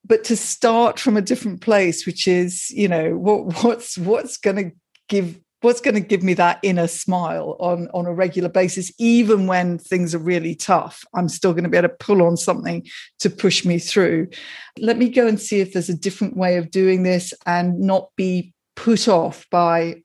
but 0.09 0.25
to 0.25 0.37
start 0.37 0.99
from 0.99 1.17
a 1.17 1.23
different 1.23 1.61
place 1.61 2.07
which 2.07 2.27
is 2.27 2.71
you 2.71 2.89
know 2.89 3.17
what 3.17 3.63
what's 3.63 3.97
what's 3.99 4.37
going 4.37 4.57
to 4.57 4.71
give 5.09 5.39
what's 5.61 5.81
going 5.81 5.95
to 5.95 6.01
give 6.01 6.23
me 6.23 6.35
that 6.35 6.59
inner 6.63 6.87
smile 6.87 7.57
on 7.59 7.89
on 7.93 8.07
a 8.07 8.15
regular 8.15 8.49
basis? 8.49 8.93
Even 8.99 9.47
when 9.47 9.79
things 9.79 10.15
are 10.15 10.19
really 10.19 10.55
tough 10.55 11.05
i'm 11.15 11.29
still 11.29 11.53
going 11.53 11.65
to 11.65 11.71
be 11.71 11.77
able 11.77 11.89
to 11.89 11.95
pull 11.95 12.23
on 12.23 12.37
something 12.37 12.87
to 13.19 13.31
push 13.31 13.65
me 13.65 13.79
through. 13.79 14.29
Let 14.79 14.97
me 14.97 15.09
go 15.09 15.27
and 15.27 15.41
see 15.41 15.61
if 15.61 15.73
there's 15.73 15.89
a 15.89 15.95
different 15.95 16.37
way 16.37 16.57
of 16.57 16.71
doing 16.71 17.03
this 17.03 17.35
and 17.47 17.79
not 17.79 18.09
be 18.17 18.55
put 18.77 19.09
off 19.09 19.47
by 19.51 20.03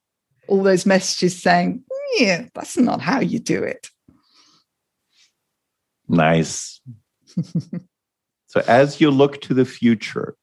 all 0.48 0.64
those 0.64 0.86
messages 0.86 1.42
saying 1.42 1.84
yeah 2.18 2.46
that's 2.54 2.78
not 2.78 3.02
how 3.02 3.20
you 3.20 3.40
do 3.40 3.64
it. 3.64 3.90
Nice 6.10 6.82
So 8.54 8.62
as 8.68 9.02
you 9.02 9.10
look 9.10 9.42
to 9.42 9.56
the 9.56 9.66
future, 9.66 10.36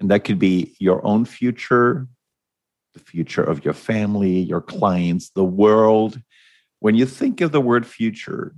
and 0.00 0.10
that 0.10 0.24
could 0.24 0.40
be 0.40 0.74
your 0.80 1.06
own 1.06 1.26
future, 1.26 2.08
the 2.92 2.98
future 2.98 3.44
of 3.44 3.64
your 3.64 3.72
family, 3.72 4.40
your 4.40 4.60
clients, 4.60 5.30
the 5.30 5.44
world. 5.44 6.20
When 6.80 6.96
you 6.96 7.06
think 7.06 7.40
of 7.40 7.52
the 7.52 7.60
word 7.60 7.86
future, 7.86 8.52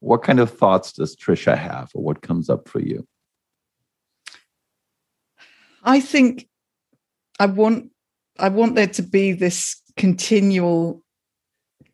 what 0.00 0.22
kind 0.22 0.40
of 0.40 0.56
thoughts 0.56 0.92
does 0.92 1.14
Trisha 1.14 1.54
have, 1.54 1.90
or 1.94 2.02
what 2.02 2.22
comes 2.22 2.48
up 2.48 2.66
for 2.66 2.80
you? 2.80 3.06
I 5.82 6.00
think 6.00 6.48
I 7.38 7.44
want 7.44 7.90
I 8.38 8.48
want 8.48 8.74
there 8.74 8.86
to 8.86 9.02
be 9.02 9.32
this 9.32 9.82
continual 9.98 11.04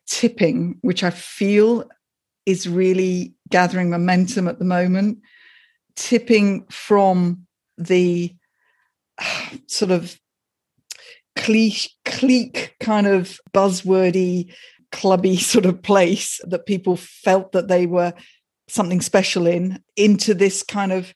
tipping, 0.07 0.77
which 0.79 1.03
I 1.03 1.09
feel 1.09 1.89
is 2.45 2.69
really 2.69 3.33
gathering 3.49 3.89
momentum 3.89 4.47
at 4.47 4.57
the 4.57 4.63
moment 4.63 5.17
tipping 5.95 6.65
from 6.69 7.45
the 7.77 8.35
sort 9.67 9.91
of 9.91 10.19
clique, 11.35 11.89
clique 12.05 12.75
kind 12.79 13.07
of 13.07 13.39
buzzwordy, 13.53 14.53
clubby 14.91 15.37
sort 15.37 15.65
of 15.65 15.81
place 15.81 16.39
that 16.43 16.65
people 16.65 16.95
felt 16.95 17.51
that 17.51 17.67
they 17.67 17.85
were 17.85 18.13
something 18.67 19.01
special 19.01 19.47
in 19.47 19.83
into 19.97 20.33
this 20.33 20.63
kind 20.63 20.93
of 20.93 21.13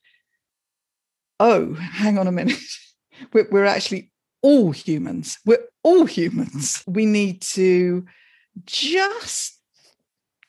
oh 1.40 1.74
hang 1.74 2.18
on 2.18 2.28
a 2.28 2.32
minute. 2.32 2.60
We're, 3.32 3.48
we're 3.50 3.66
actually 3.66 4.12
all 4.42 4.72
humans. 4.72 5.40
We're 5.46 5.66
all 5.84 6.04
humans. 6.04 6.84
We 6.86 7.06
need 7.06 7.42
to 7.54 8.06
just 8.66 9.55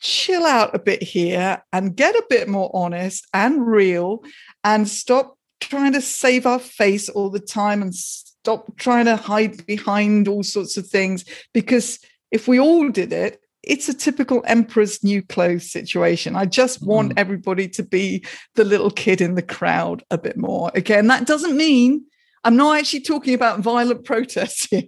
chill 0.07 0.45
out 0.45 0.73
a 0.73 0.79
bit 0.79 1.03
here 1.03 1.61
and 1.73 1.97
get 1.97 2.15
a 2.15 2.25
bit 2.31 2.49
more 2.49 2.71
honest 2.73 3.27
and 3.35 3.67
real 3.67 4.23
and 4.63 4.89
stop 4.89 5.37
trying 5.61 5.93
to 5.93 6.01
save 6.01 6.47
our 6.47 6.61
face 6.61 7.09
all 7.09 7.29
the 7.29 7.41
time 7.41 7.83
and 7.83 7.93
stop 7.93 8.77
trying 8.77 9.07
to 9.07 9.17
hide 9.17 9.67
behind 9.67 10.29
all 10.29 10.45
sorts 10.45 10.77
of 10.77 10.87
things 10.87 11.25
because 11.53 11.99
if 12.31 12.47
we 12.47 12.61
all 12.61 12.89
did 12.89 13.13
it 13.13 13.41
it's 13.65 13.89
a 13.89 13.95
typical 13.95 14.45
emperor's 14.47 15.03
new 15.03 15.21
clothes 15.21 15.73
situation. 15.73 16.37
I 16.37 16.45
just 16.45 16.81
want 16.87 17.11
mm. 17.11 17.19
everybody 17.19 17.67
to 17.71 17.83
be 17.83 18.25
the 18.55 18.63
little 18.63 18.93
kid 18.93 19.21
in 19.21 19.35
the 19.35 19.43
crowd 19.43 20.05
a 20.09 20.17
bit 20.17 20.37
more. 20.37 20.71
Again, 20.77 21.09
that 21.09 21.27
doesn't 21.27 21.57
mean 21.57 22.05
I'm 22.45 22.55
not 22.55 22.79
actually 22.79 23.01
talking 23.01 23.35
about 23.35 23.59
violent 23.59 24.05
protests 24.05 24.67
here. 24.71 24.87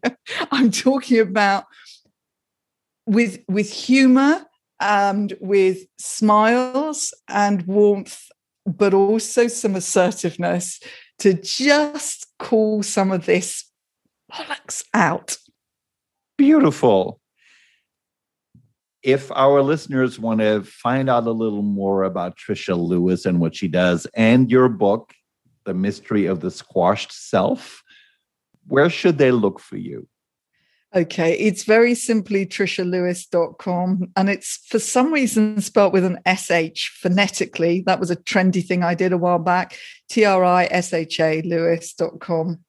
I'm 0.52 0.70
talking 0.70 1.18
about 1.18 1.64
with 3.04 3.40
with 3.48 3.72
humor 3.72 4.44
and 4.80 5.36
with 5.40 5.86
smiles 5.98 7.12
and 7.28 7.66
warmth, 7.66 8.28
but 8.66 8.94
also 8.94 9.48
some 9.48 9.74
assertiveness 9.74 10.80
to 11.18 11.34
just 11.34 12.26
call 12.38 12.82
some 12.82 13.10
of 13.10 13.26
this 13.26 13.64
bollocks 14.32 14.84
out. 14.94 15.36
Beautiful. 16.36 17.20
If 19.02 19.30
our 19.32 19.62
listeners 19.62 20.18
want 20.18 20.40
to 20.40 20.62
find 20.62 21.08
out 21.08 21.26
a 21.26 21.32
little 21.32 21.62
more 21.62 22.04
about 22.04 22.36
Trisha 22.36 22.76
Lewis 22.76 23.24
and 23.24 23.40
what 23.40 23.56
she 23.56 23.68
does 23.68 24.06
and 24.14 24.50
your 24.50 24.68
book, 24.68 25.14
The 25.64 25.74
Mystery 25.74 26.26
of 26.26 26.40
the 26.40 26.50
Squashed 26.50 27.12
Self, 27.12 27.82
where 28.66 28.90
should 28.90 29.18
they 29.18 29.30
look 29.30 29.60
for 29.60 29.76
you? 29.76 30.06
Okay, 30.96 31.34
it's 31.34 31.64
very 31.64 31.94
simply 31.94 32.46
trishalewis.com 32.46 34.10
and 34.16 34.30
it's 34.30 34.64
for 34.68 34.78
some 34.78 35.12
reason 35.12 35.60
spelt 35.60 35.92
with 35.92 36.04
an 36.04 36.18
SH 36.26 36.98
phonetically. 37.00 37.82
That 37.84 38.00
was 38.00 38.10
a 38.10 38.16
trendy 38.16 38.64
thing 38.64 38.82
I 38.82 38.94
did 38.94 39.12
a 39.12 39.18
while 39.18 39.38
back. 39.38 39.76
T 40.08 40.24
R 40.24 40.42
I 40.42 40.66
S 40.70 40.94
H 40.94 41.20
A 41.20 41.42
Lewis.com. 41.42 42.60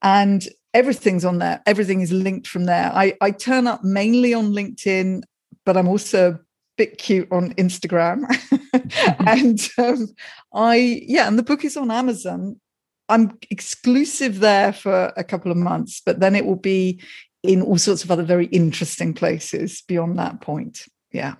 And 0.00 0.48
everything's 0.72 1.26
on 1.26 1.38
there. 1.38 1.62
Everything 1.66 2.00
is 2.00 2.10
linked 2.10 2.46
from 2.46 2.64
there. 2.64 2.90
I, 2.94 3.14
I 3.20 3.30
turn 3.30 3.66
up 3.66 3.84
mainly 3.84 4.32
on 4.32 4.52
LinkedIn, 4.52 5.22
but 5.66 5.76
I'm 5.76 5.88
also 5.88 6.32
a 6.32 6.40
bit 6.78 6.96
cute 6.96 7.30
on 7.30 7.52
Instagram. 7.54 8.24
and 9.26 9.68
um, 9.78 10.08
I, 10.54 11.02
yeah, 11.06 11.28
and 11.28 11.38
the 11.38 11.42
book 11.42 11.64
is 11.64 11.76
on 11.76 11.90
Amazon. 11.90 12.60
I'm 13.08 13.38
exclusive 13.50 14.40
there 14.40 14.72
for 14.72 15.12
a 15.16 15.24
couple 15.24 15.50
of 15.50 15.58
months, 15.58 16.00
but 16.04 16.20
then 16.20 16.34
it 16.34 16.46
will 16.46 16.56
be 16.56 17.02
in 17.42 17.62
all 17.62 17.78
sorts 17.78 18.04
of 18.04 18.10
other 18.10 18.22
very 18.22 18.46
interesting 18.46 19.14
places 19.14 19.82
beyond 19.86 20.18
that 20.18 20.40
point. 20.40 20.86
Yeah. 21.12 21.34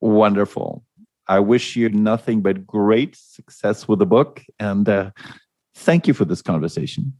Wonderful. 0.00 0.84
I 1.28 1.38
wish 1.38 1.76
you 1.76 1.88
nothing 1.88 2.42
but 2.42 2.66
great 2.66 3.16
success 3.16 3.86
with 3.86 4.00
the 4.00 4.06
book. 4.06 4.42
And 4.58 4.88
uh, 4.88 5.10
thank 5.74 6.08
you 6.08 6.14
for 6.14 6.24
this 6.24 6.42
conversation. 6.42 7.14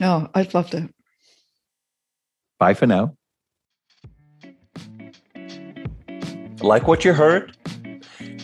Oh, 0.00 0.28
I've 0.34 0.54
loved 0.54 0.74
it. 0.74 0.88
Bye 2.58 2.74
for 2.74 2.86
now. 2.86 3.16
Like 6.62 6.86
what 6.86 7.04
you 7.04 7.14
heard? 7.14 7.56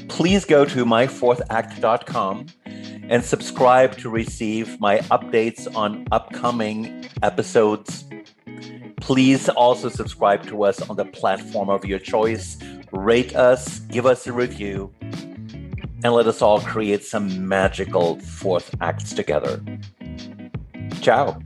Please 0.09 0.45
go 0.45 0.65
to 0.65 0.85
myfourthact.com 0.85 2.47
and 3.09 3.25
subscribe 3.25 3.97
to 3.99 4.11
receive 4.11 4.81
my 4.81 4.99
updates 4.99 5.73
on 5.77 6.07
upcoming 6.11 7.09
episodes 7.23 8.06
Please 9.07 9.49
also 9.51 9.89
subscribe 9.89 10.45
to 10.49 10.65
us 10.65 10.83
on 10.91 10.97
the 10.97 11.05
platform 11.05 11.71
of 11.71 11.85
your 11.85 12.01
choice. 12.01 12.59
Rate 12.91 13.37
us, 13.37 13.79
give 13.79 14.05
us 14.05 14.27
a 14.27 14.33
review, 14.33 14.93
and 16.03 16.13
let 16.13 16.27
us 16.27 16.43
all 16.43 16.61
create 16.61 17.05
some 17.05 17.47
magical 17.47 18.19
fourth 18.19 18.75
acts 18.81 19.13
together. 19.13 19.63
Ciao. 21.01 21.39